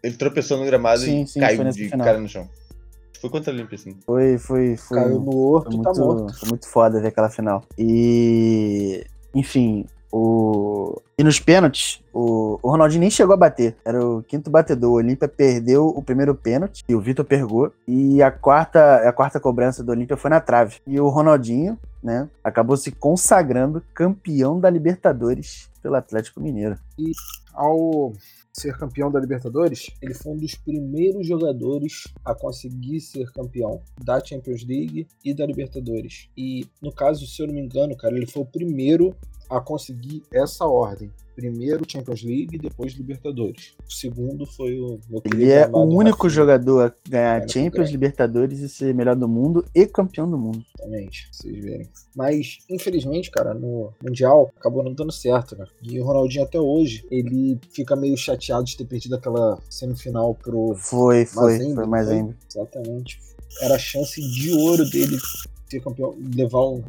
ele 0.00 0.16
tropeçou 0.16 0.58
no 0.58 0.64
gramado 0.64 1.00
Sim, 1.00 1.22
e 1.22 1.26
sim, 1.26 1.40
caiu 1.40 1.64
de 1.64 1.88
final. 1.88 2.06
cara 2.06 2.20
no 2.20 2.28
chão. 2.28 2.48
Foi 3.20 3.28
contra 3.28 3.52
o 3.52 3.56
Olímpia, 3.56 3.74
assim. 3.74 3.96
Foi, 4.06 4.38
foi, 4.38 4.76
foi. 4.76 4.96
Caiu 4.96 5.20
no 5.20 5.32
Foi 5.32 5.40
horto, 5.40 5.76
muito, 5.76 5.92
tá 5.92 6.00
morto. 6.00 6.38
foi 6.38 6.48
muito 6.48 6.68
foda 6.68 7.00
ver 7.00 7.08
aquela 7.08 7.28
final. 7.28 7.64
E. 7.76 9.04
Enfim, 9.34 9.84
o. 10.12 11.00
E 11.18 11.22
nos 11.22 11.38
pênaltis, 11.38 12.02
o, 12.12 12.58
o 12.62 12.70
Ronaldinho 12.70 13.00
nem 13.00 13.10
chegou 13.10 13.34
a 13.34 13.36
bater. 13.36 13.76
Era 13.84 14.04
o 14.04 14.22
quinto 14.22 14.50
batedor. 14.50 14.90
O 14.90 14.94
Olímpia 14.94 15.28
perdeu 15.28 15.86
o 15.86 16.02
primeiro 16.02 16.34
pênalti 16.34 16.82
e 16.88 16.94
o 16.94 17.00
Vitor 17.00 17.24
pegou. 17.24 17.72
E 17.86 18.22
a 18.22 18.30
quarta, 18.30 19.08
a 19.08 19.12
quarta 19.12 19.38
cobrança 19.38 19.84
do 19.84 19.92
Olímpia 19.92 20.16
foi 20.16 20.30
na 20.30 20.40
trave. 20.40 20.76
E 20.86 20.98
o 20.98 21.08
Ronaldinho, 21.08 21.78
né, 22.02 22.28
acabou 22.42 22.76
se 22.76 22.90
consagrando 22.90 23.82
campeão 23.92 24.58
da 24.58 24.70
Libertadores 24.70 25.70
pelo 25.82 25.96
Atlético 25.96 26.40
Mineiro. 26.40 26.76
Ao 27.52 28.12
ser 28.52 28.76
campeão 28.76 29.10
da 29.10 29.20
Libertadores, 29.20 29.90
ele 30.02 30.14
foi 30.14 30.32
um 30.32 30.36
dos 30.36 30.54
primeiros 30.54 31.26
jogadores 31.26 32.04
a 32.24 32.34
conseguir 32.34 33.00
ser 33.00 33.30
campeão 33.32 33.80
da 34.02 34.22
Champions 34.22 34.64
League 34.64 35.06
e 35.24 35.32
da 35.32 35.46
Libertadores. 35.46 36.28
E 36.36 36.66
no 36.82 36.92
caso, 36.92 37.26
se 37.26 37.42
eu 37.42 37.46
não 37.46 37.54
me 37.54 37.60
engano, 37.60 37.96
cara, 37.96 38.16
ele 38.16 38.26
foi 38.26 38.42
o 38.42 38.46
primeiro 38.46 39.14
a 39.50 39.60
conseguir 39.60 40.22
essa 40.32 40.64
ordem. 40.64 41.10
Primeiro 41.34 41.84
Champions 41.88 42.22
League, 42.22 42.58
depois 42.58 42.92
Libertadores. 42.92 43.74
O 43.88 43.90
segundo 43.90 44.44
foi 44.44 44.78
o 44.78 44.98
meu 45.08 45.22
Ele 45.24 45.50
é 45.50 45.66
o 45.68 45.78
único 45.78 46.24
Rafinha. 46.24 46.30
jogador 46.30 46.86
a 46.86 47.08
ganhar 47.08 47.48
Champions, 47.48 47.86
cara. 47.86 47.90
Libertadores 47.90 48.58
e 48.60 48.68
ser 48.68 48.94
melhor 48.94 49.16
do 49.16 49.26
mundo 49.26 49.64
e 49.74 49.86
campeão 49.86 50.30
do 50.30 50.36
mundo. 50.36 50.62
Exatamente, 50.78 51.28
vocês 51.32 51.64
verem. 51.64 51.88
Mas, 52.14 52.58
infelizmente, 52.68 53.30
cara, 53.30 53.54
no 53.54 53.90
Mundial 54.04 54.52
acabou 54.58 54.82
não 54.82 54.92
dando 54.92 55.12
certo, 55.12 55.56
né? 55.56 55.64
E 55.82 55.98
o 55.98 56.04
Ronaldinho 56.04 56.44
até 56.44 56.60
hoje, 56.60 57.06
ele 57.10 57.58
fica 57.70 57.96
meio 57.96 58.16
chateado 58.18 58.64
de 58.64 58.76
ter 58.76 58.84
perdido 58.84 59.14
aquela 59.14 59.58
semifinal 59.70 60.34
pro 60.34 60.74
Foi, 60.76 61.24
foi, 61.24 61.52
Mazembe, 61.52 61.74
foi 61.74 61.86
mais 61.86 62.08
ainda. 62.08 62.36
Exatamente. 62.50 63.18
Era 63.62 63.76
a 63.76 63.78
chance 63.78 64.20
de 64.20 64.52
ouro 64.52 64.88
dele 64.90 65.16
ser 65.70 65.80
campeão, 65.80 66.14
levar 66.36 66.68
um, 66.68 66.82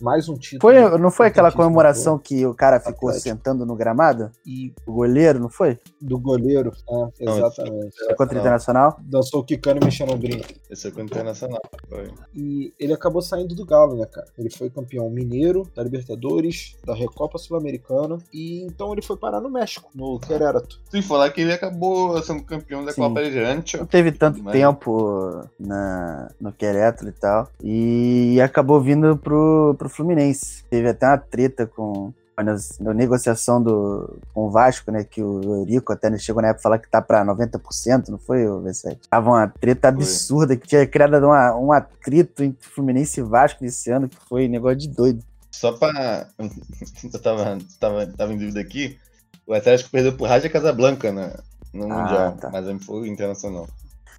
mais 0.00 0.28
um 0.28 0.34
título. 0.36 0.60
Foi, 0.60 0.98
não 0.98 1.10
foi 1.10 1.26
aquela 1.28 1.50
comemoração 1.52 2.18
que 2.18 2.44
o 2.46 2.54
cara 2.54 2.78
ficou 2.78 3.08
Atlético. 3.10 3.20
sentando 3.36 3.66
no 3.66 3.74
gramado? 3.76 4.30
E 4.46 4.72
O 4.86 4.92
goleiro, 4.92 5.38
não 5.38 5.48
foi? 5.48 5.78
do 6.00 6.18
goleiro, 6.18 6.72
é, 6.88 7.24
Não, 7.24 7.36
exatamente. 7.36 7.96
Foi 8.04 8.14
contra 8.14 8.36
o 8.36 8.40
Internacional? 8.40 8.96
Dançou 9.02 9.40
o 9.40 9.44
Kikano 9.44 9.80
e 9.82 9.84
mexendo 9.84 10.12
o 10.12 10.16
brinco. 10.16 10.46
Esse 10.70 10.88
é 10.88 10.90
com 10.90 11.00
o 11.00 11.04
Internacional. 11.04 11.60
Foi. 11.88 12.10
E 12.34 12.72
ele 12.78 12.92
acabou 12.92 13.20
saindo 13.20 13.54
do 13.54 13.64
Galo, 13.66 13.96
né, 13.96 14.06
cara? 14.06 14.26
Ele 14.38 14.50
foi 14.50 14.70
campeão 14.70 15.08
mineiro, 15.10 15.64
da 15.74 15.82
Libertadores, 15.82 16.76
da 16.84 16.94
Recopa 16.94 17.38
Sul-Americana. 17.38 18.18
E 18.32 18.62
então 18.64 18.92
ele 18.92 19.02
foi 19.02 19.16
parar 19.16 19.40
no 19.40 19.50
México, 19.50 19.90
no 19.94 20.18
Querétaro. 20.20 20.66
Sem 20.90 21.02
falar 21.02 21.30
que 21.30 21.40
ele 21.40 21.52
acabou 21.52 22.20
sendo 22.22 22.42
campeão 22.44 22.84
da 22.84 22.92
Sim. 22.92 23.02
Copa 23.02 23.24
Gigante. 23.24 23.76
Não 23.76 23.86
teve 23.86 24.12
tanto 24.12 24.42
Mas- 24.42 24.52
tempo 24.52 25.42
na, 25.58 26.28
no 26.40 26.52
Querétaro 26.52 27.08
e 27.08 27.12
tal. 27.12 27.48
E 27.62 28.40
acabou 28.40 28.80
vindo 28.80 29.16
pro, 29.16 29.74
pro 29.78 29.87
Fluminense. 29.88 30.64
Teve 30.70 30.88
até 30.88 31.06
uma 31.06 31.18
treta 31.18 31.66
com. 31.66 32.12
Na, 32.36 32.54
na 32.78 32.94
negociação 32.94 33.60
do, 33.60 34.16
com 34.32 34.46
o 34.46 34.50
Vasco, 34.50 34.92
né? 34.92 35.02
Que 35.02 35.20
o 35.20 35.56
Eurico 35.56 35.92
até 35.92 36.16
chegou 36.18 36.40
na 36.40 36.48
época 36.50 36.62
falar 36.62 36.78
que 36.78 36.88
tá 36.88 37.02
pra 37.02 37.24
90%, 37.24 38.10
não 38.10 38.18
foi, 38.18 38.46
o 38.46 38.60
V7? 38.62 38.96
Tava 39.10 39.30
uma 39.30 39.48
treta 39.48 39.88
absurda 39.88 40.56
que 40.56 40.68
tinha 40.68 40.86
criado 40.86 41.16
uma, 41.26 41.56
um 41.56 41.72
atrito 41.72 42.44
entre 42.44 42.64
Fluminense 42.68 43.18
e 43.18 43.24
Vasco 43.24 43.64
nesse 43.64 43.90
ano, 43.90 44.08
que 44.08 44.16
foi 44.28 44.46
negócio 44.46 44.78
de 44.78 44.88
doido. 44.88 45.20
Só 45.50 45.72
pra. 45.72 46.28
Eu 47.12 47.20
tava, 47.20 47.58
tava, 47.80 48.06
tava 48.06 48.32
em 48.32 48.38
dúvida 48.38 48.60
aqui. 48.60 48.96
O 49.44 49.52
Atlético 49.52 49.90
perdeu 49.90 50.12
pro 50.16 50.26
Raja 50.26 50.48
Casablanca 50.48 51.10
na, 51.10 51.40
no 51.74 51.92
Ah, 51.92 52.02
Mundial. 52.02 52.36
tá. 52.40 52.50
Mas 52.52 52.84
foi 52.84 53.08
Internacional. 53.08 53.66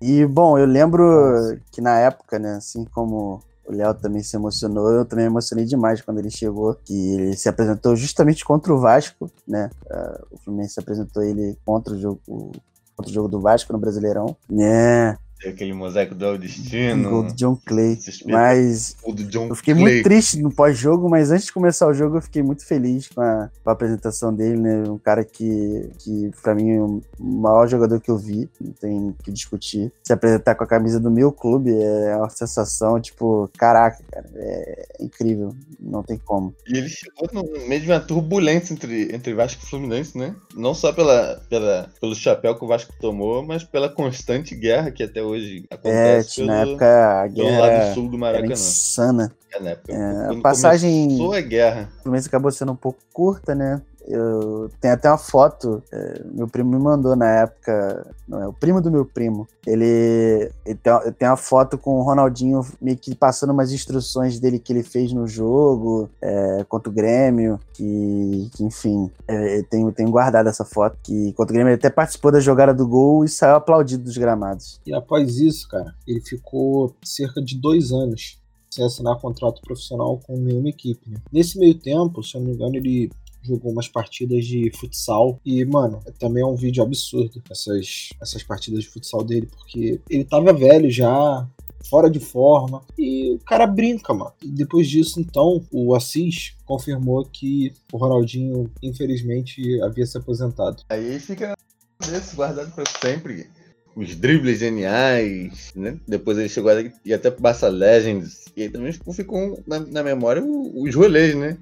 E, 0.01 0.25
bom, 0.25 0.58
eu 0.58 0.65
lembro 0.65 1.58
que 1.71 1.79
na 1.79 1.97
época, 1.99 2.38
né, 2.38 2.55
assim 2.55 2.84
como 2.84 3.41
o 3.69 3.71
Léo 3.71 3.93
também 3.93 4.23
se 4.23 4.36
emocionou, 4.36 4.89
eu 4.91 5.05
também 5.05 5.25
me 5.25 5.32
emocionei 5.32 5.63
demais 5.63 6.01
quando 6.01 6.17
ele 6.17 6.32
chegou, 6.32 6.73
que 6.84 7.13
ele 7.13 7.38
se 7.38 7.47
apresentou 7.47 7.95
justamente 7.95 8.43
contra 8.43 8.73
o 8.73 8.79
Vasco, 8.79 9.29
né, 9.47 9.69
ah, 9.91 10.21
o 10.32 10.38
Fluminense 10.39 10.79
apresentou 10.79 11.21
ele 11.21 11.55
contra 11.63 11.93
o 11.93 11.99
jogo, 11.99 12.19
contra 12.25 13.12
o 13.12 13.13
jogo 13.13 13.27
do 13.27 13.39
Vasco 13.39 13.71
no 13.71 13.77
Brasileirão, 13.77 14.36
né, 14.49 15.17
Tem 15.41 15.52
aquele 15.52 15.73
mosaico 15.73 16.13
do 16.13 16.25
El 16.25 16.38
Destino. 16.38 17.10
gol 17.10 17.23
do 17.23 17.34
John 17.34 17.58
Clay, 17.65 17.97
mas 18.25 18.95
do 19.06 19.23
John 19.23 19.47
eu 19.47 19.56
fiquei 19.56 19.73
Clay. 19.73 19.86
muito 19.86 20.04
triste 20.04 20.41
no 20.41 20.52
pós-jogo, 20.52 21.10
mas 21.10 21.32
antes 21.32 21.45
de 21.45 21.54
começar 21.54 21.88
o 21.88 21.93
jogo 21.93 22.17
eu 22.17 22.21
fiquei 22.21 22.43
muito 22.43 22.65
feliz 22.65 23.08
com 23.08 23.21
a, 23.21 23.49
com 23.63 23.69
a 23.69 23.73
apresentação 23.73 24.34
dele, 24.34 24.60
né? 24.60 24.84
Um 24.89 24.97
cara 24.97 25.23
que, 25.23 25.89
que 25.99 26.30
para 26.41 26.54
mim, 26.54 26.71
é 26.71 26.82
o 26.82 27.02
maior 27.17 27.67
jogador 27.67 28.02
que 28.02 28.12
eu 28.12 28.17
vi, 28.17 28.49
não 28.60 28.73
tem 28.73 29.10
o 29.10 29.15
que 29.23 29.32
discutir. 29.32 29.91
Se 30.04 30.12
apresentar 30.12 30.56
com 30.56 30.63
a 30.63 30.67
camisa 30.67 30.99
do 30.99 31.10
meu 31.10 31.32
clube 31.32 31.71
é 31.71 32.17
uma 32.17 32.30
sensação, 32.30 32.99
tipo, 32.99 33.49
caraca, 33.58 34.04
cara, 34.12 34.30
é 34.36 34.88
incrível, 34.99 35.56
não 35.80 36.04
tem 36.04 36.17
como. 36.17 36.54
E 36.67 36.78
ele 36.78 36.89
chegou 36.89 37.30
no 37.32 37.43
meio 37.65 37.82
de 37.82 37.88
uma 37.88 37.99
turbulência 37.99 38.73
entre, 38.73 39.15
entre 39.15 39.34
Vasco 39.34 39.62
e 39.63 39.69
Fluminense, 39.69 40.17
né? 40.17 40.36
Não 40.54 40.73
só 40.73 40.91
pela, 40.91 41.41
pela, 41.49 41.89
pelo 42.02 42.13
chapéu 42.13 42.56
que 42.56 42.63
o 42.65 42.67
Vasco 42.67 42.93
tomou, 42.99 43.45
mas 43.45 43.63
pela 43.63 43.88
constante 43.88 44.54
guerra 44.54 44.91
que 44.91 45.04
até 45.04 45.28
hoje 45.29 45.65
É, 45.69 45.75
acontece 45.75 46.29
tinha- 46.35 46.47
na 46.47 46.59
pelo, 46.59 46.71
época 46.71 46.85
a 47.21 47.21
pelo 47.23 47.33
guerra 47.35 47.59
lado 47.59 47.93
sul 47.93 48.09
do 48.09 48.17
Maracanã. 48.17 48.51
insana. 48.53 49.31
É, 49.53 49.59
na 49.59 49.69
época. 49.71 49.93
É, 49.93 50.37
a 50.37 50.41
passagem- 50.41 51.07
começou 51.07 51.33
a 51.33 51.41
guerra. 51.41 51.89
O 51.99 52.03
Fluminense 52.03 52.27
acabou 52.27 52.51
sendo 52.51 52.71
um 52.71 52.75
pouco 52.75 52.99
curta, 53.13 53.55
né? 53.55 53.81
Eu 54.09 54.69
tenho 54.81 54.93
até 54.93 55.09
uma 55.09 55.17
foto, 55.17 55.81
é, 55.91 56.23
meu 56.33 56.47
primo 56.47 56.71
me 56.71 56.79
mandou 56.83 57.15
na 57.15 57.29
época, 57.29 58.13
não 58.27 58.41
é, 58.41 58.47
o 58.47 58.53
primo 58.53 58.81
do 58.81 58.91
meu 58.91 59.05
primo, 59.05 59.47
ele, 59.65 60.51
ele 60.65 60.75
tem, 60.81 60.91
uma- 60.91 61.12
tem 61.12 61.27
uma 61.27 61.37
foto 61.37 61.77
com 61.77 61.99
o 61.99 62.01
Ronaldinho 62.01 62.62
meio 62.81 62.97
que 62.97 63.13
passando 63.15 63.51
umas 63.51 63.71
instruções 63.71 64.39
dele 64.39 64.60
que 64.60 64.73
ele 64.73 64.83
fez 64.83 65.13
no 65.13 65.27
jogo, 65.27 66.10
é, 66.21 66.65
contra 66.67 66.89
o 66.89 66.93
Grêmio, 66.93 67.60
que, 67.73 68.49
que, 68.55 68.63
enfim, 68.63 69.10
é, 69.27 69.60
eu 69.60 69.63
tenho, 69.63 69.91
tenho 69.91 70.10
guardado 70.12 70.47
essa 70.49 70.65
foto, 70.65 70.97
que 71.03 71.31
contra 71.33 71.51
o 71.51 71.55
Grêmio 71.55 71.69
ele 71.71 71.79
até 71.79 71.89
participou 71.89 72.31
da 72.31 72.39
jogada 72.39 72.73
do 72.73 72.87
gol 72.87 73.23
e 73.23 73.29
saiu 73.29 73.55
aplaudido 73.55 74.03
dos 74.03 74.17
gramados. 74.17 74.79
E 74.85 74.93
após 74.93 75.37
isso, 75.37 75.67
cara, 75.69 75.93
ele 76.07 76.21
ficou 76.21 76.95
cerca 77.03 77.41
de 77.41 77.55
dois 77.60 77.91
anos 77.91 78.39
sem 78.71 78.85
assinar 78.85 79.19
contrato 79.19 79.62
profissional 79.62 80.19
com 80.27 80.37
nenhuma 80.37 80.69
equipe. 80.69 81.10
né? 81.10 81.17
Nesse 81.33 81.57
meio 81.57 81.73
tempo, 81.79 82.21
se 82.23 82.35
eu 82.35 82.41
não 82.41 82.49
me 82.49 82.53
engano, 82.53 82.75
ele 82.75 83.10
jogou 83.44 83.71
umas 83.71 83.87
partidas 83.87 84.46
de 84.46 84.71
futsal 84.71 85.40
e, 85.46 85.63
mano, 85.65 86.02
também 86.17 86.44
é 86.44 86.46
um 86.46 86.56
vídeo 86.56 86.83
absurdo 86.83 87.42
essas, 87.50 88.10
essas 88.21 88.44
partidas 88.44 88.83
de 88.83 88.90
futsal 88.90 89.23
dele, 89.23 89.48
porque 89.48 90.00
ele 90.10 90.23
tava 90.23 90.54
velho 90.54 90.90
já, 90.90 91.48
fora 91.90 92.10
de 92.10 92.19
forma, 92.19 92.81
e 92.98 93.33
o 93.33 93.40
cara 93.40 93.65
brinca, 93.65 94.13
mano. 94.13 94.33
E 94.44 94.48
depois 94.48 94.87
disso, 94.87 95.19
então, 95.19 95.65
o 95.71 95.96
Assis 95.96 96.56
confirmou 96.65 97.25
que 97.25 97.73
o 97.92 97.98
Ronaldinho, 97.98 98.69
infelizmente, 98.81 99.81
havia 99.81 100.06
se 100.06 100.17
aposentado. 100.17 100.83
Aí 100.90 101.19
fica 101.19 101.56
desse 102.00 102.35
guardado 102.35 102.71
pra 102.73 102.83
sempre. 103.02 103.50
Os 103.96 104.15
dribles 104.15 104.60
geniais, 104.60 105.73
né? 105.75 106.00
Depois 106.08 106.37
ele 106.37 106.48
chegou 106.48 106.71
ir 107.04 107.13
até 107.13 107.29
Barça 107.31 107.67
Legends. 107.67 108.46
E 108.56 108.63
aí 108.63 108.69
também 108.69 108.94
ficou, 108.94 109.13
ficou 109.13 109.63
na, 109.65 109.79
na 109.79 110.04
memória 110.04 110.44
os 110.44 110.96
rolês, 110.96 111.35
né? 111.35 111.58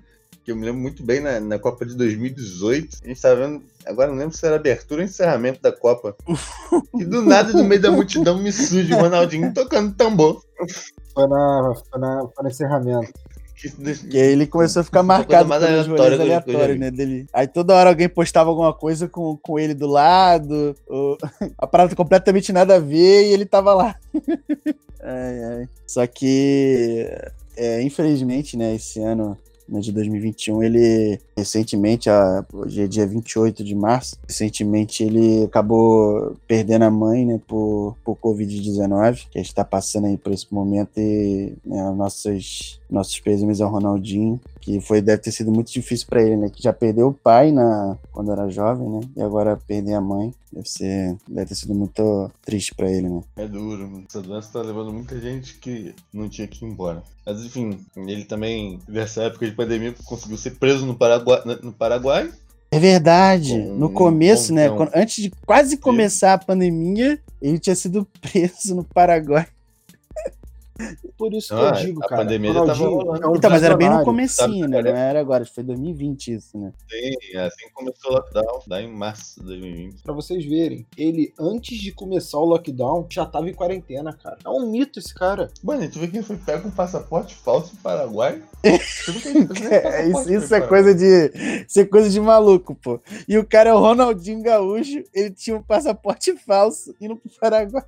Que 0.48 0.52
eu 0.52 0.56
me 0.56 0.66
lembro 0.66 0.80
muito 0.80 1.04
bem 1.04 1.20
na, 1.20 1.42
na 1.42 1.60
Copa 1.60 1.86
de 1.86 1.94
2018. 1.94 3.00
A 3.04 3.08
gente 3.10 3.22
tava 3.22 3.36
vendo. 3.36 3.62
Agora 3.86 4.10
não 4.10 4.18
lembro 4.18 4.34
se 4.34 4.46
era 4.46 4.56
abertura 4.56 5.02
ou 5.02 5.06
encerramento 5.06 5.62
da 5.62 5.74
Copa. 5.74 6.16
E 6.98 7.04
do 7.04 7.22
nada, 7.22 7.52
no 7.52 7.66
meio 7.66 7.82
da 7.82 7.92
multidão, 7.92 8.42
me 8.42 8.50
surge 8.54 8.94
o 8.94 8.98
Ronaldinho 8.98 9.54
tocando 9.54 9.94
tambor. 9.94 10.42
Foi, 11.14 11.28
na, 11.28 11.74
foi, 11.92 12.00
na, 12.00 12.28
foi 12.34 12.44
no 12.44 12.50
encerramento. 12.50 13.12
Que- 13.58 13.74
E 14.10 14.18
aí 14.22 14.32
ele 14.32 14.48
começou 14.48 14.80
a 14.80 14.84
ficar 14.86 15.04
marcado 15.04 15.50
mais 15.50 15.66
pelos 15.66 15.86
rolês 15.88 16.18
aleatórios, 16.18 16.80
né, 16.80 16.92
dele. 16.92 17.28
Aí 17.34 17.46
toda 17.46 17.76
hora 17.76 17.90
alguém 17.90 18.08
postava 18.08 18.50
alguma 18.50 18.74
coisa 18.74 19.10
com, 19.10 19.36
com 19.36 19.60
ele 19.60 19.74
do 19.74 19.86
lado, 19.88 20.74
ou 20.88 21.18
a 21.60 21.68
parada 21.68 21.94
completamente 21.94 22.54
nada 22.54 22.76
a 22.78 22.80
ver 22.80 23.28
e 23.28 23.34
ele 23.34 23.46
tava 23.46 23.74
lá. 23.74 23.96
Ai, 25.04 25.44
ai. 25.44 25.70
Só 25.86 26.08
que, 26.08 27.06
é, 27.58 27.82
infelizmente, 27.82 28.56
né, 28.58 28.76
esse 28.76 29.00
ano 29.02 29.38
né, 29.68 29.80
de 29.80 29.92
2021, 29.92 30.64
ele 30.64 31.20
recentemente, 31.36 32.10
a- 32.10 32.46
hoje 32.54 32.82
é 32.84 32.88
dia 32.88 33.06
28 33.06 33.64
de 33.64 33.76
março, 33.76 34.16
recentemente 34.28 35.04
ele 35.04 35.44
acabou 35.46 36.36
perdendo 36.48 36.84
a 36.84 36.92
mãe, 36.92 37.26
né, 37.26 37.40
por, 37.48 37.96
por 38.04 38.16
Covid-19, 38.18 39.28
que 39.30 39.40
a 39.40 39.42
gente 39.42 39.54
tá 39.54 39.64
passando 39.64 40.08
aí 40.08 40.18
por 40.18 40.32
esse 40.32 40.52
momento 40.54 40.92
e 40.98 41.54
né, 41.66 41.92
nossos, 41.92 42.80
nossos 42.90 43.20
pêsames 43.20 43.62
ao 43.62 43.70
Ronaldinho, 43.72 44.40
que 44.68 44.82
foi, 44.82 45.02
deve 45.02 45.22
ter 45.22 45.32
sido 45.32 45.50
muito 45.50 45.72
difícil 45.72 46.06
pra 46.10 46.22
ele, 46.22 46.36
né, 46.36 46.50
que 46.50 46.62
já 46.62 46.74
perdeu 46.74 47.08
o 47.08 47.14
pai 47.14 47.54
na, 47.54 47.98
quando 48.12 48.34
era 48.34 48.50
jovem, 48.50 48.90
né, 48.90 49.00
e 49.16 49.22
agora 49.22 49.56
perder 49.56 49.94
a 49.94 50.02
mãe, 50.02 50.34
deve 50.52 50.68
ser, 50.68 51.16
deve 51.26 51.46
ter 51.46 51.56
sido 51.56 51.74
muito 51.74 52.30
triste 52.44 52.76
pra 52.76 52.92
ele, 52.92 53.08
né. 53.08 53.24
É 53.38 53.48
duro, 53.48 53.90
mano. 53.90 54.04
Essa 54.10 54.22
doença 54.22 54.52
tá 54.52 54.62
levando 54.62 54.92
muita 54.92 55.18
gente 55.22 55.58
que 55.60 55.96
não 56.14 56.28
tinha 56.28 56.46
que 56.50 56.66
ir 56.66 56.68
embora. 56.68 57.02
Mas 57.26 57.46
enfim, 57.46 57.80
ele 57.96 58.26
também, 58.26 58.78
nessa 58.90 59.24
época 59.24 59.46
de 59.46 59.56
pandemia, 59.56 59.96
conseguiu 60.04 60.38
ser 60.38 60.52
preso 60.58 60.86
no 60.86 60.96
Paraguai. 60.96 61.42
No 61.64 61.72
Paraguai. 61.72 62.30
É 62.70 62.78
verdade. 62.78 63.58
No 63.58 63.88
um 63.88 63.94
começo, 63.94 64.54
né? 64.54 64.68
antes 64.94 65.24
de 65.24 65.32
quase 65.46 65.78
começar 65.78 66.34
a 66.34 66.38
pandemia, 66.38 67.18
ele 67.42 67.58
tinha 67.58 67.76
sido 67.76 68.06
preso 68.20 68.76
no 68.76 68.84
Paraguai. 68.84 69.48
Por 71.18 71.34
isso 71.34 71.48
que 71.50 71.54
Ah, 71.62 71.68
eu 71.70 71.86
digo, 71.86 72.04
a 72.04 72.08
cara. 72.08 72.22
pandemia 72.24 72.54
já 72.54 72.60
tava 72.66 72.74
Ronaldinho 72.74 73.02
rolando. 73.02 73.24
é 73.24 73.28
um 73.30 73.36
então, 73.36 73.50
mas 73.50 73.64
era 73.64 73.76
bem 73.78 73.90
no 73.90 74.04
comecinho, 74.04 74.60
sabe, 74.60 74.68
né? 74.68 74.78
cara? 74.84 74.92
Não 74.94 75.00
era 75.00 75.20
agora, 75.20 75.46
foi 75.46 75.64
2020 75.64 76.34
isso, 76.34 76.58
né? 76.58 76.72
Sim, 76.90 77.38
assim 77.38 77.66
que 77.68 77.74
começou 77.74 78.12
o 78.12 78.14
lockdown, 78.16 78.62
lá 78.68 78.82
em 78.82 78.92
março 78.92 79.40
de 79.40 79.46
2020. 79.48 80.04
Pra 80.04 80.14
vocês 80.14 80.46
verem, 80.46 80.86
ele, 80.98 81.34
antes 81.40 81.78
de 81.80 81.92
começar 81.92 82.38
o 82.38 82.46
lockdown, 82.46 83.06
já 83.10 83.26
tava 83.26 83.50
em 83.50 83.54
quarentena, 83.54 84.14
cara. 84.14 84.38
É 84.46 84.50
um 84.50 84.70
mito 84.70 85.00
esse 85.00 85.14
cara. 85.14 85.50
Mano, 85.64 85.90
tu 85.90 86.00
vê 86.00 86.08
que 86.08 86.18
ele 86.18 86.24
foi 86.26 86.38
pego 86.38 86.64
com 86.64 86.72
passaporte 86.72 87.36
falso 87.36 87.74
no 87.76 87.82
Paraguai? 87.82 88.42
É, 89.72 90.08
isso, 90.08 90.32
isso 90.34 90.56
é 90.56 90.62
coisa 90.62 90.94
de. 90.94 91.32
Isso 91.68 91.80
é 91.80 91.86
coisa 91.86 92.10
de 92.10 92.20
maluco, 92.20 92.76
pô. 92.76 93.00
E 93.28 93.38
o 93.38 93.46
cara 93.46 93.70
é 93.70 93.74
o 93.74 93.80
Ronaldinho 93.80 94.42
Gaúcho, 94.42 95.04
ele 95.14 95.32
tinha 95.32 95.56
um 95.58 95.62
passaporte 95.64 96.36
falso 96.38 96.94
indo 97.00 97.16
pro 97.16 97.32
Paraguai. 97.40 97.84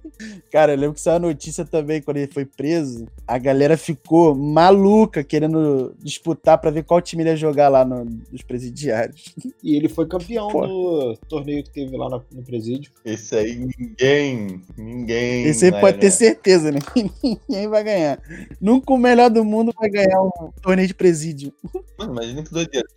Cara, 0.52 0.74
eu 0.74 0.78
lembro 0.78 0.96
que 0.96 1.02
saiu 1.02 1.18
a 1.18 1.20
notícia 1.20 1.66
também, 1.66 2.02
quando 2.02 2.18
ele 2.18 2.32
foi 2.32 2.46
preso, 2.46 2.79
a 3.28 3.38
galera 3.38 3.78
ficou 3.78 4.34
maluca 4.36 5.24
querendo 5.24 5.94
disputar 6.00 6.58
pra 6.58 6.72
ver 6.72 6.84
qual 6.84 7.02
time 7.02 7.24
ele 7.24 7.30
ia 7.30 7.36
jogar 7.36 7.70
lá 7.70 7.86
no, 7.86 8.06
nos 8.32 8.42
presidiários. 8.42 9.34
E 9.62 9.76
ele 9.76 9.90
foi 9.90 10.08
campeão 10.08 10.48
Pô. 10.48 10.66
do 10.66 11.18
torneio 11.28 11.62
que 11.64 11.70
teve 11.70 11.96
lá 11.96 12.10
no, 12.10 12.24
no 12.32 12.42
presídio. 12.44 12.92
Esse 13.04 13.36
aí 13.36 13.56
ninguém, 13.78 14.62
ninguém. 14.78 15.44
Esse 15.44 15.66
aí 15.66 15.72
pode 15.72 15.98
ter 15.98 16.08
ganhar. 16.08 16.12
certeza, 16.12 16.72
né? 16.72 16.80
Ninguém 17.22 17.68
vai 17.68 17.84
ganhar. 17.84 18.20
Nunca 18.60 18.94
o 18.94 18.98
melhor 18.98 19.30
do 19.30 19.44
mundo 19.44 19.74
vai 19.78 19.90
ganhar 19.90 20.22
um 20.22 20.52
torneio 20.62 20.88
de 20.88 20.94
presídio. 20.94 21.54
Mano, 21.98 22.14
imagina 22.14 22.44
que 22.44 22.52
doideira. 22.52 22.88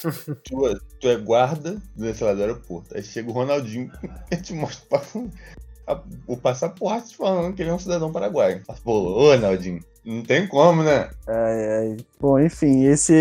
Tu, 0.00 0.10
tu, 0.44 0.68
é- 0.68 0.78
tu 1.00 1.08
é 1.08 1.16
guarda 1.16 1.82
do, 1.96 2.14
sei 2.14 2.26
lá, 2.26 2.34
do 2.34 2.40
aeroporto. 2.40 2.96
Aí 2.96 3.02
chega 3.02 3.28
o 3.28 3.32
Ronaldinho 3.32 3.90
e 4.30 4.36
te 4.36 4.54
mostra 4.54 5.02
o 6.26 6.36
passaporte 6.36 7.16
falando 7.16 7.54
que 7.54 7.62
ele 7.62 7.70
é 7.70 7.74
um 7.74 7.78
cidadão 7.78 8.12
paraguaio. 8.12 8.62
Pô, 8.84 8.92
ô, 8.92 9.30
Ronaldinho, 9.30 9.80
não 10.04 10.22
tem 10.22 10.46
como, 10.46 10.82
né? 10.82 11.10
Ai, 11.26 11.66
ai. 11.68 11.96
Bom, 12.20 12.38
enfim, 12.38 12.84
esse 12.84 13.12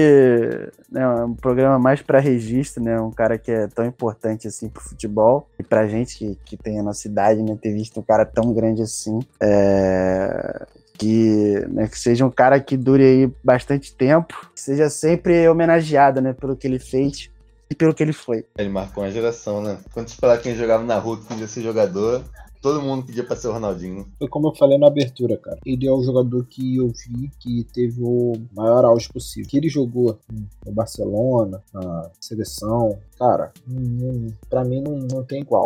né, 0.92 1.02
é 1.02 1.24
um 1.24 1.36
programa 1.36 1.78
mais 1.78 2.02
para 2.02 2.20
registro, 2.20 2.84
né? 2.84 3.00
Um 3.00 3.12
cara 3.12 3.38
que 3.38 3.52
é 3.52 3.68
tão 3.68 3.86
importante 3.86 4.48
assim 4.48 4.68
pro 4.68 4.82
futebol 4.82 5.48
e 5.60 5.64
pra 5.64 5.88
gente 5.88 6.18
que, 6.18 6.38
que 6.44 6.58
tem 6.58 6.80
a 6.80 6.84
nossa 6.84 7.08
idade, 7.08 7.42
né? 7.44 7.58
Ter 7.62 7.74
visto 7.74 8.00
um 8.00 8.04
cara 8.04 8.26
tão 8.26 8.52
grande 8.54 8.82
assim. 8.82 9.20
é, 9.40 10.66
Que, 10.98 11.66
né, 11.70 11.88
que 11.88 11.98
seja 12.00 12.26
um 12.26 12.32
cara 12.32 12.60
que 12.60 12.78
dure 12.78 13.04
aí 13.04 13.32
bastante 13.44 13.94
tempo, 13.96 14.50
que 14.54 14.62
seja 14.62 14.90
sempre 14.90 15.48
homenageado, 15.48 16.22
né? 16.22 16.34
Pelo 16.34 16.56
que 16.56 16.68
ele 16.68 16.80
fez 16.80 17.30
e 17.70 17.76
pelo 17.76 17.94
que 17.94 18.04
ele 18.04 18.14
foi. 18.14 18.46
Ele 18.58 18.70
marcou 18.70 19.04
uma 19.04 19.12
geração, 19.12 19.62
né? 19.62 19.78
Quando 19.94 20.10
falar 20.12 20.40
quem 20.40 20.56
jogava 20.56 20.84
na 20.84 20.98
rua 20.98 21.18
que 21.18 21.26
podia 21.26 21.48
ser 21.48 21.62
jogador, 21.62 22.24
todo 22.62 22.82
mundo 22.82 23.06
pedia 23.06 23.24
pra 23.24 23.36
ser 23.36 23.48
o 23.48 23.54
Ronaldinho. 23.54 24.00
né? 24.00 24.06
Foi 24.20 24.28
como 24.28 24.48
eu 24.50 24.56
falei 24.56 24.78
na 24.78 24.88
abertura, 24.88 25.36
cara. 25.38 25.60
Ele 25.66 25.88
é 25.88 25.92
o 25.92 26.04
jogador 26.04 26.46
que 26.46 26.78
eu 26.78 26.88
vi 26.90 27.30
que 27.40 27.64
teve 27.74 28.02
o 28.02 28.34
maior 28.56 28.86
auge 28.86 29.10
possível. 29.10 29.50
Que 29.50 29.58
ele 29.58 29.70
jogou 29.70 30.20
no 30.66 30.72
Barcelona, 30.72 31.62
na 31.74 32.12
seleção. 32.20 33.00
Cara, 33.18 33.52
pra 34.50 34.64
mim 34.64 34.82
não, 34.82 35.00
não 35.12 35.24
tem 35.24 35.42
igual. 35.42 35.66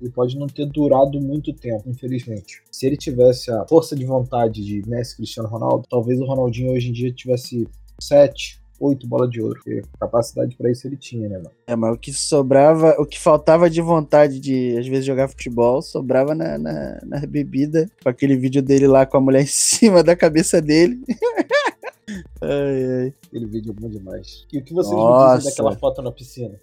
Ele 0.00 0.10
pode 0.10 0.38
não 0.38 0.46
ter 0.46 0.66
durado 0.66 1.18
muito 1.20 1.52
tempo, 1.54 1.88
infelizmente. 1.88 2.62
Se 2.70 2.86
ele 2.86 2.96
tivesse 2.96 3.50
a 3.50 3.66
força 3.66 3.96
de 3.96 4.04
vontade 4.04 4.62
de 4.62 4.82
Messi 4.86 5.16
Cristiano 5.16 5.48
Ronaldo, 5.48 5.86
talvez 5.88 6.20
o 6.20 6.26
Ronaldinho 6.26 6.72
hoje 6.72 6.90
em 6.90 6.92
dia 6.92 7.10
tivesse 7.12 7.66
sete, 8.00 8.60
oito 8.80 9.06
bolas 9.06 9.30
de 9.30 9.40
ouro. 9.40 9.60
Porque 9.62 9.82
capacidade 9.98 10.56
pra 10.56 10.70
isso 10.70 10.86
ele 10.86 10.96
tinha, 10.96 11.28
né, 11.28 11.36
mano? 11.38 11.50
É, 11.66 11.74
mas 11.76 11.94
o 11.94 11.98
que 11.98 12.12
sobrava, 12.12 12.94
o 12.98 13.06
que 13.06 13.18
faltava 13.18 13.68
de 13.68 13.80
vontade 13.80 14.38
de, 14.40 14.76
às 14.78 14.86
vezes, 14.86 15.04
jogar 15.04 15.28
futebol, 15.28 15.80
sobrava 15.82 16.34
na, 16.34 16.58
na, 16.58 17.00
na 17.04 17.20
bebida, 17.26 17.88
com 18.02 18.08
aquele 18.08 18.36
vídeo 18.36 18.62
dele 18.62 18.86
lá 18.86 19.06
com 19.06 19.16
a 19.16 19.20
mulher 19.20 19.42
em 19.44 19.46
cima 19.46 20.02
da 20.02 20.14
cabeça 20.16 20.60
dele. 20.60 21.02
ai, 22.40 23.02
ai. 23.02 23.14
Aquele 23.26 23.46
vídeo 23.46 23.74
é 23.76 23.80
bom 23.80 23.88
demais. 23.90 24.46
E 24.52 24.58
o 24.58 24.64
que 24.64 24.72
vocês 24.72 24.94
me 24.94 25.00
Nossa. 25.00 25.38
dizem 25.38 25.50
daquela 25.50 25.76
foto 25.76 26.02
na 26.02 26.12
piscina? 26.12 26.54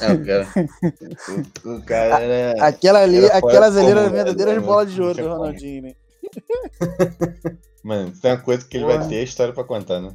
É, 0.00 0.12
o 0.12 0.24
cara. 0.24 0.48
o, 1.64 1.70
o 1.76 1.82
cara 1.82 2.20
era. 2.20 2.66
Aquela 2.66 3.00
ali, 3.00 3.24
Era 3.24 3.38
aquelas 3.38 3.76
ali 3.76 3.90
eram 3.90 4.02
né? 4.04 4.08
verdadeiras 4.08 4.56
Não 4.56 4.62
bolas 4.62 4.92
de 4.92 5.02
ouro 5.02 5.14
do. 5.14 5.28
Ronaldinho, 5.28 5.82
né? 5.82 5.94
Mano, 7.82 8.12
tem 8.20 8.30
uma 8.30 8.38
coisa 8.40 8.64
que 8.64 8.76
ele 8.76 8.86
Porra. 8.86 8.98
vai 8.98 9.08
ter 9.08 9.22
história 9.22 9.52
pra 9.52 9.64
contar, 9.64 10.00
né? 10.00 10.12